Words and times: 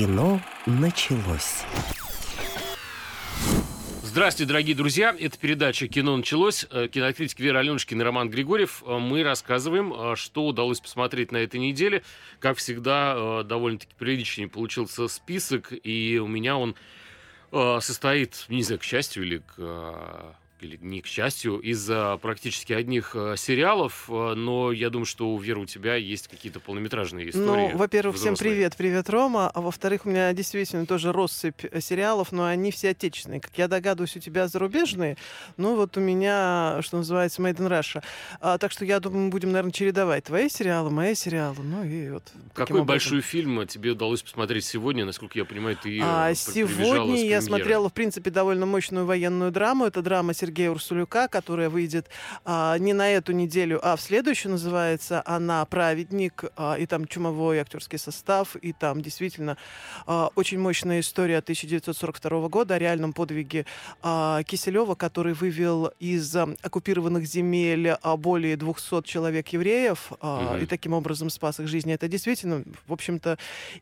Кино 0.00 0.40
началось. 0.64 1.62
Здравствуйте, 4.02 4.48
дорогие 4.48 4.74
друзья. 4.74 5.14
Это 5.20 5.38
передача 5.38 5.88
«Кино 5.88 6.16
началось». 6.16 6.66
Э, 6.70 6.88
кинокритик 6.88 7.38
Вера 7.38 7.58
Аленушкина 7.58 8.00
и 8.00 8.04
Роман 8.06 8.30
Григорьев. 8.30 8.82
Э, 8.86 8.96
мы 8.96 9.22
рассказываем, 9.22 9.92
э, 9.92 10.16
что 10.16 10.46
удалось 10.46 10.80
посмотреть 10.80 11.32
на 11.32 11.36
этой 11.36 11.60
неделе. 11.60 12.02
Как 12.38 12.56
всегда, 12.56 13.42
довольно-таки 13.42 13.92
приличный 13.98 14.48
получился 14.48 15.06
список, 15.06 15.70
и 15.70 16.18
у 16.18 16.26
меня 16.26 16.56
он 16.56 16.76
состоит, 17.50 18.46
не 18.48 18.62
знаю, 18.62 18.78
к 18.78 18.84
счастью 18.84 19.24
или 19.24 19.42
к 19.54 20.34
или 20.62 20.78
не 20.80 21.00
к 21.00 21.06
счастью, 21.06 21.58
из-за 21.58 22.18
практически 22.20 22.72
одних 22.72 23.12
э, 23.14 23.34
сериалов, 23.36 24.06
э, 24.08 24.34
но 24.34 24.72
я 24.72 24.90
думаю, 24.90 25.06
что 25.06 25.30
у 25.30 25.38
Веры 25.38 25.60
у 25.60 25.66
тебя 25.66 25.96
есть 25.96 26.28
какие-то 26.28 26.60
полнометражные 26.60 27.24
ну, 27.24 27.30
истории. 27.30 27.72
Ну, 27.72 27.78
во-первых, 27.78 28.16
всем 28.16 28.36
привет, 28.36 28.76
привет, 28.76 29.08
Рома, 29.10 29.50
а 29.50 29.60
во-вторых, 29.60 30.06
у 30.06 30.10
меня 30.10 30.32
действительно 30.32 30.86
тоже 30.86 31.12
россыпь 31.12 31.64
э, 31.64 31.80
сериалов, 31.80 32.32
но 32.32 32.44
они 32.44 32.70
все 32.70 32.90
отечественные. 32.90 33.40
Как 33.40 33.52
я 33.56 33.68
догадываюсь, 33.68 34.16
у 34.16 34.20
тебя 34.20 34.48
зарубежные, 34.48 35.16
ну 35.56 35.76
вот 35.76 35.96
у 35.96 36.00
меня, 36.00 36.80
что 36.82 36.98
называется, 36.98 37.42
Made 37.42 37.56
in 37.56 37.68
Russia. 37.68 38.02
А, 38.40 38.58
так 38.58 38.72
что 38.72 38.84
я 38.84 39.00
думаю, 39.00 39.24
мы 39.24 39.30
будем, 39.30 39.52
наверное, 39.52 39.72
чередовать 39.72 40.24
твои 40.24 40.48
сериалы, 40.48 40.90
мои 40.90 41.14
сериалы, 41.14 41.62
ну 41.62 41.84
и 41.84 42.10
вот. 42.10 42.24
Какой 42.54 42.84
большой 42.84 43.20
фильм 43.20 43.66
тебе 43.66 43.92
удалось 43.92 44.22
посмотреть 44.22 44.64
сегодня? 44.64 45.04
Насколько 45.04 45.38
я 45.38 45.44
понимаю, 45.44 45.76
ты 45.76 46.00
а, 46.02 46.34
Сегодня 46.34 47.24
я 47.24 47.40
смотрела, 47.40 47.88
в 47.88 47.92
принципе, 47.92 48.30
довольно 48.30 48.66
мощную 48.66 49.06
военную 49.06 49.50
драму. 49.50 49.86
Это 49.86 50.02
драма 50.02 50.34
Сергея 50.34 50.49
Сергея 50.50 50.72
Урсулюка, 50.72 51.28
которая 51.28 51.70
выйдет 51.70 52.08
а, 52.44 52.76
не 52.78 52.92
на 52.92 53.08
эту 53.08 53.30
неделю, 53.30 53.78
а 53.84 53.94
в 53.94 54.00
следующую, 54.00 54.50
называется 54.50 55.22
она 55.24 55.64
«Праведник», 55.64 56.42
а, 56.56 56.74
и 56.74 56.86
там 56.86 57.06
чумовой 57.06 57.60
актерский 57.60 58.00
состав, 58.00 58.56
и 58.56 58.72
там 58.72 59.00
действительно 59.00 59.56
а, 60.06 60.30
очень 60.34 60.58
мощная 60.58 61.00
история 61.00 61.38
1942 61.38 62.48
года 62.48 62.74
о 62.74 62.78
реальном 62.80 63.12
подвиге 63.12 63.64
а, 64.02 64.42
Киселева, 64.42 64.96
который 64.96 65.34
вывел 65.34 65.92
из 66.00 66.34
а, 66.34 66.48
оккупированных 66.62 67.26
земель 67.26 67.90
а, 67.90 68.16
более 68.16 68.56
200 68.56 69.04
человек 69.04 69.46
евреев, 69.48 70.10
а, 70.20 70.54
угу. 70.54 70.64
и 70.64 70.66
таким 70.66 70.94
образом 70.94 71.30
спас 71.30 71.60
их 71.60 71.68
жизни. 71.68 71.94
Это 71.94 72.08
действительно, 72.08 72.64
в 72.88 72.92
общем-то, 72.92 73.38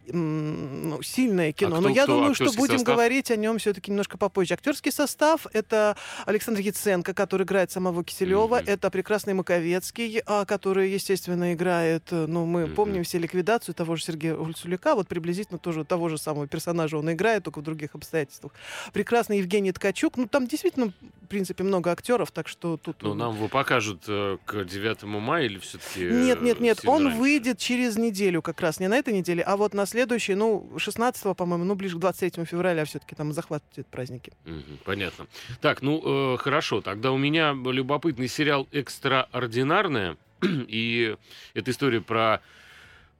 ну, 0.09 1.01
сильное 1.01 1.53
кино. 1.53 1.77
А 1.77 1.79
кто, 1.79 1.89
Но 1.89 1.95
я 1.95 2.03
кто, 2.03 2.13
думаю, 2.15 2.35
что 2.35 2.53
будем 2.53 2.79
состав? 2.79 2.95
говорить 2.95 3.31
о 3.31 3.37
нем 3.37 3.57
все-таки 3.57 3.91
немножко 3.91 4.19
попозже. 4.19 4.53
Актерский 4.53 4.93
состав— 4.93 5.47
это 5.55 5.97
Александр 6.27 6.58
Александр 6.59 6.61
Яценко, 6.61 7.15
который 7.15 7.45
играет 7.45 7.71
самого 7.71 8.05
Киселева, 8.05 8.61
mm-hmm. 8.61 8.71
это 8.71 8.91
прекрасный 8.91 9.35
Маковецкий, 9.35 10.23
а, 10.27 10.45
который, 10.45 10.91
естественно, 10.91 11.53
играет, 11.53 12.05
э, 12.11 12.27
ну, 12.27 12.47
мы 12.47 12.63
mm-hmm. 12.63 12.75
помним 12.75 13.05
все 13.05 13.19
ликвидацию 13.19 13.75
того 13.75 13.97
же 13.97 14.05
Сергея 14.05 14.35
Гульцулика, 14.35 14.95
вот 14.95 15.09
приблизительно 15.09 15.59
тоже 15.59 15.85
того 15.85 16.09
же 16.09 16.19
самого 16.19 16.47
персонажа 16.47 16.99
он 16.99 17.11
играет, 17.13 17.45
только 17.45 17.61
в 17.61 17.63
других 17.63 17.95
обстоятельствах. 17.95 18.53
Прекрасный 18.93 19.39
Евгений 19.39 19.73
Ткачук, 19.73 20.17
ну, 20.17 20.27
там 20.27 20.47
действительно, 20.47 20.93
в 21.23 21.27
принципе, 21.29 21.65
много 21.65 21.91
актеров, 21.91 22.31
так 22.31 22.49
что 22.49 22.77
тут... 22.77 23.03
Ну, 23.03 23.15
нам 23.15 23.35
его 23.37 23.49
покажут 23.49 24.05
э, 24.09 24.39
к 24.45 24.65
9 24.65 25.03
мая 25.05 25.45
или 25.45 25.59
все-таки... 25.59 26.05
Нет, 26.05 26.43
нет, 26.43 26.61
нет, 26.61 26.81
он 26.85 27.05
раньше? 27.05 27.19
выйдет 27.19 27.59
через 27.59 27.97
неделю 27.97 28.43
как 28.43 28.61
раз, 28.61 28.81
не 28.81 28.89
на 28.89 28.97
этой 28.97 29.15
неделе, 29.15 29.43
а 29.43 29.57
вот 29.57 29.75
на 29.75 29.87
следующей, 29.87 30.35
ну, 30.35 30.69
16 30.77 31.37
по-моему, 31.37 31.65
ну, 31.65 31.75
ближе 31.75 31.97
к 31.97 32.01
23 32.01 32.45
февраля 32.45 32.85
все-таки 32.85 33.15
там 33.15 33.33
захватывают 33.33 33.87
праздники. 33.89 34.33
Mm-hmm, 34.45 34.79
понятно. 34.85 35.27
Так, 35.61 35.83
ну, 35.83 36.35
э, 36.35 36.37
Хорошо, 36.49 36.81
тогда 36.81 37.13
у 37.13 37.19
меня 37.19 37.53
любопытный 37.53 38.27
сериал 38.27 38.67
«Экстраординарная». 38.73 40.17
И 40.43 41.15
это 41.53 41.71
история 41.71 42.01
про 42.01 42.41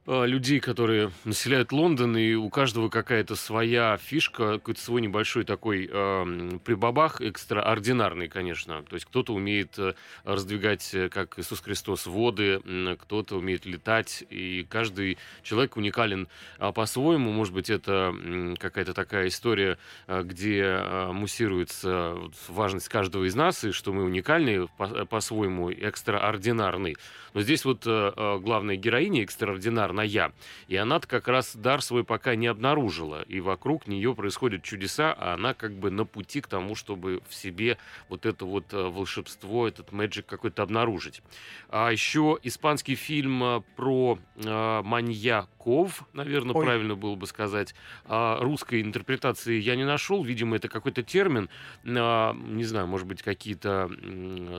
людей, 0.09 0.59
которые 0.59 1.11
населяют 1.23 1.71
Лондон, 1.71 2.17
и 2.17 2.33
у 2.33 2.49
каждого 2.49 2.89
какая-то 2.89 3.35
своя 3.35 3.97
фишка, 3.97 4.53
какой-то 4.53 4.81
свой 4.81 5.01
небольшой 5.01 5.43
такой 5.43 5.87
э, 5.91 6.59
прибабах, 6.65 7.21
экстраординарный, 7.21 8.27
конечно. 8.27 8.81
То 8.83 8.95
есть 8.95 9.05
кто-то 9.05 9.33
умеет 9.33 9.77
э, 9.77 9.93
раздвигать, 10.23 10.93
э, 10.93 11.09
как 11.09 11.37
Иисус 11.37 11.61
Христос, 11.61 12.07
воды, 12.07 12.59
кто-то 12.99 13.37
умеет 13.37 13.65
летать, 13.65 14.23
и 14.29 14.65
каждый 14.69 15.17
человек 15.43 15.77
уникален 15.77 16.27
а, 16.57 16.71
по-своему. 16.71 17.31
Может 17.31 17.53
быть, 17.53 17.69
это 17.69 18.13
какая-то 18.59 18.93
такая 18.93 19.27
история, 19.27 19.77
э, 20.07 20.23
где 20.23 20.61
э, 20.61 21.11
муссируется 21.11 22.17
важность 22.47 22.89
каждого 22.89 23.25
из 23.25 23.35
нас, 23.35 23.63
и 23.63 23.71
что 23.71 23.93
мы 23.93 24.03
уникальны 24.03 24.67
по- 24.77 25.05
по-своему, 25.05 25.69
экстраординарный. 25.69 26.97
Но 27.33 27.41
здесь 27.41 27.65
вот 27.65 27.83
э, 27.85 28.39
главная 28.41 28.75
героиня 28.75 29.23
экстраординарная. 29.23 30.33
И 30.67 30.75
она 30.75 30.99
как 30.99 31.27
раз 31.27 31.55
дар 31.55 31.81
свой 31.81 32.03
пока 32.03 32.35
не 32.35 32.47
обнаружила. 32.47 33.21
И 33.23 33.39
вокруг 33.39 33.87
нее 33.87 34.15
происходят 34.15 34.63
чудеса, 34.63 35.13
а 35.17 35.33
она 35.33 35.53
как 35.53 35.73
бы 35.73 35.91
на 35.91 36.05
пути 36.05 36.41
к 36.41 36.47
тому, 36.47 36.75
чтобы 36.75 37.21
в 37.27 37.33
себе 37.33 37.77
вот 38.07 38.25
это 38.25 38.45
вот 38.45 38.73
э, 38.73 38.81
волшебство, 38.81 39.67
этот 39.67 39.91
мэджик 39.91 40.25
какой-то 40.25 40.63
обнаружить. 40.63 41.21
А 41.69 41.91
еще 41.91 42.37
испанский 42.43 42.95
фильм 42.95 43.43
э, 43.43 43.61
про 43.75 44.19
э, 44.35 44.81
маньяков, 44.83 46.03
наверное, 46.13 46.55
Ой. 46.55 46.65
правильно 46.65 46.95
было 46.95 47.15
бы 47.15 47.27
сказать. 47.27 47.75
А 48.05 48.39
русской 48.41 48.81
интерпретации 48.81 49.59
я 49.59 49.75
не 49.75 49.85
нашел. 49.85 50.23
Видимо, 50.23 50.55
это 50.55 50.67
какой-то 50.67 51.03
термин. 51.03 51.49
А, 51.85 52.33
не 52.33 52.63
знаю, 52.63 52.87
может 52.87 53.07
быть, 53.07 53.21
какие-то 53.21 53.89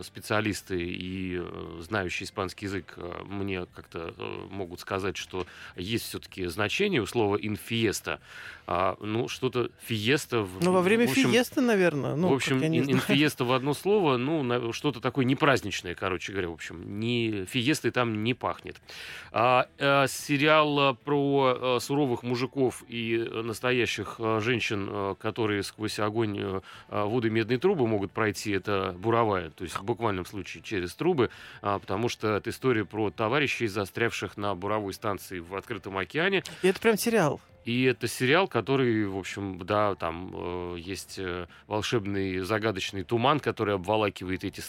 специалисты 0.03 0.81
и 0.81 1.39
э, 1.41 1.81
знающие 1.81 2.27
испанский 2.27 2.60
язык 2.63 2.99
мне 3.25 3.67
как-то 3.75 4.15
могут 4.51 4.81
сказать, 4.81 5.17
что 5.17 5.47
есть 5.77 6.05
все-таки 6.05 6.47
значение 6.47 7.01
у 7.01 7.07
слова 7.07 7.37
«инфиеста». 7.37 8.21
А, 8.67 8.97
ну, 9.01 9.27
что-то 9.29 9.71
«фиеста». 9.83 10.47
Ну, 10.61 10.73
во 10.73 10.81
время 10.81 11.07
в 11.07 11.11
общем, 11.11 11.31
фиесты, 11.31 11.61
наверное. 11.61 12.15
Ну, 12.15 12.29
в 12.29 12.35
общем, 12.35 12.63
«инфиеста» 12.63 13.45
в 13.45 13.53
одно 13.53 13.75
слово, 13.75 14.17
ну, 14.19 14.73
что-то 14.73 15.01
такое 15.01 15.25
непраздничное, 15.25 15.95
короче 15.95 16.33
говоря, 16.33 16.51
в 16.51 16.53
общем. 16.53 17.01
Не, 17.01 17.45
фиестой 17.47 17.91
там 17.91 18.23
не 18.23 18.35
пахнет. 18.35 18.77
А, 19.33 19.67
а, 19.79 20.07
сериал 20.07 20.95
про 21.05 21.79
суровых 21.81 22.23
мужиков 22.23 22.85
и 22.89 23.17
настоящих 23.19 24.21
женщин, 24.39 25.17
которые 25.17 25.63
сквозь 25.63 25.99
огонь 25.99 26.63
воды 26.89 27.31
медные 27.31 27.59
трубы 27.59 27.87
могут 27.87 28.13
пройти, 28.13 28.53
это 28.53 28.95
буровая, 28.99 29.51
то 29.51 29.65
есть 29.65 29.77
в 29.77 29.83
буквальном 29.83 30.27
случае 30.27 30.63
через 30.63 30.95
трубы, 30.95 31.31
а, 31.63 31.79
потому 31.79 32.09
что 32.09 32.37
это 32.37 32.50
история 32.51 32.85
про 32.85 33.11
товарищей, 33.11 33.67
застрявших 33.67 34.37
на 34.37 34.55
буровой 34.55 34.93
станции 34.93 35.39
в 35.39 35.55
открытом 35.55 35.97
океане. 35.97 36.43
И 36.63 36.69
это 36.69 36.81
прям 36.81 36.97
сериал. 36.97 37.41
И 37.65 37.85
это 37.85 38.09
сериал, 38.09 38.49
который, 38.49 39.05
в 39.07 39.19
общем, 39.19 39.59
да, 39.65 39.95
там 39.95 40.33
э, 40.35 40.77
есть 40.79 41.19
э, 41.19 41.47
волшебный 41.67 42.41
загадочный 42.41 43.05
туман, 43.05 43.39
который 43.39 43.75
обволакивает 43.75 44.45
эти 44.45 44.63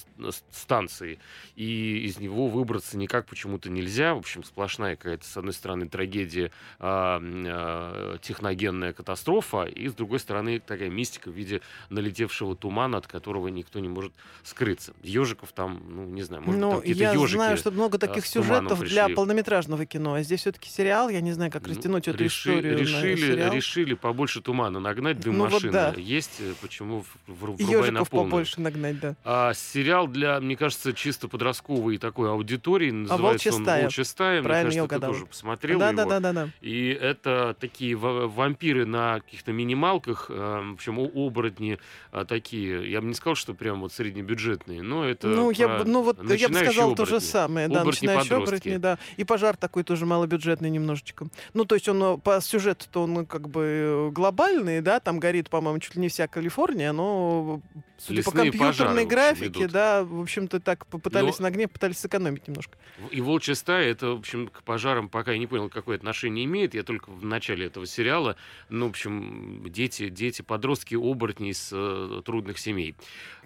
станции. 0.52 1.18
И 1.56 2.00
из 2.06 2.20
него 2.20 2.48
выбраться 2.48 2.98
никак 2.98 3.28
почему-то 3.28 3.70
нельзя. 3.70 4.14
В 4.14 4.20
общем, 4.20 4.44
сплошная 4.44 4.98
какая-то, 4.98 5.26
с 5.26 5.38
одной 5.38 5.54
стороны, 5.54 5.88
трагедия, 5.88 6.52
э, 6.80 7.20
э, 7.22 8.18
техногенная 8.22 8.92
катастрофа, 8.92 9.64
и 9.64 9.88
с 9.88 9.94
другой 9.94 10.20
стороны, 10.20 10.60
такая 10.60 10.90
мистика 10.90 11.32
в 11.32 11.34
виде 11.34 11.62
налетевшего 11.90 12.58
тумана, 12.58 12.98
от 12.98 13.08
которого 13.08 13.48
никто 13.48 13.80
не 13.80 13.88
может 13.88 14.12
скрыться. 14.44 14.94
Ежиков 15.02 15.54
там, 15.54 15.82
ну, 15.88 16.06
не 16.06 16.24
знаю, 16.24 16.44
может, 16.44 16.60
ну, 16.60 16.72
там 16.72 16.80
какие-то 16.82 17.04
я 17.04 17.14
ежики. 17.14 17.36
Знаю, 17.36 17.58
что 17.58 17.72
много 17.72 17.98
таких 17.98 18.26
сюжетов 18.26 18.82
для 18.82 19.08
полнометражного 19.08 19.86
кино. 19.86 20.16
А 20.16 20.24
здесь 20.24 20.42
все-таки 20.42 20.70
сериал, 20.70 21.08
я 21.08 21.22
не 21.22 21.32
знаю, 21.32 21.52
как 21.52 21.64
ну, 21.64 21.70
растянуть 21.70 22.08
ну, 22.08 22.14
эту 22.14 22.24
реши, 22.26 22.52
историю 22.52 22.81
решили, 22.82 23.50
решили 23.50 23.94
побольше 23.94 24.42
тумана 24.42 24.80
нагнать, 24.80 25.20
дым 25.20 25.38
ну, 25.38 25.46
машины. 25.46 25.72
Вот 25.72 25.72
да. 25.72 25.94
Есть, 25.98 26.40
э, 26.40 26.54
почему 26.62 27.06
врубай 27.28 27.92
на 27.92 28.06
полную. 28.06 28.32
побольше 28.32 28.62
нагнать, 28.62 29.00
да. 29.00 29.16
А 29.24 29.54
сериал 29.54 30.08
для, 30.08 30.40
мне 30.40 30.56
кажется, 30.56 30.94
чисто 30.94 31.28
подростковой 31.28 31.98
такой 31.98 32.30
аудитории. 32.30 32.90
А 32.90 32.94
называется 32.94 33.50
а 33.50 33.56
он 33.56 33.64
«Волчья 33.64 34.04
стая». 34.04 34.44
Правильно, 34.44 34.70
мне 34.70 34.88
кажется, 34.88 35.00
ты 35.00 35.14
тоже 35.14 35.26
посмотрел 35.26 35.80
да, 35.80 35.90
его. 35.90 35.98
Да, 35.98 36.06
да, 36.06 36.20
да, 36.20 36.34
да. 36.34 36.50
И 36.62 36.90
это 36.90 37.56
такие 37.60 37.96
вампиры 37.96 38.86
на 38.86 39.20
каких-то 39.22 39.52
минималках, 39.52 40.28
э, 40.30 40.62
в 40.72 40.74
общем, 40.74 41.00
оборотни 41.00 41.80
а, 42.12 42.26
такие. 42.26 42.90
Я 42.92 43.02
бы 43.02 43.08
не 43.08 43.14
сказал, 43.14 43.36
что 43.36 43.54
прям 43.54 43.82
вот 43.82 43.94
среднебюджетные, 43.94 44.82
но 44.82 45.06
это 45.06 45.28
Ну, 45.28 45.52
я 45.52 45.68
бы, 45.68 45.86
ну 45.86 46.02
вот 46.04 46.18
я 46.32 46.50
бы 46.50 46.56
сказал 46.56 46.96
то 46.96 47.06
же 47.06 47.20
самое. 47.20 47.68
Да, 47.68 47.84
начинающие 47.84 48.38
оборотни, 48.38 48.78
да. 48.78 48.98
И 49.18 49.24
пожар 49.24 49.58
такой 49.58 49.84
тоже 49.84 50.06
малобюджетный 50.06 50.70
немножечко. 50.70 51.28
Ну, 51.54 51.66
то 51.66 51.76
есть 51.76 51.88
он 51.88 52.04
э, 52.04 52.18
по 52.18 52.42
сюжету-то 52.72 53.04
он 53.04 53.26
как 53.26 53.50
бы 53.50 54.10
глобальный, 54.14 54.82
да, 54.82 55.00
там 55.00 55.20
горит, 55.20 55.50
по-моему, 55.50 55.80
чуть 55.80 55.96
ли 55.96 56.02
не 56.02 56.10
вся 56.10 56.28
Калифорния, 56.28 56.92
но 56.92 57.62
судя 57.98 58.20
Лесные 58.20 58.52
по 58.52 58.60
компьютерной 58.60 59.06
графике, 59.06 59.68
да, 59.68 60.04
в 60.04 60.22
общем-то 60.22 60.60
так 60.60 60.86
попытались 60.88 61.40
но... 61.40 61.44
на 61.44 61.48
огне, 61.50 61.68
пытались 61.68 62.00
сэкономить 62.00 62.48
немножко. 62.48 62.78
И 63.12 63.22
«Волчья 63.22 63.56
стая» 63.56 63.92
это, 63.92 64.08
в 64.08 64.20
общем, 64.20 64.48
к 64.48 64.64
пожарам 64.64 65.10
пока 65.10 65.34
я 65.34 65.38
не 65.38 65.48
понял, 65.48 65.70
какое 65.70 65.98
отношение 65.98 66.46
имеет. 66.46 66.74
Я 66.74 66.84
только 66.84 67.10
в 67.10 67.24
начале 67.26 67.68
этого 67.68 67.86
сериала, 67.86 68.36
ну, 68.70 68.88
в 68.88 68.90
общем, 68.90 69.66
дети, 69.70 70.10
дети, 70.10 70.42
подростки, 70.42 70.96
оборотни 70.96 71.52
из 71.52 71.70
э, 71.72 72.22
трудных 72.26 72.58
семей. 72.58 72.96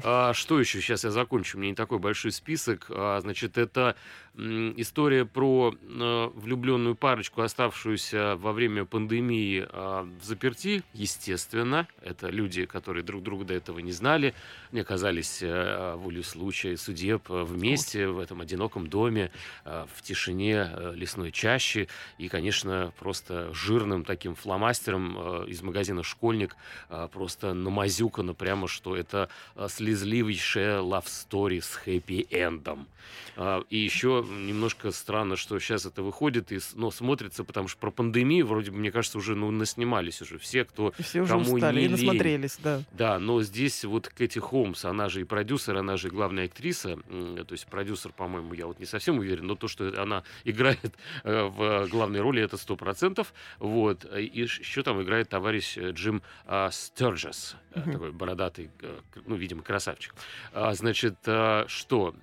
А, 0.03 0.33
что 0.33 0.59
еще? 0.59 0.81
Сейчас 0.81 1.03
я 1.03 1.11
закончу. 1.11 1.57
У 1.57 1.61
меня 1.61 1.71
не 1.71 1.75
такой 1.75 1.99
большой 1.99 2.31
список. 2.31 2.87
А, 2.89 3.19
значит, 3.21 3.57
это 3.57 3.95
история 4.37 5.25
про 5.25 5.73
э, 5.73 6.29
влюбленную 6.35 6.95
парочку, 6.95 7.41
оставшуюся 7.41 8.35
во 8.35 8.51
время 8.51 8.85
пандемии 8.85 9.65
э, 9.67 10.07
в 10.19 10.23
заперти, 10.23 10.83
естественно. 10.93 11.87
Это 12.01 12.29
люди, 12.29 12.65
которые 12.65 13.03
друг 13.03 13.23
друга 13.23 13.45
до 13.45 13.53
этого 13.53 13.79
не 13.79 13.93
знали, 13.93 14.33
не 14.71 14.81
оказались 14.81 15.39
э, 15.41 15.95
волю 15.95 16.23
случая 16.23 16.75
судеб 16.75 17.29
вместе 17.29 18.07
в 18.07 18.19
этом 18.19 18.41
одиноком 18.41 18.87
доме, 18.87 19.31
э, 19.63 19.85
в 19.93 20.01
тишине 20.01 20.69
э, 20.69 20.93
лесной 20.95 21.31
чащи. 21.31 21.87
И, 22.17 22.27
конечно, 22.27 22.91
просто 22.99 23.53
жирным 23.53 24.03
таким 24.03 24.35
фломастером 24.35 25.17
э, 25.17 25.45
из 25.47 25.61
магазина 25.61 26.03
«Школьник» 26.03 26.57
э, 26.89 27.07
просто 27.11 27.53
намазюкано 27.53 28.33
прямо, 28.33 28.67
что 28.67 28.97
это 28.97 29.29
э, 29.55 29.67
слезливейшая 29.69 30.79
love 30.79 31.05
story 31.05 31.61
с 31.61 31.79
хэппи-эндом. 31.85 32.87
Э, 33.37 33.61
и 33.69 33.77
еще 33.77 34.24
немножко 34.25 34.91
странно, 34.91 35.35
что 35.35 35.59
сейчас 35.59 35.85
это 35.85 36.03
выходит 36.03 36.51
и 36.51 36.59
но 36.73 36.91
смотрится, 36.91 37.43
потому 37.43 37.67
что 37.67 37.79
про 37.79 37.91
пандемию 37.91 38.45
вроде 38.45 38.71
бы, 38.71 38.77
мне 38.77 38.91
кажется, 38.91 39.17
уже 39.17 39.35
ну, 39.35 39.51
наснимались 39.51 40.21
уже 40.21 40.37
все, 40.37 40.65
кто 40.65 40.93
все 40.99 41.21
уже 41.21 41.31
кому 41.31 41.53
устали 41.53 41.79
не 41.79 41.85
и 41.85 41.89
насмотрелись, 41.89 42.57
да. 42.63 42.81
Да, 42.91 43.19
но 43.19 43.41
здесь 43.41 43.83
вот 43.85 44.07
Кэти 44.07 44.39
Холмс, 44.39 44.85
она 44.85 45.09
же 45.09 45.21
и 45.21 45.23
продюсер, 45.23 45.77
она 45.77 45.97
же 45.97 46.07
и 46.07 46.11
главная 46.11 46.45
актриса, 46.45 46.97
то 46.97 47.51
есть 47.51 47.67
продюсер, 47.67 48.11
по-моему, 48.11 48.53
я 48.53 48.67
вот 48.67 48.79
не 48.79 48.85
совсем 48.85 49.19
уверен, 49.19 49.47
но 49.47 49.55
то, 49.55 49.67
что 49.67 50.01
она 50.01 50.23
играет 50.43 50.93
э, 51.23 51.43
в 51.43 51.87
главной 51.87 52.21
роли, 52.21 52.41
это 52.41 52.57
сто 52.57 52.75
процентов. 52.75 53.33
Вот. 53.59 54.05
И 54.15 54.41
еще 54.41 54.83
там 54.83 55.01
играет 55.01 55.29
товарищ 55.29 55.77
э, 55.77 55.91
Джим 55.91 56.21
а, 56.45 56.69
Стерджес, 56.71 57.55
uh-huh. 57.71 57.91
такой 57.91 58.11
бородатый, 58.11 58.69
ну, 59.25 59.35
видимо, 59.35 59.61
красавчик. 59.63 60.13
А, 60.53 60.73
значит, 60.73 61.15
что? 61.67 62.15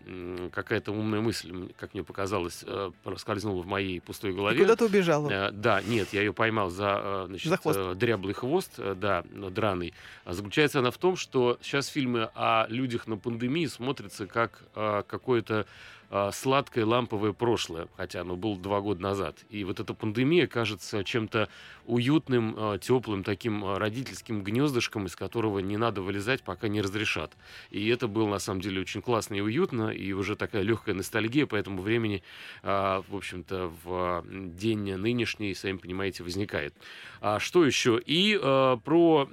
Какая-то 0.52 0.92
умная 0.92 1.20
мысль, 1.20 1.72
как 1.76 1.91
мне 1.92 2.02
показалось, 2.04 2.64
проскользнула 3.02 3.62
в 3.62 3.66
моей 3.66 4.00
пустой 4.00 4.32
голове. 4.32 4.58
Ты 4.58 4.66
убежал? 4.82 5.28
Да, 5.28 5.82
нет, 5.82 6.12
я 6.12 6.20
ее 6.20 6.32
поймал 6.32 6.70
за, 6.70 7.24
значит, 7.28 7.48
за 7.48 7.56
хвост. 7.56 7.94
дряблый 7.96 8.34
хвост, 8.34 8.78
да, 8.96 9.24
драный. 9.32 9.94
Заключается 10.26 10.78
она 10.78 10.90
в 10.90 10.98
том, 10.98 11.16
что 11.16 11.58
сейчас 11.62 11.86
фильмы 11.88 12.30
о 12.34 12.66
людях 12.68 13.06
на 13.06 13.16
пандемии 13.16 13.66
смотрятся 13.66 14.26
как 14.26 14.62
какое-то 14.74 15.66
а, 16.14 16.30
сладкое 16.30 16.84
ламповое 16.84 17.32
прошлое, 17.32 17.88
хотя 17.96 18.20
оно 18.20 18.36
было 18.36 18.54
два 18.58 18.82
года 18.82 19.00
назад. 19.00 19.34
И 19.48 19.64
вот 19.64 19.80
эта 19.80 19.94
пандемия 19.94 20.46
кажется 20.46 21.02
чем-то 21.04 21.48
уютным, 21.86 22.54
а, 22.56 22.78
теплым 22.78 23.24
таким 23.24 23.64
а, 23.64 23.78
родительским 23.78 24.42
гнездышком, 24.42 25.06
из 25.06 25.16
которого 25.16 25.58
не 25.58 25.76
надо 25.76 26.02
вылезать, 26.02 26.42
пока 26.42 26.68
не 26.68 26.80
разрешат. 26.80 27.32
И 27.70 27.88
это 27.88 28.08
было 28.08 28.28
на 28.28 28.38
самом 28.38 28.60
деле 28.60 28.80
очень 28.80 29.02
классно 29.02 29.34
и 29.34 29.40
уютно, 29.40 29.90
и 29.90 30.12
уже 30.12 30.36
такая 30.36 30.62
легкая 30.62 30.94
ностальгия 30.94 31.46
по 31.46 31.56
этому 31.56 31.82
времени, 31.82 32.22
в 32.62 33.04
общем-то, 33.10 33.72
в 33.84 34.24
день 34.28 34.94
нынешний, 34.96 35.54
сами 35.54 35.76
понимаете, 35.76 36.22
возникает. 36.22 36.74
А 37.20 37.38
что 37.38 37.64
еще? 37.64 38.00
И 38.04 38.38
про 38.84 39.28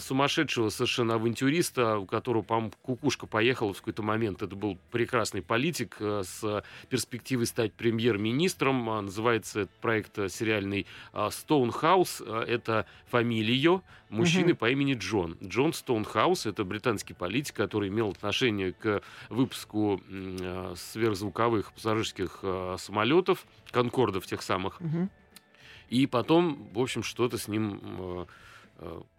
сумасшедшего 0.00 0.68
совершенно 0.68 1.14
авантюриста, 1.14 1.98
у 1.98 2.06
которого, 2.06 2.42
по-моему, 2.42 2.72
кукушка 2.82 3.26
поехала 3.26 3.72
в 3.72 3.78
какой-то 3.78 4.02
момент. 4.02 4.42
Это 4.42 4.56
был 4.56 4.78
прекрасный 4.90 5.42
политик, 5.42 5.96
с 6.00 6.64
перспективой 6.88 7.46
стать 7.46 7.72
премьер-министром. 7.72 8.84
Называется 9.04 9.60
этот 9.60 9.74
проект 9.76 10.18
э, 10.18 10.28
сериальный 10.28 10.86
Стоунхаус. 11.30 11.93
А, 12.26 12.42
это 12.44 12.86
фамилия 13.06 13.80
мужчины 14.08 14.52
угу. 14.52 14.58
по 14.58 14.70
имени 14.70 14.94
Джон. 14.94 15.36
Джон 15.42 15.72
Стоунхаус— 15.72 16.46
это 16.46 16.64
британский 16.64 17.14
политик, 17.14 17.54
который 17.54 17.88
имел 17.88 18.10
отношение 18.10 18.72
к 18.72 19.02
выпуску 19.28 20.00
э, 20.08 20.74
сверхзвуковых 20.76 21.72
пассажирских 21.72 22.40
э, 22.42 22.76
самолетов, 22.78 23.46
конкордов 23.70 24.26
тех 24.26 24.42
самых. 24.42 24.80
Угу. 24.80 25.08
И 25.90 26.06
потом, 26.06 26.68
в 26.72 26.78
общем, 26.80 27.02
что-то 27.02 27.38
с 27.38 27.48
ним 27.48 28.26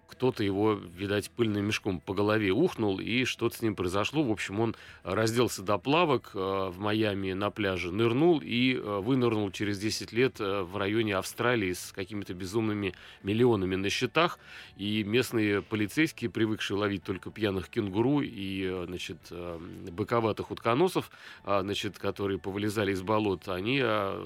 кто-то 0.07 0.43
его, 0.43 0.73
видать, 0.73 1.29
пыльным 1.31 1.65
мешком 1.65 1.99
по 1.99 2.13
голове 2.13 2.51
ухнул, 2.51 2.99
и 2.99 3.25
что-то 3.25 3.57
с 3.57 3.61
ним 3.61 3.75
произошло. 3.75 4.23
В 4.23 4.31
общем, 4.31 4.59
он 4.59 4.75
разделся 5.03 5.61
до 5.61 5.77
плавок 5.77 6.31
э, 6.33 6.37
в 6.37 6.79
Майами 6.79 7.33
на 7.33 7.49
пляже, 7.49 7.91
нырнул 7.91 8.39
и 8.43 8.75
э, 8.75 8.99
вынырнул 8.99 9.51
через 9.51 9.79
10 9.79 10.11
лет 10.13 10.39
э, 10.39 10.61
в 10.61 10.77
районе 10.77 11.15
Австралии 11.17 11.73
с 11.73 11.91
какими-то 11.91 12.33
безумными 12.33 12.93
миллионами 13.23 13.75
на 13.75 13.89
счетах. 13.89 14.39
И 14.77 15.03
местные 15.03 15.61
полицейские, 15.61 16.29
привыкшие 16.29 16.77
ловить 16.77 17.03
только 17.03 17.31
пьяных 17.31 17.69
кенгуру 17.69 18.21
и, 18.21 18.85
значит, 18.85 19.17
быковатых 19.31 20.51
утконосов, 20.51 21.09
значит, 21.43 21.97
которые 21.97 22.39
повылезали 22.39 22.91
из 22.91 23.01
болот, 23.01 23.47
они 23.47 23.81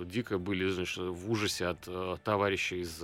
дико 0.05 0.39
были, 0.39 0.69
значит, 0.69 0.97
в 0.97 1.31
ужасе 1.31 1.67
от 1.67 2.23
товарища 2.23 2.75
из 2.75 3.03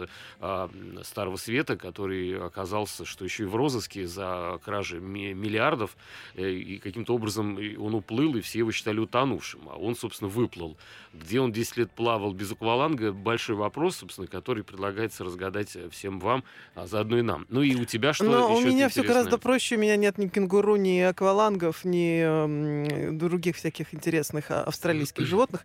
Старого 1.04 1.36
Света, 1.36 1.78
который 1.78 2.38
оказался 2.40 2.65
оказался, 2.66 3.06
что 3.06 3.24
еще 3.24 3.44
и 3.44 3.46
в 3.46 3.56
розыске 3.56 4.08
за 4.08 4.60
кражи 4.64 5.00
миллиардов, 5.00 5.96
э, 6.36 6.50
и 6.50 6.78
каким-то 6.80 7.14
образом 7.14 7.58
он 7.78 7.94
уплыл, 7.94 8.36
и 8.36 8.42
все 8.42 8.60
его 8.60 8.72
считали 8.72 9.00
утонувшим, 9.00 9.70
а 9.70 9.78
он, 9.78 9.96
собственно, 9.96 10.30
выплыл. 10.30 10.78
Где 11.14 11.40
он 11.40 11.52
10 11.52 11.78
лет 11.78 11.92
плавал 11.92 12.34
без 12.34 12.52
акваланга, 12.52 13.14
большой 13.14 13.56
вопрос, 13.56 13.98
собственно, 13.98 14.28
который 14.28 14.64
предлагается 14.64 15.24
разгадать 15.24 15.78
всем 15.92 16.20
вам, 16.20 16.44
а 16.74 16.88
заодно 16.88 17.20
и 17.20 17.22
нам. 17.22 17.46
Ну 17.50 17.62
и 17.62 17.76
у 17.76 17.86
тебя 17.86 18.14
что 18.14 18.26
Но 18.26 18.56
у 18.56 18.62
меня 18.62 18.90
все 18.90 19.04
гораздо 19.04 19.38
проще, 19.38 19.76
у 19.76 19.80
меня 19.80 19.96
нет 19.96 20.18
ни 20.18 20.28
кенгуру, 20.28 20.76
ни 20.76 21.00
аквалангов, 21.00 21.86
ни 21.86 22.22
э, 22.24 23.12
других 23.12 23.56
всяких 23.56 23.94
интересных 23.94 24.50
а, 24.50 24.64
австралийских 24.64 25.26
животных. 25.26 25.64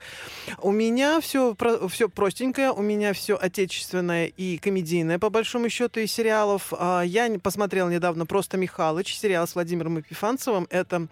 У 0.59 0.71
меня 0.71 1.21
все, 1.21 1.57
все 1.89 2.09
простенькое, 2.09 2.71
у 2.73 2.83
меня 2.83 3.13
все 3.15 3.37
отечественное 3.37 4.27
и 4.27 4.59
комедийное, 4.59 5.19
по 5.19 5.31
большому 5.31 5.71
счету, 5.71 6.01
из 6.01 6.13
сериалов. 6.13 6.73
А 6.91 7.03
я 7.03 7.31
посмотрел 7.39 7.89
недавно 7.89 8.27
«Просто 8.27 8.57
Михалыч», 8.57 9.15
сериал 9.15 9.47
с 9.47 9.55
Владимиром 9.55 9.99
Епифанцевым. 9.99 10.67
Это 10.71 11.07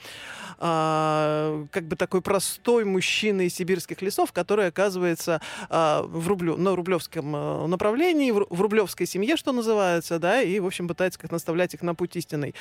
а, 0.59 1.67
как 1.71 1.85
бы 1.85 1.95
такой 1.95 2.21
простой 2.21 2.85
мужчина 2.85 3.43
из 3.43 3.55
сибирских 3.55 4.03
лесов, 4.03 4.33
который 4.33 4.67
оказывается 4.67 5.41
а, 5.69 6.03
в 6.03 6.27
Рублю, 6.27 6.57
на 6.57 6.75
рублевском 6.75 7.71
направлении, 7.71 8.33
в 8.33 8.61
рублевской 8.61 9.07
семье, 9.07 9.37
что 9.37 9.53
называется, 9.53 10.19
да, 10.19 10.43
и, 10.43 10.59
в 10.59 10.67
общем, 10.67 10.89
пытается 10.89 11.19
как 11.19 11.31
наставлять 11.31 11.75
их 11.75 11.83
на 11.83 11.95
путь 11.95 12.17
истинный. 12.17 12.55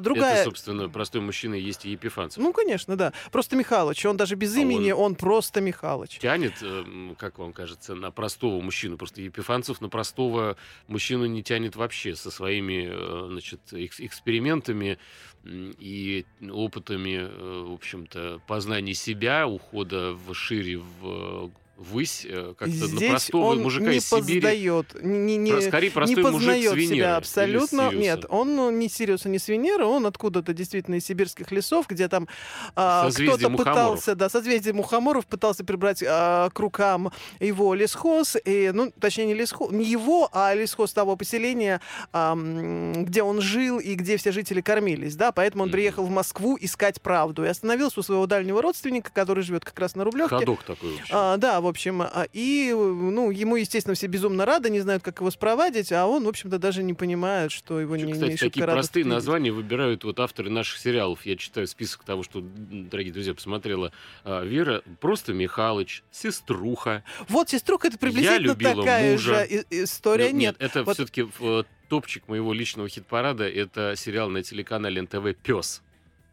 другая... 0.00 0.36
Это, 0.36 0.44
собственно, 0.44 0.88
простой 0.88 1.20
мужчина 1.20 1.54
есть 1.54 1.84
и 1.84 1.90
Епифанцев. 1.90 2.42
Ну, 2.42 2.52
конечно, 2.52 2.96
да. 2.96 3.12
Просто 3.30 3.56
Михалыч. 3.56 4.06
Он 4.06 4.16
даже 4.16 4.36
без 4.36 4.56
а 4.56 4.60
имени, 4.60 4.92
он... 4.92 5.02
он 5.02 5.14
просто 5.16 5.60
Михалыч. 5.60 6.18
Тянет, 6.18 6.54
эм, 6.62 7.14
как 7.18 7.38
вам 7.38 7.52
кажется, 7.52 7.94
на 7.94 8.10
простого 8.10 8.60
мужчину. 8.60 8.96
Просто 8.96 9.20
Епифанцев 9.20 9.80
на 9.80 9.88
простого 9.88 10.56
мужчину 10.86 11.26
не 11.26 11.42
тянет 11.42 11.76
вообще 11.76 12.16
со 12.16 12.30
своей 12.30 12.53
своими 12.54 12.88
э, 12.90 13.26
значит, 13.30 13.60
экспериментами 13.72 14.98
и 15.44 16.24
опытами, 16.40 17.16
э, 17.20 17.64
в 17.68 17.72
общем-то, 17.72 18.40
познания 18.46 18.94
себя, 18.94 19.46
ухода 19.46 20.12
в 20.12 20.34
шире 20.34 20.78
в 20.78 21.50
высь 21.76 22.24
э, 22.24 22.54
как-то 22.56 22.74
Здесь 22.74 23.00
на 23.00 23.08
простого 23.08 23.44
он 23.46 23.62
мужика 23.62 23.90
не 23.90 23.96
из 23.96 24.08
Сибири. 24.08 24.40
Поздает, 24.40 25.02
не, 25.02 25.36
не, 25.36 25.60
Скорее, 25.60 25.90
простой 25.90 26.16
не 26.16 26.22
познает 26.22 26.72
мужик 26.72 26.88
себя 26.88 27.16
абсолютно. 27.16 27.90
Нет, 27.92 28.24
он 28.28 28.54
ну, 28.54 28.70
не 28.70 28.88
Сириуса, 28.88 29.28
не 29.28 29.38
Свинера, 29.38 29.86
он 29.86 30.06
откуда-то 30.06 30.52
действительно 30.52 30.96
из 30.96 31.04
сибирских 31.04 31.50
лесов, 31.50 31.86
где 31.88 32.08
там 32.08 32.28
а, 32.76 33.10
кто-то 33.10 33.50
пытался, 33.50 34.14
да, 34.14 34.28
созвездие 34.28 34.74
Мухоморов 34.74 35.26
пытался 35.26 35.64
прибрать 35.64 36.02
а, 36.06 36.50
к 36.50 36.58
рукам 36.58 37.12
его 37.40 37.74
лесхоз, 37.74 38.36
и, 38.44 38.70
ну, 38.72 38.92
точнее, 38.98 39.26
не 39.26 39.34
лесхоз, 39.34 39.72
не 39.72 39.84
его, 39.84 40.28
а 40.32 40.54
лесхоз 40.54 40.92
того 40.92 41.16
поселения, 41.16 41.80
а, 42.12 42.36
где 42.36 43.22
он 43.22 43.40
жил 43.40 43.78
и 43.78 43.94
где 43.94 44.16
все 44.16 44.32
жители 44.32 44.60
кормились, 44.60 45.16
да, 45.16 45.32
поэтому 45.32 45.64
он 45.64 45.70
приехал 45.70 46.04
в 46.04 46.10
Москву 46.10 46.56
искать 46.60 47.00
правду 47.00 47.44
и 47.44 47.48
остановился 47.48 48.00
у 48.00 48.02
своего 48.02 48.26
дальнего 48.26 48.62
родственника, 48.62 49.10
который 49.12 49.42
живет 49.42 49.64
как 49.64 49.78
раз 49.78 49.96
на 49.96 50.04
Рублевке. 50.04 50.36
Ходок 50.36 50.62
такой, 50.62 51.00
А, 51.10 51.36
да, 51.36 51.60
в 51.64 51.66
общем. 51.66 52.02
А, 52.02 52.26
и, 52.32 52.72
ну, 52.72 53.30
ему, 53.30 53.56
естественно, 53.56 53.94
все 53.94 54.06
безумно 54.06 54.44
рады, 54.44 54.70
не 54.70 54.80
знают, 54.80 55.02
как 55.02 55.20
его 55.20 55.30
спровадить, 55.30 55.90
а 55.92 56.06
он, 56.06 56.24
в 56.24 56.28
общем-то, 56.28 56.58
даже 56.58 56.82
не 56.82 56.94
понимает, 56.94 57.50
что 57.50 57.80
его 57.80 57.96
Еще, 57.96 58.06
не 58.06 58.12
Кстати, 58.12 58.30
не 58.30 58.36
такие 58.36 58.66
простые 58.66 59.04
названия 59.04 59.50
выбирают 59.50 60.04
вот 60.04 60.20
авторы 60.20 60.50
наших 60.50 60.78
сериалов. 60.78 61.26
Я 61.26 61.36
читаю 61.36 61.66
список 61.66 62.04
того, 62.04 62.22
что, 62.22 62.42
дорогие 62.42 63.12
друзья, 63.12 63.34
посмотрела 63.34 63.92
а, 64.24 64.44
Вера. 64.44 64.82
Просто 65.00 65.32
Михалыч, 65.32 66.04
Сеструха. 66.10 67.02
Вот 67.28 67.50
Сеструха, 67.50 67.88
это 67.88 67.98
приблизительно 67.98 68.54
такая 68.54 69.12
мужа. 69.12 69.46
же 69.46 69.64
история. 69.70 70.30
Ну, 70.30 70.38
нет, 70.38 70.60
нет 70.60 70.70
это 70.70 70.84
вот... 70.84 70.94
все-таки 70.94 71.26
э, 71.40 71.62
топчик 71.88 72.28
моего 72.28 72.52
личного 72.52 72.88
хит-парада. 72.88 73.48
Это 73.48 73.94
сериал 73.96 74.28
на 74.28 74.42
телеканале 74.42 75.02
НТВ 75.02 75.36
«Пес». 75.42 75.82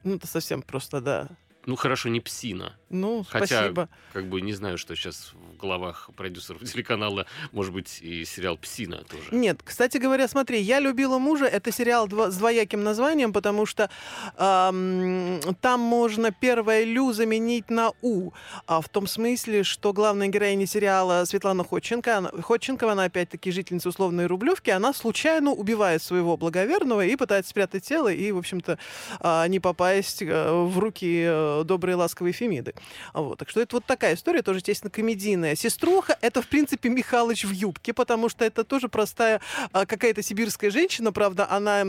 Ну, 0.04 0.16
это 0.16 0.28
совсем 0.28 0.62
просто, 0.62 1.02
да. 1.02 1.30
Ну, 1.66 1.76
хорошо, 1.76 2.10
не 2.10 2.20
«Псина». 2.20 2.76
Ну, 2.92 3.26
Хотя, 3.28 3.46
спасибо. 3.46 3.90
как 4.12 4.28
бы 4.28 4.42
не 4.42 4.54
знаю, 4.54 4.78
что 4.78 4.96
сейчас 4.96 5.34
в 5.34 5.58
головах 5.58 6.10
продюсеров 6.16 6.62
телеканала, 6.72 7.26
может 7.52 7.74
быть, 7.74 8.00
и 8.02 8.26
сериал 8.26 8.58
«Псина» 8.58 9.04
тоже. 9.04 9.24
Нет, 9.32 9.62
кстати 9.64 9.98
говоря, 9.98 10.28
смотри, 10.28 10.60
«Я 10.60 10.80
любила 10.80 11.18
мужа»— 11.18 11.46
это 11.48 11.72
сериал 11.72 12.10
с 12.10 12.38
двояким 12.38 12.84
названием, 12.84 13.32
потому 13.32 13.66
что 13.66 13.90
эм, 14.38 15.40
там 15.62 15.80
можно 15.80 16.32
первое 16.32 16.84
«лю» 16.84 17.14
заменить 17.14 17.70
на 17.70 17.92
«у», 18.02 18.32
а 18.68 18.82
в 18.82 18.90
том 18.90 19.08
смысле, 19.08 19.64
что 19.64 19.94
главная 19.94 20.28
героиня 20.28 20.66
сериала 20.66 21.24
Светлана 21.26 21.64
Ходченко, 21.64 22.18
она, 22.18 22.30
Ходченкова, 22.30 22.92
она 22.92 23.06
опять-таки 23.06 23.52
жительница 23.52 23.90
условной 23.90 24.26
Рублевки, 24.26 24.70
она 24.70 24.94
случайно 24.94 25.52
убивает 25.52 26.04
своего 26.04 26.36
благоверного 26.36 27.06
и 27.06 27.16
пытается 27.16 27.52
спрятать 27.52 27.86
тело 27.86 28.12
и, 28.12 28.32
в 28.32 28.38
общем-то, 28.38 28.78
э, 29.20 29.48
не 29.48 29.60
попасть 29.60 30.22
э, 30.22 30.52
в 30.52 30.78
руки 30.80 31.24
э, 31.26 31.64
доброй 31.66 31.96
ласковой 31.96 32.34
Фемиды. 32.34 32.74
Вот. 33.14 33.40
Так 33.40 33.50
что 33.50 33.62
это 33.62 33.78
вот 33.78 33.86
такая 33.86 34.16
история, 34.16 34.42
тоже, 34.42 34.60
естественно, 34.60 34.92
комедийная. 34.92 35.56
Сеструха— 35.56 36.18
это, 36.22 36.42
в 36.42 36.48
принципе, 36.48 36.90
Михалыч 36.90 37.46
в 37.46 37.52
юбке, 37.52 37.94
потому 37.94 38.30
что 38.30 38.46
это 38.46 38.64
тоже 38.64 38.90
простая 38.90 39.42
а, 39.72 39.86
какая-то 39.86 40.22
сибирская 40.22 40.72
женщина, 40.72 41.12
правда, 41.12 41.50
она 41.50 41.84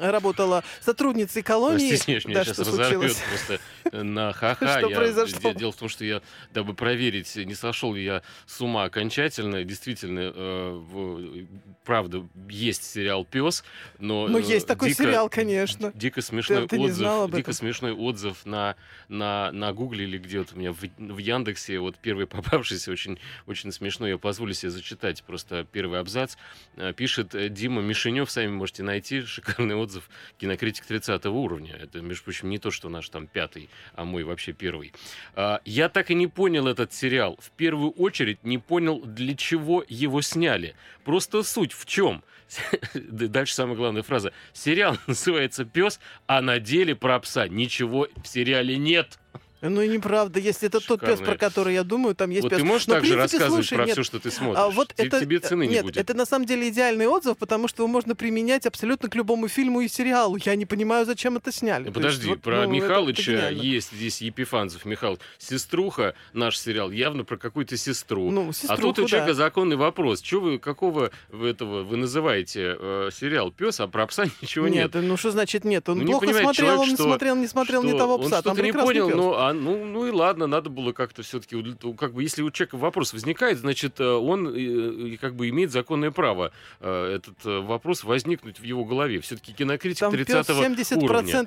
работала 0.00 0.64
сотрудницей 0.80 1.42
колонии. 1.42 1.88
Простите, 1.88 2.28
меня 2.28 2.38
да, 2.38 2.44
сейчас 2.44 2.58
разорвет 2.58 3.16
просто 3.28 3.60
на 4.04 4.32
ха-ха. 4.38 4.78
Что 4.78 4.90
произошло? 4.90 5.52
Дело 5.52 5.72
в 5.72 5.76
том, 5.76 5.88
что 5.88 6.04
я, 6.04 6.22
дабы 6.52 6.74
проверить, 6.74 7.34
не 7.36 7.54
сошел 7.54 7.94
ли 7.94 8.04
я 8.04 8.22
с 8.46 8.60
ума 8.60 8.84
окончательно, 8.84 9.64
действительно, 9.64 10.32
э, 10.34 11.46
правда, 11.84 12.26
есть 12.48 12.84
сериал 12.84 13.24
«Пес», 13.24 13.64
но... 13.98 14.28
Ну, 14.28 14.38
есть 14.38 14.66
такой 14.66 14.92
сериал, 14.92 15.28
конечно. 15.28 15.92
Дико 15.94 16.22
смешной 16.22 16.64
отзыв, 16.64 17.30
дико 17.32 17.52
смешной 17.52 17.92
отзыв 17.92 18.44
на, 18.44 18.76
на, 19.08 19.50
на 19.52 19.72
Гугле 19.72 20.04
или 20.04 20.18
где 20.18 20.37
где-то 20.42 20.54
у 20.54 20.58
меня 20.58 20.72
в, 20.72 20.80
в 20.80 21.18
Яндексе, 21.18 21.78
вот 21.78 21.96
первый 21.96 22.26
попавшийся, 22.28 22.90
очень, 22.90 23.18
очень 23.46 23.72
смешно, 23.72 24.06
я 24.06 24.18
позволю 24.18 24.54
себе 24.54 24.70
зачитать 24.70 25.22
просто 25.24 25.66
первый 25.70 26.00
абзац. 26.00 26.36
Э, 26.76 26.92
пишет 26.92 27.34
э, 27.34 27.48
Дима 27.48 27.82
Мишенев, 27.82 28.30
сами 28.30 28.48
можете 28.48 28.82
найти, 28.82 29.22
шикарный 29.22 29.74
отзыв, 29.74 30.08
кинокритик 30.38 30.86
30 30.86 31.24
уровня. 31.26 31.76
Это, 31.76 32.00
между 32.00 32.24
прочим, 32.24 32.50
не 32.50 32.58
то, 32.58 32.70
что 32.70 32.88
наш 32.88 33.08
там 33.08 33.26
пятый, 33.26 33.68
а 33.94 34.04
мой 34.04 34.24
вообще 34.24 34.52
первый. 34.52 34.92
А, 35.34 35.60
я 35.64 35.88
так 35.88 36.10
и 36.10 36.14
не 36.14 36.26
понял 36.26 36.66
этот 36.66 36.92
сериал. 36.92 37.38
В 37.40 37.50
первую 37.50 37.90
очередь 37.90 38.44
не 38.44 38.58
понял, 38.58 39.00
для 39.00 39.34
чего 39.34 39.84
его 39.88 40.22
сняли. 40.22 40.74
Просто 41.04 41.42
суть 41.42 41.72
в 41.72 41.86
чем? 41.86 42.22
Дальше 42.94 43.54
самая 43.54 43.76
главная 43.76 44.02
фраза. 44.02 44.32
Сериал 44.52 44.96
называется 45.06 45.64
«Пес», 45.64 46.00
а 46.26 46.40
на 46.40 46.58
деле 46.58 46.94
про 46.94 47.18
пса 47.20 47.48
ничего 47.48 48.08
в 48.22 48.26
сериале 48.26 48.76
нет. 48.76 49.18
Ну 49.60 49.82
и 49.82 49.88
неправда, 49.88 50.38
если 50.38 50.68
это 50.68 50.80
Шикарный. 50.80 51.00
тот 51.00 51.18
пес, 51.18 51.26
про 51.26 51.36
который 51.36 51.74
я 51.74 51.82
думаю, 51.82 52.14
там 52.14 52.30
есть 52.30 52.42
вот 52.42 52.50
пес. 52.50 52.58
ты 52.58 52.64
можешь 52.64 52.86
также 52.86 53.16
рассказывать 53.16 53.52
слушай, 53.52 53.74
про 53.74 53.86
нет, 53.86 53.94
все, 53.94 54.02
что 54.04 54.20
ты 54.20 54.30
смотришь? 54.30 54.58
А 54.58 54.68
вот 54.68 54.94
это, 54.96 55.20
тебе 55.20 55.40
цены 55.40 55.64
нет, 55.64 55.70
не 55.70 55.82
будет. 55.82 55.96
это 55.96 56.14
на 56.14 56.26
самом 56.26 56.46
деле 56.46 56.68
идеальный 56.68 57.06
отзыв, 57.06 57.36
потому 57.38 57.66
что 57.66 57.82
его 57.82 57.88
можно 57.88 58.14
применять 58.14 58.66
абсолютно 58.66 59.08
к 59.08 59.14
любому 59.16 59.48
фильму 59.48 59.80
и 59.80 59.88
сериалу. 59.88 60.38
Я 60.44 60.54
не 60.54 60.66
понимаю, 60.66 61.06
зачем 61.06 61.36
это 61.36 61.50
сняли. 61.50 61.86
Ну, 61.86 61.92
подожди, 61.92 62.28
есть, 62.28 62.42
про 62.42 62.66
ну, 62.66 62.72
Михалыча 62.72 63.32
это, 63.32 63.46
это 63.46 63.54
есть 63.54 63.92
здесь 63.92 64.20
Епифанцев 64.20 64.84
Михаил. 64.84 65.18
Сеструха, 65.38 66.14
наш 66.32 66.58
сериал, 66.58 66.90
явно 66.90 67.24
про 67.24 67.36
какую-то 67.36 67.76
сестру. 67.76 68.30
Ну, 68.30 68.52
сеструху, 68.52 68.74
а 68.74 68.76
тут 68.76 68.98
у 69.00 69.08
человека 69.08 69.32
да. 69.32 69.34
законный 69.34 69.76
вопрос. 69.76 70.22
Что 70.22 70.40
вы, 70.40 70.58
какого 70.58 71.10
вы 71.30 71.48
этого 71.48 71.82
вы 71.82 71.96
называете 71.96 72.76
э, 72.78 73.10
сериал 73.12 73.50
«Пес», 73.50 73.80
а 73.80 73.88
про 73.88 74.06
пса 74.06 74.26
ничего 74.42 74.68
нет? 74.68 74.94
Нет, 74.94 75.04
ну 75.04 75.16
что 75.16 75.30
значит 75.30 75.64
нет? 75.64 75.88
Он 75.88 75.98
ну, 75.98 76.06
плохо 76.06 76.26
смотрел, 76.28 76.52
человек, 76.52 76.80
он 76.80 76.88
не 76.90 76.96
смотрел, 76.96 77.36
не 77.36 77.48
смотрел 77.48 77.82
что, 77.82 77.92
не 77.92 77.98
того 77.98 78.18
пса. 78.18 78.36
Он 78.36 78.42
что-то 78.42 78.62
не 78.62 78.72
понял, 78.72 79.08
ну, 79.10 79.47
а, 79.48 79.52
ну, 79.52 79.84
ну 79.84 80.06
и 80.06 80.10
ладно 80.10 80.46
надо 80.46 80.70
было 80.70 80.92
как-то 80.92 81.22
все-таки, 81.22 81.56
как 81.96 82.12
бы, 82.12 82.22
если 82.22 82.42
у 82.42 82.50
человека 82.50 82.76
вопрос 82.76 83.12
возникает, 83.12 83.58
значит, 83.58 84.00
э, 84.00 84.04
он 84.04 85.16
как 85.20 85.34
бы 85.34 85.48
имеет 85.48 85.70
законное 85.70 86.10
право 86.10 86.52
э, 86.80 87.14
этот 87.16 87.44
э, 87.44 87.60
вопрос 87.60 88.04
возникнуть 88.04 88.60
в 88.60 88.62
его 88.62 88.84
голове. 88.84 89.20
Все-таки 89.20 89.52
кинокритик 89.52 90.00
Там 90.00 90.12
30 90.12 90.46
70 90.46 91.02
уровня. 91.02 91.46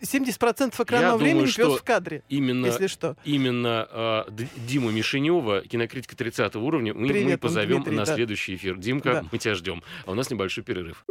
70% 0.00 0.82
экранного 0.82 1.12
Я 1.12 1.16
времени 1.16 1.46
думаю, 1.46 1.72
пес 1.72 1.80
в 1.80 1.84
кадре, 1.84 2.22
именно, 2.28 2.66
если 2.66 2.86
что. 2.86 3.16
Именно 3.24 3.88
э, 3.90 4.24
Дима 4.66 4.90
Мишенева, 4.90 5.62
кинокритика 5.62 6.16
30 6.16 6.56
уровня, 6.56 6.94
мы, 6.94 7.08
Привет, 7.08 7.26
мы 7.26 7.38
позовем 7.38 7.76
Дмитрий, 7.82 7.96
на 7.96 8.04
да. 8.04 8.14
следующий 8.14 8.54
эфир. 8.54 8.76
Димка, 8.76 9.12
да. 9.12 9.24
мы 9.30 9.38
тебя 9.38 9.54
ждем. 9.54 9.82
А 10.06 10.12
у 10.12 10.14
нас 10.14 10.30
небольшой 10.30 10.64
перерыв. 10.64 11.04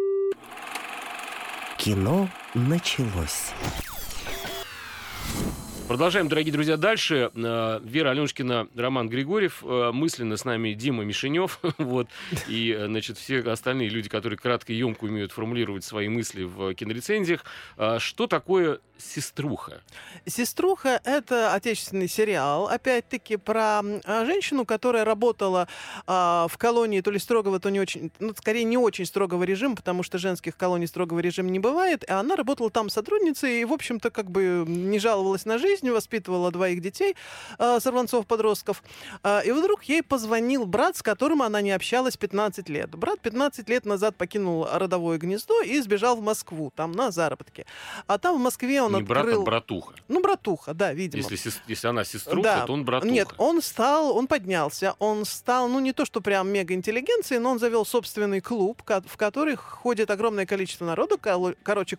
Кино 1.78 2.30
началось. 2.54 3.52
Продолжаем, 5.88 6.30
дорогие 6.30 6.54
друзья, 6.54 6.78
дальше. 6.78 7.32
Э, 7.36 7.80
Вера 7.84 8.12
Аленушкина, 8.12 8.70
Роман 8.76 9.10
Григорьев, 9.10 9.62
э, 9.64 9.92
мысленно 9.92 10.38
с 10.38 10.46
нами 10.46 10.74
Дима 10.74 11.04
Мишенев, 11.04 11.60
вот, 11.78 12.08
и, 12.48 12.72
э, 12.78 12.86
значит, 12.86 13.18
все 13.18 13.42
остальные 13.42 13.90
люди, 13.90 14.08
которые 14.08 14.40
кратко 14.40 14.72
и 14.72 14.78
емко 14.78 15.04
умеют 15.04 15.32
формулировать 15.32 15.84
свои 15.84 16.08
мысли 16.08 16.44
в 16.44 16.74
кинорецензиях. 16.76 17.44
Что 17.98 18.28
такое 18.28 18.80
«Сеструха»? 18.98 19.82
«Сеструха»— 20.26 21.02
это 21.04 21.54
отечественный 21.54 22.08
сериал, 22.08 22.68
опять-таки, 22.68 23.38
про 23.38 23.82
женщину, 24.06 24.66
которая 24.66 25.04
работала 25.04 25.68
в 26.06 26.52
колонии 26.58 27.02
то 27.02 27.10
ли 27.10 27.18
строгого, 27.18 27.60
то 27.60 27.70
не 27.70 27.80
очень, 27.80 28.12
ну, 28.20 28.34
скорее, 28.38 28.64
не 28.64 28.78
очень 28.78 29.06
строгого 29.06 29.44
режима, 29.44 29.76
потому 29.76 30.04
что 30.04 30.20
женских 30.20 30.56
колоний 30.56 30.88
строгого 30.88 31.20
режима 31.20 31.50
не 31.50 31.60
бывает, 31.60 32.04
и 32.08 32.12
она 32.12 32.36
работала 32.36 32.70
там 32.70 32.90
сотрудницей 32.90 33.62
и, 33.62 33.66
в 33.66 33.74
общем-то, 33.74 34.12
как 34.12 34.30
бы 34.30 34.64
не 34.68 35.00
жаловалась 35.00 35.46
на 35.46 35.58
жизнь, 35.58 35.71
жизнью, 35.72 35.94
воспитывала 35.94 36.52
двоих 36.52 36.82
детей, 36.82 37.16
э, 37.60 37.80
сорванцов-подростков. 37.80 38.84
Э, 39.24 39.42
и 39.46 39.52
вдруг 39.52 39.84
ей 39.84 40.04
позвонил 40.04 40.66
брат, 40.66 40.98
с 40.98 41.02
которым 41.02 41.42
она 41.42 41.62
не 41.62 41.72
общалась 41.72 42.18
15 42.18 42.70
лет. 42.70 42.90
Брат 42.90 43.20
15 43.22 43.70
лет 43.70 43.86
назад 43.86 44.16
покинул 44.16 44.68
родовое 44.72 45.18
гнездо 45.18 45.62
и 45.62 45.80
сбежал 45.82 46.16
в 46.18 46.22
Москву, 46.22 46.72
там, 46.76 46.92
на 46.92 47.12
заработки. 47.12 47.66
А 48.08 48.18
там 48.18 48.38
в 48.38 48.40
Москве 48.40 48.82
он 48.82 48.94
не 48.94 49.02
открыл... 49.02 49.24
брат, 49.24 49.36
а 49.36 49.42
братуха. 49.42 49.94
Ну, 50.08 50.22
братуха, 50.22 50.74
да, 50.74 50.94
видимо. 50.94 51.24
Если, 51.30 51.52
если 51.68 51.88
она 51.88 52.04
сеструха, 52.04 52.42
да. 52.42 52.66
то 52.66 52.74
он 52.74 52.84
братуха. 52.86 53.14
Нет, 53.14 53.30
он 53.38 53.62
стал, 53.62 54.16
он 54.18 54.28
поднялся, 54.28 54.96
он 55.00 55.26
стал, 55.26 55.70
ну, 55.70 55.80
не 55.80 55.94
то, 55.94 56.06
что 56.06 56.22
прям 56.22 56.50
мега-интеллигенцией, 56.50 57.40
но 57.40 57.52
он 57.52 57.60
завел 57.60 57.86
собственный 57.86 58.42
клуб, 58.42 58.82
в 58.86 59.18
который 59.18 59.56
ходит 59.56 60.12
огромное 60.12 60.46
количество 60.46 60.86
народу. 60.86 61.18
Короче, 61.64 61.98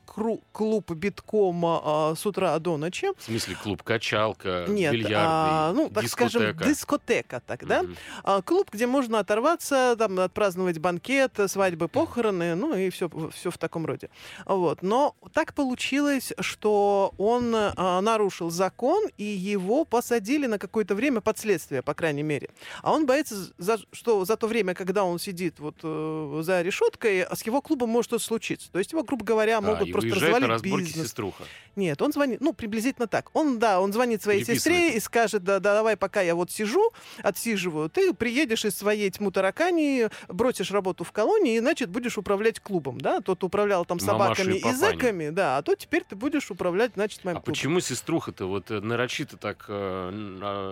клуб 0.53 0.91
биткома 0.91 1.81
а, 1.85 2.15
с 2.15 2.27
утра 2.27 2.59
до 2.59 2.77
ночи. 2.77 3.09
В 3.19 3.23
смысле 3.23 3.57
клуб? 3.63 3.83
качалка, 3.83 4.67
Нет, 4.69 4.93
бильярдный, 4.93 5.19
а, 5.19 5.73
ну, 5.73 5.89
так 5.89 6.05
дискотека. 6.05 6.55
скажем, 6.55 6.69
дискотека 6.69 7.43
тогда. 7.47 7.81
Угу. 7.81 7.93
А, 8.25 8.43
клуб, 8.43 8.69
где 8.73 8.87
можно 8.87 9.19
оторваться, 9.19 9.97
там, 9.99 10.19
отпраздновать 10.21 10.79
банкет, 10.79 11.39
свадьбы, 11.47 11.89
похороны, 11.89 12.55
ну 12.55 12.75
и 12.75 12.91
все, 12.91 13.11
все 13.35 13.51
в 13.51 13.59
таком 13.59 13.87
роде. 13.87 14.11
Вот. 14.47 14.83
Но 14.83 15.15
так 15.33 15.55
получилось, 15.55 16.33
что 16.41 17.15
он 17.19 17.55
а, 17.55 18.01
нарушил 18.01 18.51
закон, 18.51 19.05
и 19.17 19.25
его 19.25 19.85
посадили 19.85 20.47
на 20.47 20.59
какое-то 20.59 20.95
время 20.95 21.21
под 21.21 21.39
следствие, 21.39 21.83
по 21.83 21.95
крайней 21.95 22.23
мере. 22.23 22.51
А 22.83 22.93
он 22.93 23.07
боится, 23.07 23.53
за, 23.59 23.79
что 23.93 24.25
за 24.25 24.37
то 24.37 24.47
время, 24.47 24.75
когда 24.75 25.05
он 25.05 25.19
сидит 25.19 25.59
вот 25.59 25.77
э, 25.83 26.41
за 26.43 26.63
решеткой, 26.63 27.27
с 27.33 27.43
его 27.45 27.61
клубом 27.61 27.91
может 27.91 28.11
что-то 28.11 28.25
случиться. 28.25 28.71
То 28.71 28.79
есть 28.79 28.93
его, 28.93 29.03
грубо 29.03 29.25
говоря, 29.25 29.61
могут 29.61 29.89
а, 29.89 29.93
просто 29.93 30.15
развалить 30.15 30.63
бизнес. 30.63 31.07
Сеструха. 31.07 31.45
Нет, 31.77 32.01
он 32.03 32.13
звонит, 32.13 32.41
ну, 32.41 32.53
приблизительно 32.53 33.07
так. 33.07 33.31
Он, 33.33 33.52
да, 33.59 33.81
он 33.81 33.93
звонит 33.93 34.23
своей 34.23 34.45
сестре 34.45 34.95
и 34.95 35.01
скажет, 35.01 35.45
да, 35.45 35.59
да, 35.59 35.75
давай, 35.75 35.97
пока 35.97 36.21
я 36.21 36.35
вот 36.35 36.51
сижу, 36.51 36.93
отсиживаю, 37.23 37.89
ты 37.89 38.13
приедешь 38.15 38.65
из 38.65 38.77
своей 38.77 39.11
тьму 39.11 39.31
таракани, 39.31 40.09
бросишь 40.29 40.71
работу 40.71 41.05
в 41.05 41.13
колонии, 41.13 41.57
и, 41.57 41.61
значит, 41.61 41.91
будешь 41.91 42.19
управлять 42.19 42.61
клубом, 42.61 43.01
да? 43.01 43.21
Тот 43.21 43.45
управлял 43.45 43.85
там 43.85 44.01
собаками 44.01 44.55
и, 44.55 44.69
и 44.69 44.73
зэками, 44.73 45.31
да, 45.31 45.59
а 45.59 45.63
то 45.63 45.75
теперь 45.75 46.05
ты 46.09 46.17
будешь 46.17 46.51
управлять, 46.51 46.93
значит, 46.95 47.25
моим 47.25 47.39
а 47.39 47.41
клубом. 47.41 47.55
почему 47.55 47.81
сеструха-то 47.81 48.47
вот 48.47 48.71
э, 48.71 48.81
нарочито 48.81 49.37
так 49.37 49.65
э, 49.69 50.11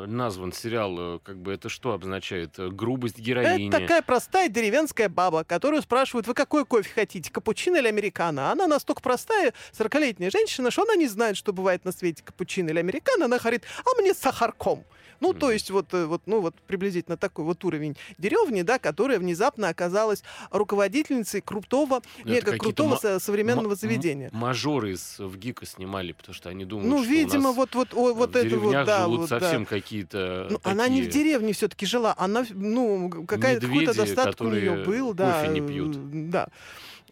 назван 0.07 0.53
сериал? 0.53 1.17
Э, 1.17 1.19
как 1.23 1.37
бы 1.37 1.53
это 1.53 1.69
что 1.69 1.93
обозначает? 1.93 2.59
Э, 2.59 2.69
грубость 2.69 3.19
героини? 3.19 3.69
Это 3.69 3.81
такая 3.81 4.03
простая 4.03 4.49
деревенская 4.49 5.09
баба, 5.09 5.45
которую 5.45 5.83
спрашивают, 5.83 6.27
вы 6.27 6.35
какой 6.35 6.65
кофе 6.65 6.91
хотите, 6.95 7.31
капучино 7.31 7.77
или 7.77 7.89
американо? 7.89 8.51
Она 8.51 8.67
настолько 8.67 9.03
простая, 9.03 9.53
40-летняя 9.73 10.31
женщина, 10.31 10.71
что 10.71 10.83
она 10.83 10.95
не 10.97 11.07
знает, 11.07 11.37
что 11.37 11.53
бывает 11.53 11.85
на 11.85 11.93
свете 11.93 12.23
капучино 12.23 12.70
или 12.71 12.79
американо. 12.79 13.27
Она 13.27 13.39
говорит, 13.39 13.65
а 13.85 14.01
мне 14.01 14.15
с 14.15 14.19
сахарком. 14.19 14.85
Ну, 15.21 15.35
то 15.35 15.51
есть 15.51 15.71
вот, 15.71 15.93
э, 15.93 16.07
вот, 16.07 16.23
ну, 16.27 16.41
вот 16.41 16.55
приблизительно 16.67 17.17
такой 17.17 17.45
вот 17.45 17.63
уровень 17.65 17.97
деревни, 18.19 18.63
да, 18.63 18.79
которая 18.79 19.19
внезапно 19.19 19.69
оказалась 19.69 20.23
руководительницей 20.51 21.43
крутого, 21.43 22.03
ну, 22.25 22.33
мега 22.33 22.57
крутого 22.57 22.99
ма- 23.03 23.21
современного 23.21 23.75
заведения. 23.75 24.31
Мажоры 24.33 24.93
из 24.93 25.19
в 25.19 25.37
ГИКа 25.37 25.67
снимали, 25.67 26.13
потому 26.13 26.35
что 26.35 26.49
они 26.49 26.65
думают, 26.65 26.91
ну, 26.91 27.03
что 27.03 27.13
видимо, 27.13 27.53
вот, 27.53 27.75
вот, 27.75 27.93
о, 27.93 28.15
вот 28.15 28.35
это 28.35 28.59
вот, 28.59 28.73
да, 28.73 29.03
живут 29.03 29.21
вот, 29.21 29.29
совсем 29.29 29.65
да. 29.65 29.69
какие-то. 29.69 30.47
Ну, 30.51 30.59
такие... 30.59 30.73
Она 30.73 30.89
не 30.89 31.03
в 31.03 31.09
деревне 31.09 31.53
все-таки 31.53 31.85
жила, 31.85 32.15
она, 32.17 32.47
ну, 32.51 33.27
какая-то 33.27 33.67
какой-то 33.67 33.95
достаток 33.95 34.41
у 34.41 34.49
нее 34.49 34.85
был, 34.85 35.13
да. 35.13 35.47
не 35.47 35.61
пьют. 35.61 36.31
Да. 36.31 36.49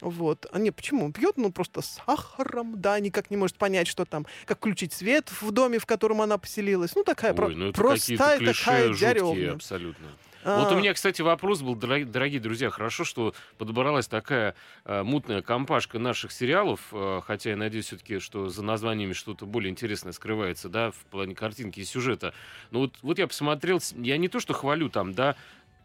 Вот. 0.01 0.45
А 0.51 0.59
не, 0.59 0.71
почему? 0.71 1.11
Пьет, 1.11 1.37
ну, 1.37 1.51
просто 1.51 1.81
с 1.81 1.99
сахаром, 2.05 2.79
да, 2.81 2.99
никак 2.99 3.29
не 3.31 3.37
может 3.37 3.57
понять, 3.57 3.87
что 3.87 4.05
там, 4.05 4.25
как 4.45 4.57
включить 4.57 4.93
свет 4.93 5.29
в 5.41 5.51
доме, 5.51 5.79
в 5.79 5.85
котором 5.85 6.21
она 6.21 6.37
поселилась. 6.37 6.95
Ну, 6.95 7.03
такая 7.03 7.31
Ой, 7.31 7.37
про- 7.37 7.49
ну 7.49 7.69
это 7.69 7.77
простая 7.81 8.17
такая 8.17 8.37
клише 8.39 8.87
жуткие 8.93 9.13
деревня. 9.13 9.53
абсолютно. 9.53 10.07
А, 10.45 10.63
Вот 10.63 10.71
у 10.71 10.77
меня, 10.77 10.93
кстати, 10.93 11.21
вопрос 11.21 11.61
был, 11.61 11.75
дорог- 11.75 12.05
дорогие 12.05 12.39
друзья, 12.39 12.69
хорошо, 12.69 13.03
что 13.03 13.33
подобралась 13.57 14.07
такая 14.07 14.55
э, 14.85 15.03
мутная 15.03 15.41
компашка 15.41 15.99
наших 15.99 16.31
сериалов, 16.31 16.79
э, 16.93 17.19
хотя 17.25 17.49
я 17.49 17.57
надеюсь 17.57 17.87
все-таки, 17.87 18.19
что 18.19 18.47
за 18.47 18.63
названиями 18.63 19.11
что-то 19.11 19.45
более 19.45 19.69
интересное 19.69 20.13
скрывается, 20.13 20.69
да, 20.69 20.91
в 20.91 20.95
плане 21.11 21.35
картинки 21.35 21.81
и 21.81 21.83
сюжета. 21.83 22.33
Но 22.71 22.79
вот, 22.79 22.93
вот 23.01 23.19
я 23.19 23.27
посмотрел, 23.27 23.81
я 23.97 24.15
не 24.17 24.29
то 24.29 24.39
что 24.39 24.53
хвалю 24.53 24.87
там, 24.89 25.13
да, 25.13 25.35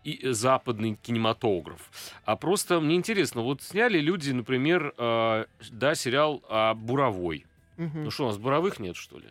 и 0.04 0.20
э, 0.22 0.32
западный 0.32 0.96
кинематограф, 1.02 1.90
а 2.24 2.36
просто 2.36 2.80
мне 2.80 2.94
интересно, 2.96 3.42
вот 3.42 3.62
сняли 3.62 3.98
люди, 3.98 4.30
например, 4.30 4.94
э, 4.96 5.46
да, 5.70 5.94
сериал 5.94 6.42
о 6.48 6.74
Буровой. 6.74 7.46
мгм. 7.76 8.04
Ну 8.04 8.10
что, 8.10 8.24
у 8.24 8.26
нас 8.28 8.38
буровых 8.38 8.78
нет, 8.78 8.96
что 8.96 9.18
ли? 9.18 9.28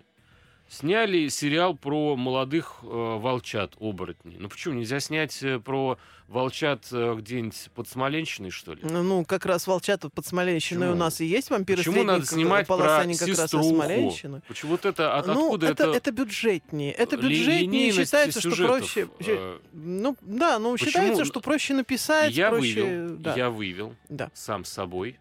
Сняли 0.73 1.27
сериал 1.27 1.75
про 1.75 2.15
молодых 2.15 2.79
э, 2.81 2.87
волчат, 2.87 3.73
оборотней. 3.79 4.37
Ну 4.39 4.49
почему 4.49 4.73
нельзя 4.73 4.99
снять 4.99 5.43
э, 5.43 5.59
про 5.59 5.99
волчат 6.27 6.87
э, 6.91 7.13
где-нибудь 7.15 7.69
под 7.75 7.87
Смоленщиной, 7.87 8.49
что 8.49 8.73
ли? 8.73 8.79
Ну, 8.81 9.23
как 9.23 9.45
раз 9.45 9.67
волчата 9.67 10.09
под 10.09 10.25
Смоленщиной 10.25 10.89
у 10.89 10.95
нас 10.95 11.21
и 11.21 11.25
есть 11.27 11.51
вампиры 11.51 11.77
Почему 11.77 12.03
надо 12.03 12.25
снимать 12.25 12.65
про 12.65 13.03
из 13.03 13.19
сеструху? 13.19 13.83
Почему 14.47 14.71
вот 14.71 14.85
это, 14.85 15.15
от, 15.15 15.27
ну, 15.27 15.45
откуда 15.45 15.67
это, 15.67 15.83
это... 15.83 15.97
это 15.97 16.11
бюджетнее. 16.11 16.91
Это 16.91 17.17
бюджетнее 17.17 17.91
считается, 17.91 18.39
что 18.39 18.49
сюжетов? 18.49 18.79
проще. 18.79 19.07
Э, 19.19 19.59
Ну, 19.73 20.17
да, 20.21 20.57
ну, 20.57 20.71
Почему? 20.71 20.89
считается, 20.89 21.25
что 21.25 21.39
проще 21.39 21.75
написать, 21.75 22.33
Я 22.33 22.49
проще... 22.49 22.83
вывел, 22.83 23.17
да, 23.17 23.35
я 23.35 23.51
вывел 23.51 23.95
да. 24.09 24.31
сам 24.33 24.65
с 24.65 24.69
собой. 24.69 25.19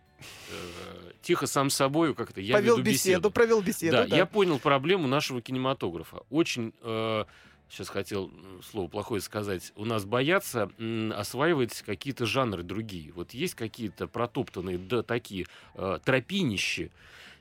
Тихо 1.23 1.47
сам 1.47 1.71
собой, 1.71 2.15
как 2.15 2.31
это, 2.31 2.41
я 2.41 2.57
Повел 2.57 2.79
веду 2.79 2.91
беседу, 2.91 3.31
провел 3.31 3.63
беседу. 3.63 3.93
да, 3.93 4.07
да. 4.07 4.17
я 4.17 4.27
понял 4.27 4.59
проблему 4.59 5.07
нашего 5.07 5.41
кинематографа. 5.41 6.23
Очень, 6.31 6.75
э, 6.83 7.25
сейчас 7.71 7.89
хотел 7.89 8.31
слово 8.69 8.89
плохое 8.89 9.21
сказать, 9.21 9.73
у 9.77 9.85
нас 9.85 10.05
боятся 10.05 10.71
осваивать 11.15 11.83
какие-то 11.83 12.27
жанры 12.27 12.65
другие. 12.65 13.13
Вот 13.13 13.33
есть 13.33 13.55
какие-то 13.55 14.09
протоптанные, 14.09 14.79
да, 14.79 15.03
такие 15.03 15.47
э, 15.75 15.99
тропинищи, 16.05 16.91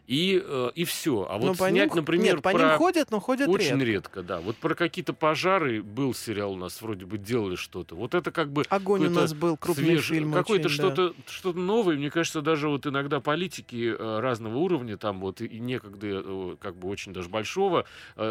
и, 0.07 0.41
э, 0.43 0.71
и 0.75 0.83
все. 0.83 1.25
А 1.29 1.37
Ну, 1.37 1.47
вот 1.49 1.57
по 1.57 1.69
снять, 1.69 1.89
ним- 1.89 1.95
например, 1.97 2.35
Нет, 2.35 2.43
по 2.43 2.51
про... 2.51 2.69
ним 2.69 2.77
ходят, 2.77 3.11
но 3.11 3.19
ходят 3.19 3.47
Очень 3.47 3.79
редко. 3.79 3.85
редко. 3.85 4.23
да. 4.23 4.39
Вот 4.41 4.57
про 4.57 4.75
какие-то 4.75 5.13
пожары 5.13 5.81
был 5.81 6.13
сериал 6.13 6.53
у 6.53 6.55
нас, 6.57 6.81
вроде 6.81 7.05
бы 7.05 7.17
делали 7.17 7.55
что-то. 7.55 7.95
Вот 7.95 8.13
это 8.13 8.31
как 8.31 8.51
бы 8.51 8.63
Огонь 8.69 9.01
у 9.01 9.03
какой-то 9.03 9.21
нас 9.21 9.33
был, 9.33 9.57
крупный 9.57 9.95
свеж- 9.95 10.01
фильм. 10.01 10.33
Какое-то 10.33 10.67
очень, 10.67 10.77
да. 10.81 10.91
что-то 10.93 11.13
что 11.27 11.53
новое. 11.53 11.95
Мне 11.95 12.09
кажется, 12.09 12.41
даже 12.41 12.67
вот 12.67 12.85
иногда 12.87 13.19
политики 13.21 13.95
э, 13.97 14.19
разного 14.19 14.57
уровня, 14.57 14.97
там 14.97 15.19
вот 15.21 15.39
и- 15.41 15.59
некогда 15.59 16.07
э, 16.25 16.55
как 16.59 16.75
бы 16.75 16.89
очень 16.89 17.13
даже 17.13 17.29
большого, 17.29 17.85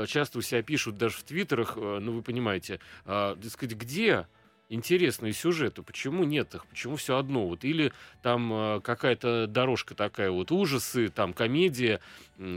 часто 0.07 0.39
у 0.39 0.43
себя 0.43 0.63
пишут 0.63 0.97
даже 0.99 1.17
в 1.17 1.23
твиттерах, 1.23 1.77
ну 1.77 2.13
вы 2.13 2.23
понимаете, 2.23 2.81
э, 3.07 3.37
так 3.41 3.51
сказать, 3.51 3.77
где 3.77 4.27
интересные 4.71 5.33
сюжеты, 5.33 5.83
почему 5.83 6.25
нет 6.25 6.55
их, 6.55 6.65
почему 6.67 6.97
все 6.97 7.19
одно 7.19 7.47
вот, 7.47 7.65
или 7.65 7.93
там 8.23 8.53
э, 8.53 8.81
какая-то 8.81 9.47
дорожка 9.49 9.95
такая 9.95 10.31
вот, 10.31 10.53
ужасы, 10.53 11.09
там 11.09 11.35
комедия, 11.35 12.01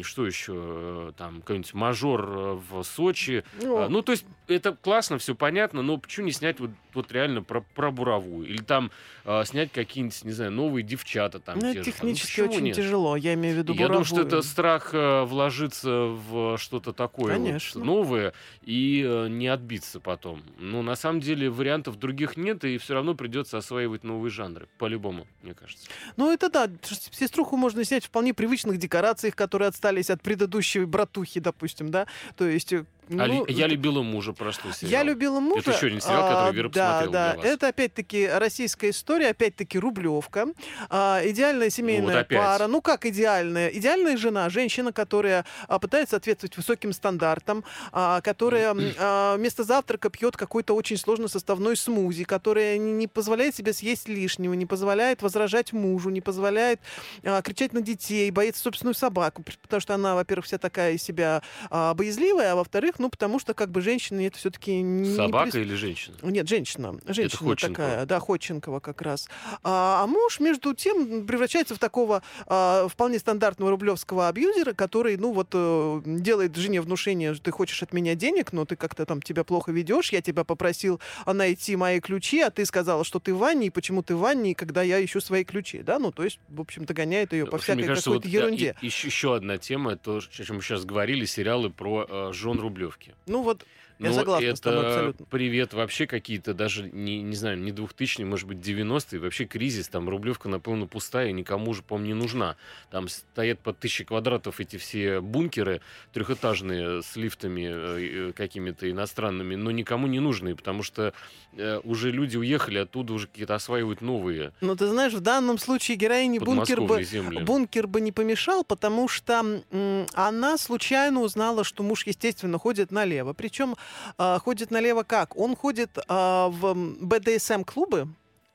что 0.04 0.26
еще, 0.26 0.54
э, 0.56 1.12
там 1.18 1.42
какой-нибудь 1.42 1.74
мажор 1.74 2.22
э, 2.30 2.60
в 2.70 2.84
Сочи, 2.84 3.44
Ну, 3.62 3.90
Ну, 3.90 4.02
то 4.04 4.12
есть 4.12 4.26
это 4.48 4.74
классно, 4.74 5.18
все 5.18 5.36
понятно, 5.36 5.82
но 5.82 5.98
почему 5.98 6.28
не 6.28 6.32
снять 6.32 6.60
вот, 6.60 6.70
вот 6.94 7.12
реально 7.12 7.42
про, 7.42 7.62
про 7.62 7.92
буровую? 7.92 8.48
Или 8.48 8.62
там 8.62 8.92
а, 9.26 9.46
снять 9.46 9.72
какие-нибудь, 9.72 10.24
не 10.26 10.32
знаю, 10.32 10.52
новые 10.52 10.84
девчата 10.84 11.40
там 11.40 11.60
ну, 11.60 11.68
это 11.70 11.84
же. 11.84 11.92
там. 11.92 12.08
Ну, 12.08 12.14
технически 12.14 12.42
очень 12.42 12.64
нет? 12.64 12.76
тяжело, 12.76 13.16
я 13.16 13.34
имею 13.36 13.56
в 13.56 13.58
виду 13.60 13.74
Я 13.74 13.88
думаю, 13.88 14.06
что 14.06 14.18
это 14.18 14.24
буровую. 14.24 14.44
страх 14.44 14.94
э, 14.94 15.24
вложиться 15.24 15.90
в 15.90 16.58
что-то 16.58 16.94
такое 16.94 17.38
вот 17.38 17.76
новое 17.76 18.34
и 18.64 19.04
э, 19.06 19.28
не 19.30 19.48
отбиться 19.48 20.00
потом. 20.00 20.44
Ну, 20.58 20.82
на 20.82 20.96
самом 20.96 21.22
деле, 21.22 21.50
вариантов 21.50 21.98
других 22.04 22.38
нет, 22.38 22.64
и 22.66 22.78
все 22.78 22.94
равно 22.94 23.16
придется 23.16 23.58
осваивать 23.58 24.04
новые 24.04 24.30
жанры. 24.30 24.68
По-любому, 24.78 25.26
мне 25.42 25.54
кажется. 25.54 25.88
Ну, 26.18 26.32
это 26.32 26.50
да, 26.50 26.70
сеструху 27.12 27.56
можно 27.56 27.84
снять 27.86 28.04
в 28.04 28.08
вполне 28.08 28.34
привычных 28.34 28.78
декорациях, 28.78 29.36
которые 29.36 29.70
отстались 29.70 30.10
от 30.10 30.22
предыдущей 30.22 30.86
братухи, 30.86 31.40
допустим, 31.40 31.90
да. 31.90 32.08
То 32.36 32.46
есть... 32.46 32.74
э, 33.10 33.18
А 33.20 33.28
ну, 33.28 33.46
я 33.48 33.68
любила 33.68 34.02
мужа, 34.02 34.34
простой 34.34 34.74
сериал. 34.74 34.92
Я 34.92 35.04
любила 35.04 35.40
мужа. 35.40 35.72
еще 35.72 35.88
один 35.88 36.02
сериал, 36.02 36.22
который 36.30 36.50
а, 36.50 36.52
Вера 36.52 36.70
Да, 36.70 36.88
посмотрела 36.88 37.12
да. 37.14 37.34
для 37.34 37.42
вас. 37.42 37.52
Это 37.54 37.68
опять-таки 37.68 38.28
российская 38.28 38.90
история, 38.90 39.30
опять-таки 39.30 39.80
рублевка. 39.80 40.48
А, 40.90 41.22
идеальная 41.24 41.70
семейная 41.70 42.22
опять. 42.22 42.38
пара. 42.40 42.68
Ну 42.68 42.82
как 42.82 43.06
идеальная? 43.06 43.70
Идеальная 43.70 44.18
жена, 44.18 44.50
женщина, 44.50 44.92
которая 44.92 45.46
а, 45.68 45.80
пытается 45.80 46.12
соответствовать 46.12 46.58
высоким 46.58 46.94
стандартам, 46.94 47.64
а, 47.92 48.22
которая 48.22 48.76
а, 49.00 49.36
вместо 49.38 49.64
завтрака 49.64 50.10
пьет 50.10 50.38
какой-то 50.38 50.76
очень 50.76 50.98
сложно 50.98 51.28
составной 51.28 51.76
смузи, 51.76 52.24
которая 52.24 52.78
не, 52.78 53.08
позволяет 53.08 53.56
себе 53.56 53.74
съесть 53.74 54.08
лишнего, 54.08 54.54
не 54.54 54.66
позволяет 54.66 55.22
возражать 55.22 55.74
мужу, 55.74 56.10
не 56.10 56.22
позволяет 56.22 56.80
а, 57.24 57.42
кричать 57.42 57.74
на 57.74 57.82
детей, 57.82 58.30
боится 58.32 58.62
собственную 58.62 58.94
собаку, 58.96 59.44
потому 59.62 59.82
что 59.82 59.94
она, 59.96 60.16
во-первых, 60.16 60.46
вся 60.46 60.58
такая 60.58 60.94
из 60.94 61.04
себя 61.04 61.42
а, 61.70 61.94
боязливая, 61.94 62.52
а 62.54 62.56
во-вторых, 62.56 62.93
ну 63.00 63.10
потому 63.10 63.40
что 63.40 63.54
как 63.54 63.72
бы 63.72 63.82
женщины 63.82 64.28
это 64.28 64.38
все-таки 64.38 64.82
не 64.82 65.16
Собака 65.16 65.50
прис- 65.58 65.62
или 65.62 65.74
женщина? 65.76 66.16
нет, 66.24 66.48
женщина. 66.48 67.00
Женщина 67.06 67.50
Ходченкова. 67.50 67.88
такая, 67.90 68.06
да, 68.06 68.20
Ходченкова 68.20 68.80
как 68.80 69.02
раз. 69.02 69.28
А, 69.64 70.02
а 70.04 70.08
муж, 70.08 70.40
между 70.40 70.74
тем, 70.74 71.26
превращается 71.26 71.76
в 71.76 71.80
такого 71.80 72.24
а, 72.48 72.88
вполне 72.88 73.20
стандартного 73.20 73.72
рублевского 73.72 74.28
абьюзера, 74.28 74.74
который, 74.74 75.18
ну 75.18 75.32
вот, 75.34 75.50
э, 75.54 76.02
делает 76.06 76.56
жене 76.56 76.82
внушение, 76.82 77.34
что 77.34 77.44
ты 77.44 77.52
хочешь 77.52 77.82
от 77.84 77.94
меня 77.94 78.16
денег, 78.16 78.54
но 78.54 78.66
ты 78.66 78.76
как-то 78.76 79.06
там 79.06 79.22
тебя 79.22 79.44
плохо 79.44 79.72
ведешь, 79.72 80.12
я 80.12 80.22
тебя 80.22 80.44
попросил 80.44 81.00
а, 81.26 81.34
найти 81.34 81.76
мои 81.76 82.00
ключи, 82.00 82.40
а 82.42 82.50
ты 82.50 82.66
сказала, 82.66 83.04
что 83.04 83.20
ты 83.20 83.34
в 83.34 83.38
ванне, 83.38 83.68
и 83.68 83.70
почему 83.70 84.04
ты 84.04 84.16
в 84.16 84.20
ванне, 84.20 84.56
когда 84.56 84.82
я 84.84 85.04
ищу 85.04 85.20
свои 85.22 85.44
ключи, 85.44 85.80
да, 85.80 86.00
ну, 86.00 86.12
то 86.12 86.24
есть, 86.24 86.40
в 86.50 86.62
общем-то, 86.62 86.94
гоняет 86.94 87.34
ее 87.34 87.46
по 87.46 87.56
общем, 87.56 87.64
всякой 87.76 87.88
какой-то 87.88 88.10
вот, 88.12 88.24
да, 88.24 88.30
ерунде. 88.30 88.76
и- 88.82 88.86
еще, 88.86 89.08
еще 89.08 89.36
одна 89.36 89.58
тема, 89.58 89.96
то, 89.98 90.18
о 90.18 90.22
чем 90.44 90.58
мы 90.58 90.62
сейчас 90.62 90.86
говорили, 90.86 91.26
сериалы 91.26 91.70
про 91.70 92.06
э, 92.10 92.32
жен 92.34 92.60
Рублевки. 92.84 93.16
Ну 93.28 93.42
вот, 93.44 93.66
Я 94.00 94.10
Ну, 94.10 94.16
согласна 94.16 94.46
это 94.46 94.56
с 94.56 94.60
тобой 94.62 94.88
абсолютно. 94.88 95.26
привет 95.28 95.74
вообще 95.74 96.08
какие-то 96.08 96.54
даже, 96.54 96.90
не, 96.92 97.22
не 97.22 97.36
знаю, 97.36 97.58
не 97.60 97.72
2000 97.72 98.24
может 98.24 98.48
быть, 98.48 98.58
90-е, 98.58 99.20
вообще 99.20 99.46
кризис, 99.46 99.88
там 99.88 100.10
Рублевка, 100.10 100.50
напевно, 100.50 100.88
пустая, 100.88 101.32
никому 101.32 101.72
уже, 101.72 101.84
по-моему, 101.84 102.08
не 102.08 102.14
нужна. 102.22 102.56
Там 102.92 103.08
стоят 103.08 103.60
по 103.60 103.72
тысяче 103.74 104.04
квадратов 104.06 104.60
эти 104.60 104.78
все 104.78 105.22
бункеры 105.22 105.82
трехэтажные 106.12 107.02
с 107.02 107.16
лифтами 107.16 107.62
э, 107.70 108.30
э, 108.30 108.34
какими-то 108.34 108.90
иностранными, 108.90 109.56
но 109.56 109.72
никому 109.72 110.08
не 110.08 110.20
нужные, 110.20 110.56
потому 110.56 110.84
что 110.84 111.14
э, 111.56 111.80
уже 111.84 112.12
люди 112.12 112.38
уехали 112.38 112.80
оттуда, 112.80 113.14
уже 113.14 113.28
какие-то 113.28 113.56
осваивают 113.56 114.02
новые 114.02 114.54
Ну, 114.62 114.76
ты 114.76 114.88
знаешь, 114.88 115.14
в 115.14 115.20
данном 115.22 115.58
случае 115.58 115.98
героине 115.98 116.40
бункер 116.40 116.82
бы, 116.82 117.04
земли. 117.04 117.44
бункер 117.44 117.88
бы 117.88 118.02
не 118.02 118.12
помешал, 118.12 118.64
потому 118.64 119.08
что 119.08 119.62
м, 119.72 120.06
она 120.14 120.58
случайно 120.58 121.22
узнала, 121.22 121.64
что 121.64 121.84
муж, 121.84 122.06
естественно, 122.08 122.58
ходит 122.60 122.92
налево. 122.92 123.34
Причем 123.34 123.76
а, 124.18 124.40
ходит 124.40 124.72
налево 124.72 125.04
как? 125.04 125.38
Он 125.38 125.56
ходит 125.56 125.98
а, 126.08 126.50
в 126.50 126.74
БДСМ-клубы, 126.76 128.08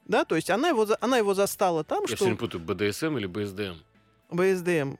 да, 0.07 0.25
то 0.25 0.37
есть 0.37 0.51
она 0.51 0.69
его, 0.69 0.87
она 1.01 1.19
его 1.19 1.35
застала 1.35 1.85
там, 1.85 2.01
Я 2.03 2.07
все 2.07 2.17
что 2.17 2.25
время 2.25 2.39
путаю, 2.39 2.63
БДСМ 2.65 3.19
или 3.19 3.27
БСДМ? 3.27 3.77
БСДМ. 4.31 4.97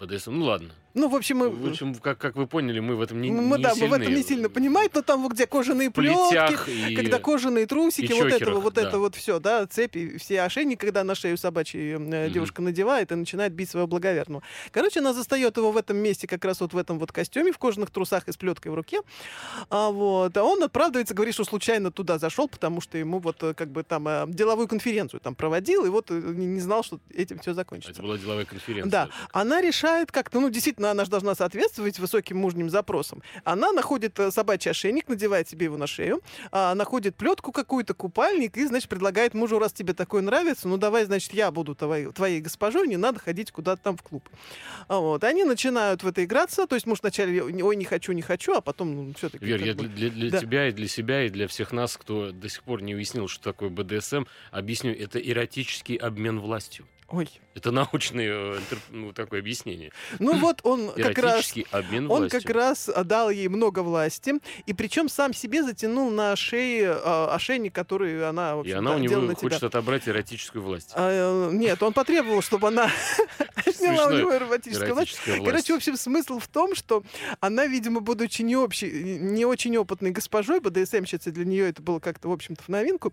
БДСМ, 0.00 0.30
ну 0.32 0.44
ладно. 0.46 0.70
Ну, 0.94 1.08
в 1.08 1.14
общем, 1.14 1.38
мы, 1.38 1.50
В 1.50 1.68
общем, 1.68 1.94
как, 1.94 2.18
как 2.18 2.36
вы 2.36 2.46
поняли, 2.46 2.80
мы 2.80 2.96
в 2.96 3.00
этом 3.00 3.20
не, 3.20 3.30
мы, 3.30 3.56
не 3.56 3.62
да, 3.62 3.74
мы 3.74 3.86
в 3.86 3.92
этом 3.92 4.06
сильны. 4.06 4.16
не 4.16 4.22
сильно 4.22 4.48
понимаем, 4.48 4.90
но 4.94 5.02
там 5.02 5.22
вот 5.22 5.32
где 5.32 5.46
кожаные 5.46 5.90
плетки, 5.90 6.90
и... 6.90 6.94
когда 6.94 7.18
кожаные 7.18 7.66
трусики, 7.66 8.12
и 8.12 8.20
вот 8.20 8.30
чокерах, 8.30 8.62
вот 8.62 8.74
да. 8.74 8.82
это 8.82 8.98
вот 8.98 9.14
все, 9.14 9.40
да, 9.40 9.66
цепи, 9.66 10.18
все 10.18 10.42
ошейники, 10.42 10.78
когда 10.78 11.04
на 11.04 11.14
шею 11.14 11.36
собачьей 11.36 11.98
Мгм. 11.98 12.32
девушка 12.32 12.62
надевает 12.62 13.12
и 13.12 13.14
начинает 13.14 13.52
бить 13.52 13.70
своего 13.70 13.86
благоверного. 13.86 14.42
Короче, 14.70 15.00
она 15.00 15.12
застает 15.12 15.56
его 15.56 15.72
в 15.72 15.76
этом 15.76 15.96
месте, 15.96 16.26
как 16.26 16.44
раз 16.44 16.60
вот 16.60 16.72
в 16.72 16.78
этом 16.78 16.98
вот 16.98 17.12
костюме, 17.12 17.52
в 17.52 17.58
кожаных 17.58 17.90
трусах 17.90 18.28
и 18.28 18.32
с 18.32 18.36
плеткой 18.36 18.72
в 18.72 18.74
руке. 18.74 19.00
А, 19.70 19.90
вот. 19.90 20.36
а 20.36 20.44
он 20.44 20.62
оправдывается, 20.62 21.14
говорит, 21.14 21.34
что 21.34 21.44
случайно 21.44 21.90
туда 21.90 22.18
зашел, 22.18 22.48
потому 22.48 22.80
что 22.80 22.98
ему 22.98 23.18
вот 23.18 23.42
э, 23.42 23.54
как 23.54 23.70
бы 23.70 23.82
там 23.82 24.06
э, 24.08 24.24
деловую 24.28 24.68
конференцию 24.68 25.20
там 25.20 25.34
проводил, 25.34 25.84
и 25.84 25.88
вот 25.88 26.10
не 26.10 26.46
не 26.46 26.60
знал, 26.60 26.82
что 26.82 27.00
этим 27.14 27.38
все 27.38 27.54
закончится. 27.54 27.92
Это 27.92 28.02
была 28.02 28.18
деловая 28.18 28.44
конференция. 28.44 28.90
Да, 28.90 29.08
она 29.32 29.60
решает 29.60 30.12
как-то, 30.12 30.40
ну, 30.40 30.50
действительно, 30.50 30.79
она 30.88 31.04
же 31.04 31.10
должна 31.10 31.34
соответствовать 31.34 31.98
высоким 31.98 32.38
мужним 32.38 32.70
запросам. 32.70 33.22
Она 33.44 33.72
находит 33.72 34.18
э, 34.18 34.30
собачий 34.30 34.70
ошейник, 34.70 35.08
надевает 35.08 35.48
себе 35.48 35.64
его 35.64 35.76
на 35.76 35.86
шею, 35.86 36.22
а, 36.52 36.74
находит 36.74 37.16
плетку 37.16 37.52
какую-то, 37.52 37.94
купальник, 37.94 38.56
и, 38.56 38.66
значит, 38.66 38.88
предлагает 38.88 39.34
мужу, 39.34 39.58
раз 39.58 39.72
тебе 39.72 39.92
такое 39.92 40.22
нравится, 40.22 40.68
ну, 40.68 40.76
давай, 40.76 41.04
значит, 41.04 41.32
я 41.34 41.50
буду 41.50 41.74
твоей, 41.74 42.06
твоей 42.12 42.40
госпожой, 42.40 42.88
не 42.88 42.96
надо 42.96 43.18
ходить 43.20 43.50
куда-то 43.52 43.82
там 43.82 43.96
в 43.96 44.02
клуб. 44.02 44.28
А 44.88 44.98
Вот. 44.98 45.24
Они 45.24 45.44
начинают 45.44 46.02
в 46.02 46.06
это 46.06 46.24
играться, 46.24 46.66
то 46.66 46.74
есть 46.76 46.86
муж 46.86 47.00
вначале, 47.02 47.42
ой, 47.42 47.76
не 47.76 47.84
хочу, 47.84 48.12
не 48.12 48.22
хочу, 48.22 48.54
а 48.54 48.60
потом, 48.60 48.94
ну, 48.94 49.14
все-таки... 49.16 49.44
Вер, 49.44 49.62
я 49.62 49.74
для, 49.74 49.88
для- 49.88 50.10
для 50.10 50.30
Да. 50.30 50.38
тебя 50.38 50.68
и 50.68 50.72
для 50.72 50.88
себя, 50.88 51.24
и 51.26 51.28
для 51.28 51.48
всех 51.48 51.72
нас, 51.72 51.96
кто 51.96 52.30
до 52.32 52.48
сих 52.48 52.62
пор 52.62 52.82
не 52.82 52.94
уяснил, 52.94 53.28
что 53.28 53.42
такое 53.44 53.68
БДСМ, 53.68 54.24
объясню, 54.50 54.92
это 54.94 55.18
эротический 55.18 55.96
обмен 55.96 56.40
властью. 56.40 56.86
Ой. 57.10 57.28
Это 57.56 57.72
научное 57.72 58.54
э, 58.56 58.58
ну, 58.90 59.12
такое 59.12 59.40
объяснение. 59.40 59.90
Ну 60.20 60.38
вот 60.38 60.60
он 60.62 60.92
как 60.96 61.18
раз... 61.18 61.52
обмен 61.72 62.08
Он 62.08 62.28
как 62.28 62.48
раз 62.48 62.88
дал 63.04 63.30
ей 63.30 63.48
много 63.48 63.80
власти, 63.80 64.34
и 64.66 64.72
причем 64.72 65.08
сам 65.08 65.34
себе 65.34 65.64
затянул 65.64 66.10
на 66.10 66.36
шее 66.36 66.84
э, 66.84 67.26
ошейник, 67.30 67.74
который 67.74 68.28
она, 68.28 68.56
в 68.56 68.64
И 68.64 68.70
она 68.70 68.94
у 68.94 68.98
него 68.98 69.34
хочет 69.34 69.64
отобрать 69.64 70.08
эротическую 70.08 70.62
власть. 70.62 70.92
А, 70.94 71.50
нет, 71.50 71.82
он 71.82 71.92
потребовал, 71.92 72.42
чтобы 72.42 72.68
она 72.68 72.88
сняла 73.74 74.06
у 74.06 74.12
него 74.12 74.34
эротическую 74.34 74.94
власть. 74.94 75.18
Короче, 75.24 75.72
в 75.72 75.76
общем, 75.76 75.96
смысл 75.96 76.38
в 76.38 76.46
том, 76.46 76.76
что 76.76 77.02
она, 77.40 77.66
видимо, 77.66 78.00
будучи 78.00 78.42
не, 78.42 78.56
общей, 78.56 79.18
не 79.18 79.44
очень 79.44 79.76
опытной 79.76 80.12
госпожой, 80.12 80.60
БДСМщицей, 80.60 81.32
для 81.32 81.44
нее 81.44 81.70
это 81.70 81.82
было 81.82 81.98
как-то, 81.98 82.28
в 82.28 82.32
общем-то, 82.32 82.62
в 82.62 82.68
новинку, 82.68 83.12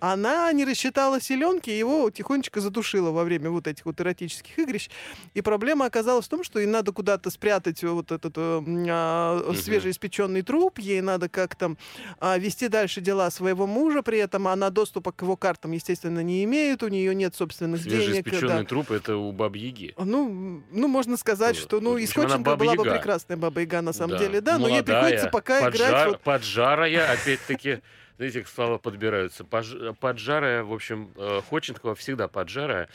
она 0.00 0.52
не 0.52 0.66
рассчитала 0.66 1.18
селенки 1.18 1.70
и 1.70 1.78
его 1.78 2.10
тихонечко 2.10 2.60
задушила 2.60 3.10
во 3.10 3.24
время 3.24 3.37
время 3.38 3.50
вот 3.50 3.66
этих 3.66 3.86
вот 3.86 4.00
эротических 4.00 4.58
игрищ. 4.58 4.88
И 5.34 5.40
проблема 5.40 5.86
оказалась 5.86 6.26
в 6.26 6.28
том, 6.28 6.44
что 6.44 6.58
ей 6.58 6.66
надо 6.66 6.92
куда-то 6.92 7.30
спрятать 7.30 7.82
вот 7.82 8.12
этот 8.12 8.34
э, 8.36 8.62
а, 8.90 9.52
свежеиспеченный 9.54 10.42
труп, 10.42 10.78
ей 10.78 11.00
надо 11.00 11.28
как-то 11.28 11.76
а, 12.18 12.38
вести 12.38 12.68
дальше 12.68 13.00
дела 13.00 13.30
своего 13.30 13.66
мужа, 13.66 14.02
при 14.02 14.18
этом 14.18 14.48
она 14.48 14.70
доступа 14.70 15.12
к 15.12 15.22
его 15.22 15.36
картам, 15.36 15.72
естественно, 15.72 16.20
не 16.20 16.44
имеет, 16.44 16.82
у 16.82 16.88
нее 16.88 17.14
нет 17.14 17.34
собственных 17.34 17.82
денег. 17.82 18.04
Свежеиспеченный 18.04 18.62
да. 18.62 18.64
труп— 18.64 18.90
это 18.92 19.16
у 19.16 19.32
Бабьяги. 19.32 19.94
Ну, 19.96 20.62
ну, 20.70 20.88
можно 20.88 21.16
сказать, 21.16 21.56
что 21.56 21.80
ну, 21.80 21.96
из 21.96 22.12
Ходченко 22.12 22.56
была 22.56 22.74
бы 22.74 22.84
прекрасная 22.84 23.36
Баба-Яга 23.36 23.82
на 23.82 23.92
самом 23.92 24.12
да. 24.12 24.18
деле, 24.18 24.40
да, 24.40 24.58
Молодая, 24.58 24.70
но 24.70 24.76
ей 24.76 24.82
приходится 24.82 25.28
пока 25.28 25.60
поджар, 25.60 25.88
играть... 25.88 26.08
Вот... 26.08 26.20
Поджарая, 26.20 27.12
опять-таки 27.12 27.80
как 28.18 28.48
слова 28.48 28.78
подбираются. 28.78 29.44
Поджарая, 29.44 30.64
в 30.64 30.72
общем, 30.72 31.12
э, 31.16 31.40
Ходченкова 31.48 31.94
всегда 31.94 32.28
поджарая, 32.28 32.88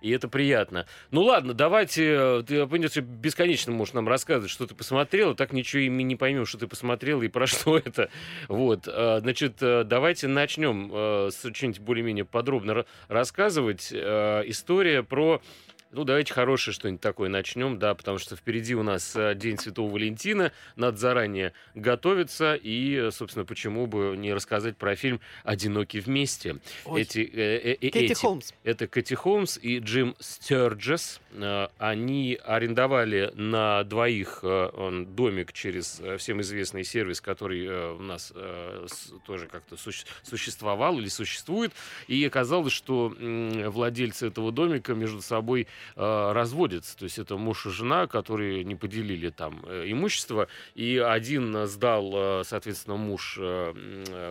и 0.00 0.10
это 0.10 0.28
приятно. 0.28 0.86
Ну 1.10 1.22
ладно, 1.22 1.52
давайте, 1.52 2.42
ты, 2.46 2.66
понимаете, 2.66 3.00
бесконечно 3.00 3.72
можешь 3.72 3.94
нам 3.94 4.08
рассказывать, 4.08 4.50
что 4.50 4.66
ты 4.66 4.74
посмотрел, 4.74 5.34
так 5.34 5.52
ничего 5.52 5.82
и 5.82 5.88
не 5.88 6.16
поймем, 6.16 6.46
что 6.46 6.58
ты 6.58 6.68
посмотрел 6.68 7.22
и 7.22 7.28
про 7.28 7.46
что 7.48 7.76
это. 7.76 8.08
Вот, 8.46 8.86
э, 8.86 9.18
значит, 9.20 9.56
э, 9.60 9.84
давайте 9.84 10.28
начнем 10.28 11.28
с 11.30 11.52
что-нибудь 11.52 11.80
более-менее 11.80 12.24
подробно 12.24 12.84
рассказывать. 13.08 13.92
История 13.92 15.02
про 15.02 15.42
ну, 15.90 16.04
давайте 16.04 16.34
хорошее 16.34 16.74
что-нибудь 16.74 17.00
такое 17.00 17.28
начнем, 17.28 17.78
да, 17.78 17.94
потому 17.94 18.18
что 18.18 18.36
впереди 18.36 18.74
у 18.74 18.82
нас 18.82 19.14
э, 19.16 19.34
День 19.34 19.58
Святого 19.58 19.92
Валентина, 19.92 20.52
надо 20.76 20.96
заранее 20.98 21.52
готовиться, 21.74 22.54
и, 22.60 23.08
собственно, 23.10 23.44
почему 23.44 23.86
бы 23.86 24.14
не 24.16 24.34
рассказать 24.34 24.76
про 24.76 24.96
фильм 24.96 25.20
«Одиноки 25.44 25.98
вместе». 25.98 26.58
Ой. 26.84 27.02
Эти, 27.02 27.20
э, 27.20 27.72
э, 27.72 27.90
Кэти 27.90 27.98
эти, 27.98 28.14
Холмс. 28.14 28.52
Это 28.64 28.86
Кэти 28.86 29.14
Холмс 29.14 29.58
и 29.60 29.78
Джим 29.78 30.14
Стерджес. 30.18 31.20
Э, 31.32 31.68
они 31.78 32.38
арендовали 32.44 33.32
на 33.34 33.84
двоих 33.84 34.40
э, 34.42 35.04
домик 35.08 35.52
через 35.52 36.00
э, 36.00 36.18
всем 36.18 36.40
известный 36.42 36.84
сервис, 36.84 37.20
который 37.20 37.64
э, 37.64 37.92
у 37.92 38.02
нас 38.02 38.32
э, 38.34 38.86
тоже 39.26 39.46
как-то 39.46 39.76
суще, 39.76 40.06
существовал 40.22 40.98
или 40.98 41.08
существует, 41.08 41.72
и 42.08 42.22
оказалось, 42.24 42.72
что 42.72 43.14
э, 43.18 43.68
владельцы 43.68 44.26
этого 44.26 44.52
домика 44.52 44.94
между 44.94 45.22
собой 45.22 45.66
э, 45.96 46.32
разводятся. 46.32 46.96
То 46.96 47.04
есть 47.04 47.18
это 47.18 47.36
муж 47.36 47.66
и 47.66 47.70
жена, 47.70 48.06
которые 48.06 48.64
не 48.64 48.74
поделили 48.74 49.30
там 49.30 49.62
э, 49.66 49.84
имущество. 49.86 50.48
И 50.74 50.98
один 50.98 51.66
сдал, 51.66 52.12
э, 52.14 52.42
соответственно, 52.44 52.96
муж 52.96 53.38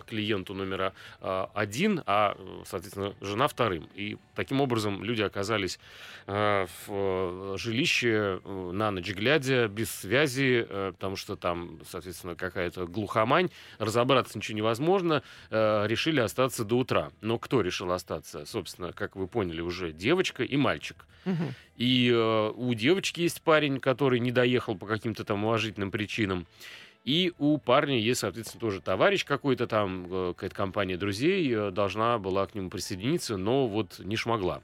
клиенту 0.07 0.53
номера 0.53 0.93
один, 1.19 2.03
а, 2.05 2.37
соответственно, 2.65 3.13
жена 3.21 3.47
вторым. 3.47 3.89
И 3.95 4.17
таким 4.35 4.61
образом 4.61 5.03
люди 5.03 5.21
оказались 5.21 5.79
в 6.25 7.57
жилище 7.57 8.41
на 8.45 8.91
ночь 8.91 9.09
глядя, 9.11 9.67
без 9.67 9.89
связи, 9.91 10.67
потому 10.67 11.15
что 11.15 11.35
там, 11.35 11.79
соответственно, 11.89 12.35
какая-то 12.35 12.85
глухомань. 12.85 13.49
Разобраться 13.79 14.37
ничего 14.37 14.57
невозможно. 14.57 15.23
Решили 15.49 16.19
остаться 16.19 16.63
до 16.65 16.77
утра. 16.77 17.11
Но 17.21 17.37
кто 17.39 17.61
решил 17.61 17.91
остаться? 17.91 18.45
Собственно, 18.45 18.91
как 18.91 19.15
вы 19.15 19.27
поняли 19.27 19.61
уже, 19.61 19.91
девочка 19.91 20.43
и 20.43 20.57
мальчик. 20.57 21.05
И 21.75 22.11
э, 22.13 22.51
у 22.55 22.73
девочки 22.73 23.21
есть 23.21 23.41
парень, 23.41 23.79
который 23.79 24.19
не 24.19 24.31
доехал 24.31 24.75
по 24.75 24.85
каким-то 24.85 25.23
там 25.23 25.45
уважительным 25.45 25.91
причинам. 25.91 26.47
И 27.07 27.31
у 27.39 27.57
парня 27.57 27.97
есть, 27.97 28.19
соответственно, 28.19 28.59
тоже 28.59 28.81
товарищ 28.81 29.23
какой-то 29.23 29.65
там, 29.65 30.07
э, 30.11 30.33
какая-то 30.33 30.53
компания 30.53 30.97
друзей 30.97 31.49
э, 31.49 31.71
должна 31.71 32.17
была 32.17 32.45
к 32.45 32.53
нему 32.53 32.69
присоединиться, 32.69 33.37
но 33.37 33.65
вот 33.65 33.99
не 33.99 34.17
шмогла. 34.17 34.61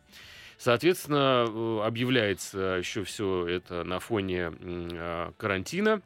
Соответственно, 0.58 1.46
э, 1.48 1.82
объявляется 1.86 2.80
еще 2.80 3.06
все 3.06 3.48
это 3.48 3.86
на 3.86 4.02
фоне 4.02 4.52
карантина 5.38 6.02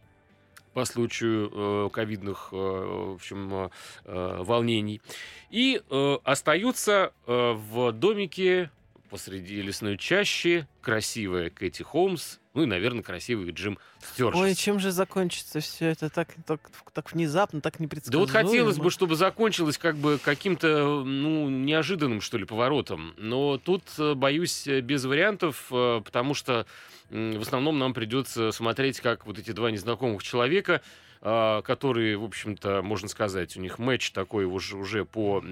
по 0.76 0.86
случаю 0.86 1.90
ковидных, 1.90 2.52
в 2.52 3.16
общем, 3.16 3.72
волнений. 4.06 5.02
И 5.50 5.82
остаются 6.24 7.14
в 7.26 7.92
домике 7.94 8.70
посреди 9.10 9.62
лесной 9.62 9.98
чащи, 9.98 10.66
красивая 10.82 11.50
Кэти 11.50 11.84
Холмс, 11.84 12.38
ну 12.54 12.64
и, 12.64 12.66
наверное, 12.66 13.04
красивый 13.04 13.52
Джим 13.52 13.78
Стюарт. 14.02 14.36
Ой, 14.36 14.56
чем 14.56 14.80
же 14.80 14.92
закончится 14.92 15.60
все 15.60 15.88
это 15.88 16.10
так, 16.10 16.30
так, 16.46 16.60
так 16.92 17.12
внезапно, 17.12 17.62
так 17.62 17.80
непредсказуемо? 17.80 18.26
Да 18.26 18.34
вот 18.34 18.46
хотелось 18.46 18.78
бы, 18.78 18.90
чтобы 18.90 19.16
закончилось 19.16 19.78
как 19.78 19.96
бы 19.96 20.18
каким-то, 20.18 21.04
ну, 21.04 21.50
неожиданным, 21.50 22.20
что 22.20 22.38
ли, 22.38 22.46
поворотом. 22.46 23.14
Но 23.18 23.58
тут, 23.58 23.84
э, 24.00 24.16
боюсь, 24.16 24.68
без 24.68 25.06
вариантов, 25.06 25.68
э, 25.72 26.02
потому 26.04 26.34
что 26.34 26.66
в 27.10 27.42
основном 27.42 27.80
нам 27.80 27.94
придется 27.94 28.52
смотреть, 28.52 29.00
как 29.00 29.26
вот 29.26 29.38
эти 29.38 29.52
два 29.52 29.72
незнакомых 29.72 30.24
человека 30.24 30.82
которые, 31.20 32.18
в 32.18 32.24
общем-то, 32.24 32.82
можно 32.82 33.08
сказать, 33.08 33.58
у 33.58 33.60
них 33.60 33.80
матч 33.80 34.12
такой 34.12 34.46
уже, 34.46 34.78
уже 34.78 35.06
по 35.06 35.44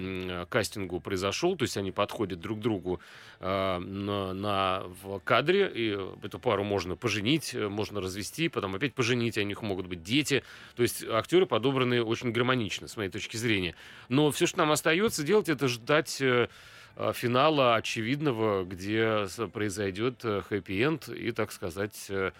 кастингу 0.48 1.00
произошел, 1.00 1.56
то 1.56 1.64
есть 1.64 1.76
они 1.76 1.90
подходят 1.90 2.40
друг 2.40 2.60
другу 2.60 3.00
а, 3.40 3.78
на, 3.80 4.32
на, 4.32 4.82
в 5.02 5.18
кадре, 5.20 5.70
и 5.74 5.98
эту 6.22 6.38
пару 6.38 6.64
можно 6.64 6.96
поженить, 6.96 7.54
можно 7.54 8.00
развести, 8.00 8.48
потом 8.48 8.74
опять 8.74 8.94
поженить, 8.94 9.36
у 9.38 9.42
них 9.42 9.62
могут 9.62 9.86
быть 9.86 10.02
дети, 10.02 10.42
то 10.74 10.82
есть 10.82 11.04
актеры 11.04 11.46
подобраны 11.46 12.02
очень 12.02 12.32
гармонично, 12.32 12.88
с 12.88 12.96
моей 12.96 13.10
точки 13.10 13.36
зрения. 13.36 13.74
Но 14.08 14.30
все, 14.30 14.46
что 14.46 14.58
нам 14.58 14.70
остается 14.70 15.22
делать, 15.22 15.48
это 15.48 15.68
ждать 15.68 16.20
э, 16.20 16.48
финала 17.12 17.76
очевидного, 17.76 18.64
где 18.64 19.26
произойдет 19.52 20.24
э, 20.24 20.42
хэппи-энд 20.48 21.08
и, 21.08 21.32
так 21.32 21.52
сказать, 21.52 22.06
э, 22.08 22.32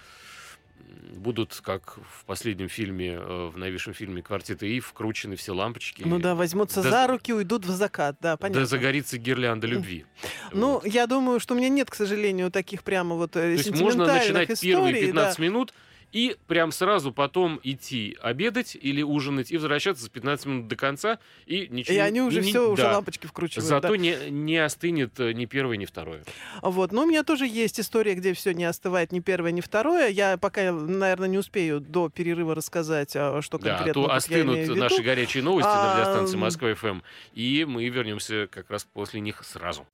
будут, 1.17 1.61
как 1.65 1.99
в 2.19 2.25
последнем 2.25 2.69
фильме, 2.69 3.15
э, 3.15 3.51
в 3.53 3.57
новейшем 3.57 3.95
фильме 3.95 4.23
«Квартета 4.23 4.67
И», 4.67 4.81
вкручены 4.81 5.37
все 5.37 5.53
лампочки. 5.53 6.03
Ну 6.05 6.19
да, 6.19 6.35
возьмутся 6.35 6.83
да, 6.83 6.91
за 6.91 7.07
руки, 7.09 7.33
уйдут 7.33 7.65
в 7.65 7.71
закат, 7.71 8.17
да, 8.21 8.37
понятно. 8.37 8.61
Да 8.61 8.67
загорится 8.67 9.19
гирлянда 9.19 9.67
любви. 9.67 10.07
Ну, 10.53 10.75
вот. 10.75 10.87
я 10.87 11.07
думаю, 11.07 11.41
что 11.41 11.55
у 11.55 11.57
меня 11.57 11.69
нет, 11.69 11.91
к 11.91 11.95
сожалению, 11.95 12.51
таких 12.51 12.85
прямо 12.85 13.17
вот 13.17 13.31
э, 13.37 13.41
То 13.41 13.47
есть 13.47 13.81
можно 13.81 14.07
начинать 14.07 14.51
историй, 14.51 14.73
первые 14.73 15.07
15 15.07 15.37
да. 15.37 15.43
минут, 15.43 15.75
и 16.17 16.35
прям 16.47 16.73
сразу 16.73 17.13
потом 17.13 17.61
идти 17.63 18.17
обедать 18.23 18.75
или 18.75 19.03
ужинать 19.03 19.53
и 19.53 19.59
возвращаться 19.59 20.05
за 20.05 20.09
15 20.09 20.47
минут 20.47 20.67
до 20.67 20.75
конца 20.75 21.19
и 21.45 21.69
ничего 21.69 21.95
И 21.95 21.99
они 21.99 22.23
уже 22.23 22.41
не, 22.41 22.49
все, 22.49 22.69
да. 22.69 22.73
уже 22.73 22.85
лампочки 22.85 23.27
вкручивают. 23.27 23.69
Зато 23.69 23.89
да. 23.89 23.97
не, 23.99 24.31
не 24.31 24.57
остынет 24.57 25.21
э, 25.21 25.33
ни 25.33 25.45
первое, 25.45 25.77
ни 25.77 25.85
второе. 25.85 26.25
Вот, 26.63 26.93
но 26.93 27.03
у 27.03 27.07
меня 27.07 27.23
тоже 27.23 27.47
есть 27.47 27.79
история, 27.81 28.15
где 28.15 28.33
все 28.33 28.55
не 28.55 28.65
остывает 28.65 29.13
ни 29.13 29.21
первое, 29.21 29.53
ни 29.53 29.61
второе. 29.61 30.09
Я 30.09 30.39
пока, 30.39 30.73
наверное, 30.73 31.29
не 31.29 31.37
успею 31.37 31.81
до 31.81 32.09
перерыва 32.09 32.55
рассказать, 32.55 33.13
а, 33.15 33.43
что 33.43 33.59
конкретно. 33.59 33.85
Да, 33.85 33.91
а 33.91 33.93
то 33.93 34.15
остынут 34.15 34.75
наши 34.75 35.03
горячие 35.03 35.43
новости 35.43 35.69
а... 35.71 35.85
на 35.85 36.01
радиостанции 36.01 36.39
Москва 36.39 36.75
ФМ, 36.75 37.01
и 37.35 37.67
мы 37.69 37.87
вернемся 37.91 38.49
как 38.51 38.71
раз 38.71 38.87
после 38.91 39.21
них 39.21 39.45
сразу. 39.45 39.87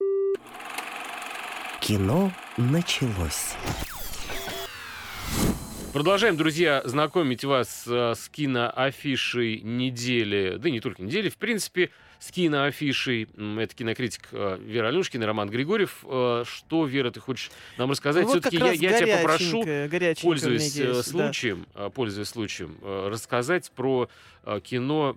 Кино 1.81 2.31
началось. 2.57 3.57
Продолжаем, 5.93 6.39
друзья, 6.39 6.81
знакомить 6.87 7.45
вас 7.45 7.85
э, 7.87 8.15
с 8.17 8.31
киноафишей 8.31 9.61
недели, 9.61 10.57
да 10.57 10.71
и 10.71 10.73
не 10.73 10.81
только 10.81 11.03
недели, 11.03 11.29
в 11.29 11.37
принципе, 11.37 11.91
с 12.19 12.31
киноафишей. 12.31 13.29
Это 13.59 13.75
кинокритик 13.75 14.29
э, 14.33 14.59
Вера 14.63 14.89
Алюшкина, 14.89 15.27
Роман 15.27 15.51
Григорьев. 15.51 16.03
Э, 16.05 16.45
что, 16.47 16.87
Вера, 16.87 17.11
ты 17.11 17.21
хочешь 17.21 17.51
нам 17.77 17.91
рассказать? 17.91 18.25
Ну, 18.25 18.33
вот 18.33 18.41
Все-таки 18.41 18.57
я, 18.57 18.73
я 18.73 19.01
тебя 19.01 19.19
попрошу, 19.19 19.65
пользуясь 20.23 20.75
есть, 20.75 21.11
случаем, 21.11 21.67
да. 21.75 21.91
пользуясь 21.91 22.29
случаем, 22.29 22.79
рассказать 22.83 23.71
про 23.73 24.09
кино 24.63 25.15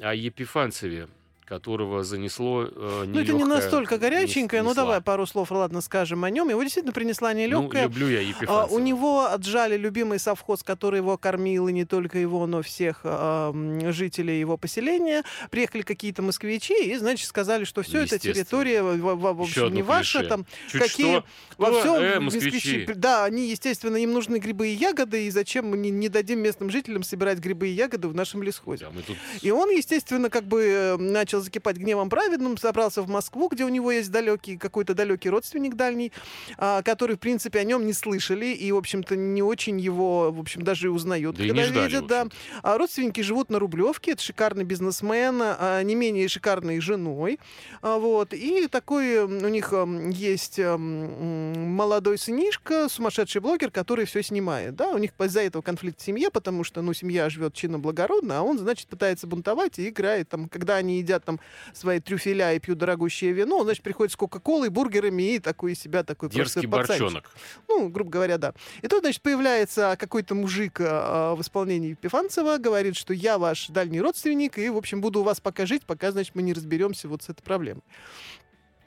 о 0.00 0.14
Епифанцеве, 0.14 1.08
которого 1.48 2.04
занесло 2.04 2.68
э, 2.70 3.04
Ну, 3.06 3.20
это 3.20 3.32
не 3.32 3.44
настолько 3.44 3.96
горяченькое, 3.96 4.62
ну 4.62 4.74
давай 4.74 5.00
пару 5.00 5.26
слов, 5.26 5.50
ладно, 5.50 5.80
скажем 5.80 6.24
о 6.24 6.30
нем. 6.30 6.50
Его 6.50 6.62
действительно 6.62 6.92
принесла 6.92 7.32
нелегкая. 7.32 7.84
Ну, 7.84 7.88
люблю 7.88 8.08
я 8.08 8.20
Епифанцева. 8.20 8.62
А, 8.64 8.66
у 8.66 8.78
него 8.78 9.26
отжали 9.26 9.76
любимый 9.76 10.18
совхоз, 10.18 10.62
который 10.62 10.98
его 10.98 11.16
кормил, 11.16 11.68
и 11.68 11.72
не 11.72 11.84
только 11.86 12.18
его, 12.18 12.46
но 12.46 12.60
всех 12.62 13.00
а, 13.04 13.52
жителей 13.90 14.38
его 14.38 14.56
поселения. 14.58 15.24
Приехали 15.50 15.82
какие-то 15.82 16.22
москвичи 16.22 16.92
и, 16.92 16.96
значит, 16.96 17.26
сказали, 17.26 17.64
что 17.64 17.82
все 17.82 18.02
это 18.02 18.18
территория, 18.18 18.82
в, 18.82 18.96
в, 18.96 19.34
в 19.34 19.40
общем, 19.40 19.72
не 19.72 19.82
ваша. 19.82 20.24
Там, 20.24 20.44
Чуть 20.70 20.82
какие... 20.82 21.18
Что? 21.18 21.24
Во 21.56 21.72
всем 21.72 21.94
э, 21.94 22.20
москвичи. 22.20 22.86
Да, 22.94 23.24
они, 23.24 23.48
естественно, 23.48 23.96
им 23.96 24.12
нужны 24.12 24.36
грибы 24.36 24.68
и 24.68 24.72
ягоды, 24.72 25.26
и 25.26 25.30
зачем 25.30 25.70
мы 25.70 25.78
не, 25.78 25.90
не 25.90 26.08
дадим 26.08 26.40
местным 26.40 26.70
жителям 26.70 27.02
собирать 27.02 27.38
грибы 27.38 27.68
и 27.68 27.72
ягоды 27.72 28.08
в 28.08 28.14
нашем 28.14 28.42
лесхозе. 28.42 28.86
Да, 28.94 29.02
тут... 29.06 29.16
И 29.40 29.50
он, 29.50 29.70
естественно, 29.70 30.28
как 30.30 30.44
бы 30.44 30.62
э, 30.62 30.96
начал 31.38 31.44
закипать 31.44 31.76
гневом 31.76 32.08
праведным, 32.08 32.56
собрался 32.56 33.02
в 33.02 33.08
Москву, 33.08 33.48
где 33.48 33.64
у 33.64 33.68
него 33.68 33.92
есть 33.92 34.10
далекий, 34.10 34.56
какой-то 34.56 34.94
далекий 34.94 35.30
родственник 35.30 35.74
дальний, 35.74 36.12
а, 36.56 36.82
который, 36.82 37.16
в 37.16 37.20
принципе, 37.20 37.60
о 37.60 37.64
нем 37.64 37.86
не 37.86 37.92
слышали 37.92 38.46
и, 38.46 38.72
в 38.72 38.76
общем-то, 38.76 39.16
не 39.16 39.42
очень 39.42 39.80
его, 39.80 40.30
в 40.32 40.40
общем, 40.40 40.62
даже 40.62 40.90
узнают, 40.90 41.36
да 41.36 41.46
когда 41.46 41.64
ждали, 41.64 41.86
видят. 41.86 42.06
Да. 42.06 42.26
А 42.62 42.78
родственники 42.78 43.20
живут 43.20 43.50
на 43.50 43.58
Рублевке, 43.58 44.12
это 44.12 44.22
шикарный 44.22 44.64
бизнесмен, 44.64 45.40
а, 45.42 45.82
не 45.82 45.94
менее 45.94 46.28
шикарной 46.28 46.80
женой. 46.80 47.38
А, 47.82 47.98
вот. 47.98 48.34
И 48.34 48.66
такой 48.68 49.18
у 49.18 49.48
них 49.48 49.72
есть 50.12 50.58
молодой 50.58 52.18
сынишка, 52.18 52.88
сумасшедший 52.88 53.40
блогер, 53.40 53.70
который 53.70 54.04
все 54.04 54.22
снимает. 54.22 54.74
Да? 54.76 54.90
У 54.90 54.98
них 54.98 55.12
из-за 55.18 55.40
этого 55.40 55.62
конфликт 55.62 56.00
в 56.00 56.04
семье, 56.04 56.30
потому 56.30 56.64
что 56.64 56.82
ну, 56.82 56.92
семья 56.92 57.28
живет 57.30 57.54
чинно-благородно, 57.54 58.38
а 58.38 58.42
он, 58.42 58.58
значит, 58.58 58.88
пытается 58.88 59.26
бунтовать 59.26 59.78
и 59.78 59.88
играет. 59.88 60.28
Там, 60.28 60.48
когда 60.48 60.76
они 60.76 60.98
едят 60.98 61.27
там 61.28 61.40
свои 61.74 62.00
трюфеля 62.00 62.54
и 62.54 62.58
пьют 62.58 62.78
дорогущее 62.78 63.32
вино, 63.32 63.58
он, 63.58 63.64
значит, 63.64 63.82
приходит 63.82 64.12
с 64.12 64.16
Кока-Колой, 64.16 64.70
бургерами 64.70 65.34
и 65.34 65.38
такой 65.38 65.72
из 65.72 65.80
себя 65.80 66.02
такой 66.02 66.30
Дерзкий 66.30 66.66
борчонок. 66.66 67.30
Ну, 67.68 67.90
грубо 67.90 68.10
говоря, 68.10 68.38
да. 68.38 68.54
И 68.80 68.88
тут, 68.88 69.00
значит, 69.00 69.20
появляется 69.20 69.96
какой-то 69.98 70.34
мужик 70.34 70.78
а, 70.80 71.34
в 71.34 71.42
исполнении 71.42 71.92
Пифанцева, 71.92 72.56
говорит, 72.56 72.96
что 72.96 73.12
я 73.12 73.36
ваш 73.36 73.68
дальний 73.68 74.00
родственник, 74.00 74.58
и, 74.58 74.70
в 74.70 74.76
общем, 74.78 75.02
буду 75.02 75.20
у 75.20 75.22
вас 75.22 75.38
пока 75.38 75.66
жить, 75.66 75.84
пока, 75.84 76.12
значит, 76.12 76.34
мы 76.34 76.40
не 76.40 76.54
разберемся 76.54 77.08
вот 77.08 77.22
с 77.22 77.28
этой 77.28 77.42
проблемой. 77.42 77.82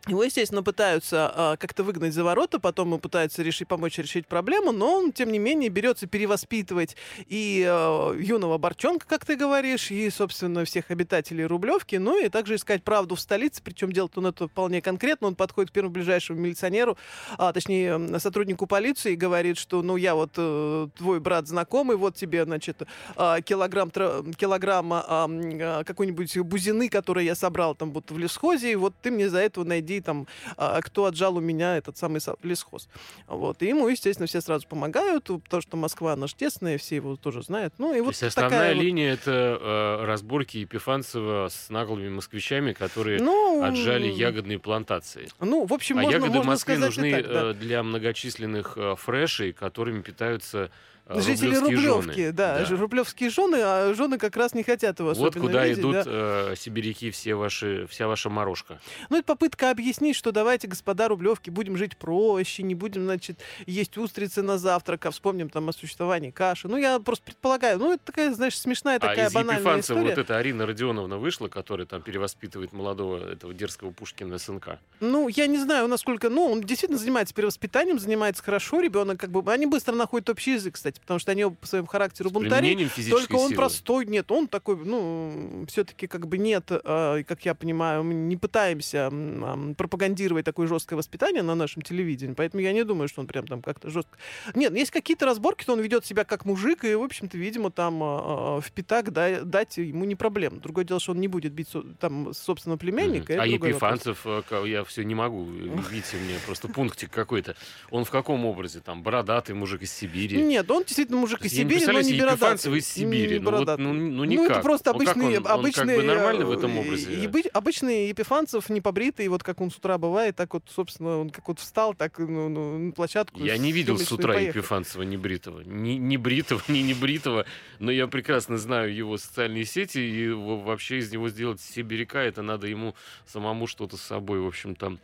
Его, 0.08 0.24
естественно, 0.24 0.64
пытаются 0.64 1.32
э, 1.36 1.58
как-то 1.60 1.84
выгнать 1.84 2.16
за 2.16 2.24
ворота, 2.24 2.60
потом 2.60 2.88
ему 2.88 2.98
пытаются 2.98 3.44
решить, 3.44 3.68
помочь 3.68 4.00
решить 4.00 4.26
проблему, 4.26 4.72
но 4.72 4.96
он, 4.96 5.12
тем 5.12 5.32
не 5.32 5.38
менее, 5.38 5.70
берется 5.70 6.08
перевоспитывать 6.08 6.96
и 7.28 7.64
э, 7.70 8.16
юного 8.20 8.58
Борчонка, 8.58 9.06
как 9.08 9.26
ты 9.28 9.36
говоришь, 9.36 9.92
и, 9.92 10.10
собственно, 10.10 10.66
всех 10.66 10.90
обитателей 10.90 11.46
Рублевки, 11.46 11.98
ну 11.98 12.20
и 12.20 12.30
также 12.30 12.56
искать 12.56 12.84
правду 12.84 13.14
в 13.14 13.20
столице, 13.20 13.62
причем 13.64 13.92
делает 13.92 14.18
он 14.18 14.26
это 14.26 14.48
вполне 14.48 14.82
конкретно, 14.82 15.28
он 15.28 15.36
подходит 15.36 15.70
к 15.70 15.74
первому 15.74 15.94
ближайшему 15.94 16.40
милиционеру, 16.40 16.98
а, 17.38 17.54
точнее, 17.54 18.20
сотруднику 18.20 18.66
полиции 18.66 19.14
и 19.14 19.16
говорит, 19.16 19.60
что, 19.60 19.84
ну, 19.84 19.98
я 19.98 20.16
вот 20.16 20.32
э, 20.36 20.88
твой 20.98 21.20
брат 21.20 21.48
знакомый, 21.48 21.96
вот 21.96 22.16
тебе, 22.16 22.44
значит, 22.46 22.82
э, 23.16 23.36
килограмм, 23.46 23.92
килограмм 23.92 24.94
э, 24.94 25.84
какой-нибудь 25.86 26.40
бузины, 26.40 26.90
который 26.90 27.26
я 27.26 27.36
собрал 27.36 27.76
там 27.76 27.92
вот 27.92 28.10
в 28.10 28.18
лесхозе, 28.18 28.72
и 28.72 28.76
вот 28.76 28.96
ты 29.00 29.12
мне 29.12 29.30
за 29.30 29.38
это 29.38 29.64
найди 29.64 29.91
иди 29.92 30.02
там, 30.02 30.28
а, 30.58 30.82
кто 30.82 31.06
отжал 31.06 31.38
у 31.38 31.42
меня 31.42 31.78
этот 31.78 31.98
самый 31.98 32.22
лесхоз. 32.44 32.90
Вот. 33.28 33.62
И 33.62 33.68
ему, 33.68 33.88
естественно, 33.88 34.28
все 34.28 34.42
сразу 34.42 34.68
помогают, 34.68 35.26
потому 35.26 35.62
что 35.62 35.78
Москва 35.78 36.16
наш 36.16 36.34
тесная, 36.34 36.78
все 36.78 36.98
его 36.98 37.16
тоже 37.16 37.44
знают. 37.44 37.74
Ну, 37.78 37.94
и 37.94 37.98
То 37.98 38.04
вот 38.04 38.10
есть 38.12 38.24
основная 38.24 38.60
такая 38.60 38.74
линия 38.74 39.12
вот... 39.12 39.20
это 39.22 39.60
э, 39.62 40.06
разборки 40.06 40.58
Епифанцева 40.58 41.50
с 41.50 41.70
наглыми 41.70 42.10
москвичами, 42.10 42.74
которые 42.74 43.22
ну, 43.22 43.64
отжали 43.64 44.08
ягодные 44.08 44.60
плантации. 44.60 45.30
Ну, 45.40 45.66
в 45.66 45.74
общем, 45.74 46.00
а 46.00 46.04
можно, 46.04 46.16
ягоды 46.16 46.34
можно 46.38 46.44
в 46.44 46.54
Москве 46.54 46.78
нужны 46.78 47.12
так, 47.12 47.28
да. 47.28 47.50
Э, 47.50 47.54
для 47.54 47.84
многочисленных 47.84 48.78
э, 48.78 48.96
фрешей, 48.98 49.54
которыми 49.54 50.02
питаются 50.02 50.72
Жители 51.10 51.56
Рублевки, 51.56 52.22
жены. 52.22 52.32
да, 52.32 52.66
да. 52.66 52.76
Рублевские 52.76 53.30
жены, 53.30 53.58
а 53.62 53.94
жены 53.94 54.18
как 54.18 54.38
раз 54.38 54.54
не 54.54 54.64
хотят 54.64 55.00
его 55.00 55.14
Вот 55.14 55.36
куда 55.36 55.66
видеть, 55.66 55.80
идут 55.80 55.94
да. 55.94 56.04
э, 56.06 56.54
сибиряки, 56.58 57.12
все 57.12 57.36
ваши, 57.36 57.88
вся 57.88 58.08
ваша 58.08 58.30
морожка. 58.30 58.80
Ну, 59.10 59.18
это 59.18 59.26
попытка 59.26 59.72
объяснить, 59.72 60.16
что 60.16 60.32
давайте, 60.32 60.68
господа 60.68 61.08
Рублевки, 61.08 61.50
будем 61.50 61.78
жить 61.78 61.98
проще, 61.98 62.64
не 62.64 62.76
будем, 62.76 63.04
значит, 63.04 63.40
есть 63.66 63.98
устрицы 63.98 64.42
на 64.42 64.58
завтрак, 64.58 65.06
а 65.06 65.12
вспомним 65.12 65.50
там 65.50 65.70
о 65.70 65.74
существовании 65.74 66.32
каши. 66.32 66.68
Ну, 66.68 66.78
я 66.78 67.00
просто 67.00 67.26
предполагаю, 67.26 67.80
ну, 67.80 67.94
это 67.94 68.04
такая, 68.06 68.34
знаешь, 68.34 68.58
смешная 68.58 69.00
такая 69.00 69.26
а 69.26 69.28
из 69.30 69.34
банальная 69.34 69.62
Епифанцева 69.62 69.98
история. 69.98 70.16
вот 70.16 70.24
эта 70.24 70.38
Арина 70.38 70.66
Родионовна 70.66 71.18
вышла, 71.18 71.48
которая 71.48 71.88
там 71.88 72.02
перевоспитывает 72.02 72.74
молодого 72.74 73.32
этого 73.32 73.54
дерзкого 73.54 73.92
Пушкина 73.92 74.38
сынка. 74.38 74.80
Ну, 75.00 75.28
я 75.28 75.48
не 75.48 75.58
знаю, 75.58 75.88
насколько, 75.88 76.30
ну, 76.30 76.46
он 76.46 76.62
действительно 76.62 77.00
занимается 77.00 77.34
перевоспитанием, 77.34 78.00
занимается 78.00 78.44
хорошо, 78.44 78.80
ребенок 78.80 79.20
как 79.20 79.32
бы, 79.32 79.52
они 79.52 79.66
быстро 79.66 79.94
находят 79.94 80.30
общий 80.30 80.54
язык, 80.54 80.76
кстати, 80.76 80.91
потому 81.00 81.20
что 81.20 81.32
они 81.32 81.46
по 81.46 81.68
своему 81.68 81.88
характеру 81.88 82.30
бунтарей. 82.30 82.90
Только 83.10 83.36
он 83.36 83.50
силы. 83.50 83.56
простой, 83.56 84.06
нет, 84.06 84.32
он 84.32 84.48
такой, 84.48 84.78
ну, 84.78 85.66
все-таки 85.68 86.08
как 86.08 86.28
бы 86.28 86.38
нет, 86.38 86.70
э, 86.72 87.24
как 87.28 87.46
я 87.46 87.56
понимаю, 87.56 88.04
мы 88.04 88.14
не 88.14 88.38
пытаемся 88.38 89.10
э, 89.12 89.74
пропагандировать 89.78 90.46
такое 90.46 90.68
жесткое 90.68 90.98
воспитание 90.98 91.44
на 91.44 91.56
нашем 91.56 91.82
телевидении, 91.82 92.34
поэтому 92.34 92.62
я 92.62 92.74
не 92.74 92.84
думаю, 92.84 93.08
что 93.08 93.22
он 93.22 93.28
прям 93.28 93.48
там 93.48 93.62
как-то 93.62 93.90
жестко. 93.90 94.18
Нет, 94.56 94.76
есть 94.76 94.92
какие-то 94.92 95.26
разборки, 95.26 95.66
то 95.66 95.74
он 95.74 95.82
ведет 95.82 96.06
себя 96.06 96.24
как 96.24 96.46
мужик, 96.46 96.84
и, 96.84 96.94
в 96.96 97.04
общем-то, 97.04 97.38
видимо, 97.38 97.72
там 97.72 98.02
э, 98.02 98.62
в 98.62 98.72
пятак 98.74 99.12
да, 99.12 99.42
дать 99.42 99.78
ему 99.78 100.06
не 100.06 100.16
проблема. 100.16 100.60
Другое 100.60 100.86
дело, 100.86 101.00
что 101.00 101.12
он 101.12 101.20
не 101.20 101.28
будет 101.28 101.54
бить 101.54 101.70
там 102.00 102.34
собственного 102.34 102.78
племянника. 102.78 103.34
Mm-hmm. 103.34 103.40
А 103.40 103.46
Епифанцев, 103.48 104.26
вопрос. 104.26 104.68
я 104.68 104.84
все 104.84 105.04
не 105.04 105.16
могу, 105.16 105.46
видите, 105.46 106.18
мне 106.18 106.36
просто 106.46 106.68
пунктик 106.68 107.12
какой-то. 107.12 107.56
Он 107.90 108.06
в 108.06 108.12
каком 108.12 108.46
образе? 108.46 108.80
Там 108.80 109.04
бородатый 109.04 109.54
мужик 109.54 109.82
из 109.82 109.92
Сибири? 109.92 110.42
Нет, 110.42 110.70
он 110.70 110.81
действительно 110.84 111.18
мужик 111.18 111.44
из 111.46 111.52
Сибири, 111.52 111.86
но 111.86 112.02
не 112.02 112.12
Епифанцев 112.14 112.74
из 112.74 112.88
Сибири. 112.88 113.40
Ну, 113.40 113.52
вот, 113.52 113.78
ну, 113.78 113.94
ну, 113.94 114.24
никак. 114.24 114.48
Ну, 114.48 114.52
это 114.54 114.62
просто 114.62 114.92
обычный... 114.92 115.38
Он, 115.38 115.46
он, 115.46 115.52
обычный 115.52 115.84
он 115.84 115.88
как 115.88 115.98
бы 115.98 116.04
нормально 116.04 116.46
в 116.46 116.52
этом 116.52 116.78
образе? 116.78 117.14
И, 117.14 117.26
и, 117.26 117.48
обычный 117.54 118.10
Епифанцев, 118.10 118.70
не 118.70 118.82
побритый, 118.82 119.28
вот 119.28 119.44
как 119.44 119.62
он 119.62 119.72
с 119.72 119.78
утра 119.78 119.98
бывает, 119.98 120.36
так 120.36 120.54
вот, 120.54 120.64
собственно, 120.74 121.20
он 121.20 121.30
как 121.30 121.48
вот 121.48 121.60
встал, 121.60 121.94
так 121.94 122.20
ну, 122.20 122.50
ну, 122.50 122.78
на 122.78 122.92
площадку. 122.92 123.40
Я 123.40 123.58
не 123.58 123.72
видел 123.72 123.98
с 123.98 124.12
утра 124.12 124.40
Епифанцева 124.40 125.04
не 125.04 125.18
бритого. 125.18 125.62
Ни, 125.62 125.92
ни 125.92 126.18
бритого, 126.18 126.62
ни 126.68 126.80
не 126.80 126.94
бритого. 126.94 127.46
Но 127.80 127.92
я 127.92 128.08
прекрасно 128.08 128.58
знаю 128.58 128.94
его 128.94 129.18
социальные 129.18 129.66
сети, 129.66 130.00
и 130.00 130.30
вообще 130.30 130.98
из 130.98 131.12
него 131.12 131.30
сделать 131.30 131.62
сибиряка, 131.62 132.20
это 132.20 132.42
надо 132.42 132.68
ему 132.68 132.96
самому 133.26 133.68
что-то 133.68 133.98
с 133.98 134.02
собой, 134.02 134.40
в 134.42 134.48
общем, 134.48 134.76
там 134.76 135.00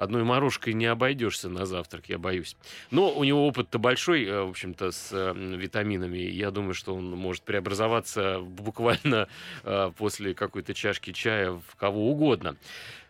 одной 0.00 0.24
морожкой 0.24 0.72
не 0.72 0.86
обойдешься 0.86 1.50
на 1.50 1.66
завтрак, 1.66 2.08
я 2.08 2.18
боюсь. 2.18 2.56
Но 2.90 3.12
у 3.12 3.22
него 3.22 3.46
опыт-то 3.46 3.78
большой, 3.78 4.24
э, 4.24 4.42
в 4.42 4.48
общем-то, 4.48 4.92
с 4.92 5.10
э, 5.12 5.34
витаминами. 5.34 6.18
Я 6.18 6.50
думаю, 6.50 6.72
что 6.72 6.94
он 6.94 7.10
может 7.10 7.42
преобразоваться 7.42 8.40
буквально 8.40 9.28
э, 9.62 9.92
после 9.96 10.34
какой-то 10.34 10.72
чашки 10.72 11.12
чая 11.12 11.52
в 11.52 11.76
кого 11.76 12.10
угодно. 12.10 12.56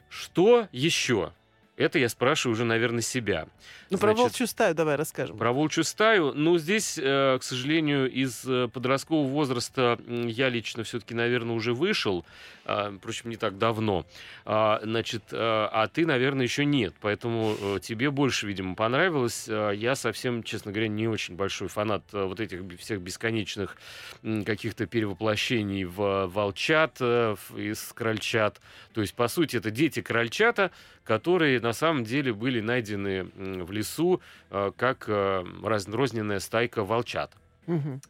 Что 0.09 0.67
еще? 0.73 1.33
Это 1.81 1.99
я 1.99 2.11
спрашиваю 2.11 2.53
уже, 2.53 2.65
наверное, 2.65 3.01
себя. 3.01 3.47
Ну, 3.89 3.97
Значит, 3.97 4.01
про 4.01 4.15
волчью 4.15 4.47
стаю 4.47 4.75
давай 4.75 4.97
расскажем. 4.97 5.39
Про 5.39 5.53
волчью 5.53 5.83
стаю. 5.83 6.35
Ну, 6.35 6.59
здесь, 6.59 6.99
э, 6.99 7.39
к 7.41 7.43
сожалению, 7.43 8.11
из 8.11 8.45
э, 8.45 8.69
подросткового 8.69 9.27
возраста 9.27 9.99
я 10.07 10.51
лично 10.51 10.85
все-таки, 10.85 11.15
наверное, 11.15 11.57
уже 11.57 11.73
вышел. 11.73 12.27
Э, 12.71 12.93
впрочем, 12.97 13.31
не 13.31 13.37
так 13.37 13.59
давно. 13.59 14.07
А, 14.45 14.81
значит, 14.83 15.25
э, 15.33 15.37
а 15.39 15.89
ты, 15.89 16.07
наверное, 16.07 16.45
еще 16.45 16.65
нет. 16.65 16.95
Поэтому 17.01 17.57
тебе 17.81 18.11
больше, 18.11 18.47
видимо, 18.47 18.75
понравилось. 18.75 19.47
Э, 19.49 19.73
я 19.75 19.97
совсем, 19.97 20.43
честно 20.43 20.71
говоря, 20.71 20.89
не 20.89 21.09
очень 21.09 21.35
большой 21.35 21.69
фанат 21.69 22.03
вот 22.13 22.41
этих 22.41 22.61
всех 22.79 23.01
бесконечных 23.01 23.77
каких-то 24.23 24.87
перевоплощений 24.87 25.85
в 25.85 26.27
волчат, 26.27 27.01
из 27.01 27.93
крольчат. 27.95 28.61
То 28.93 29.01
есть, 29.01 29.15
по 29.15 29.29
сути, 29.29 29.57
это 29.57 29.71
дети 29.71 30.03
крольчата, 30.03 30.71
которые 31.05 31.59
на 31.71 31.75
самом 31.75 32.03
деле 32.03 32.33
были 32.33 32.61
найдены 32.61 33.31
в 33.37 33.71
лесу 33.71 34.21
э, 34.51 34.73
как 34.77 35.05
э, 35.07 35.45
разрозненная 35.63 36.41
стайка 36.41 36.83
волчат. 36.83 37.33
Угу. 37.69 38.01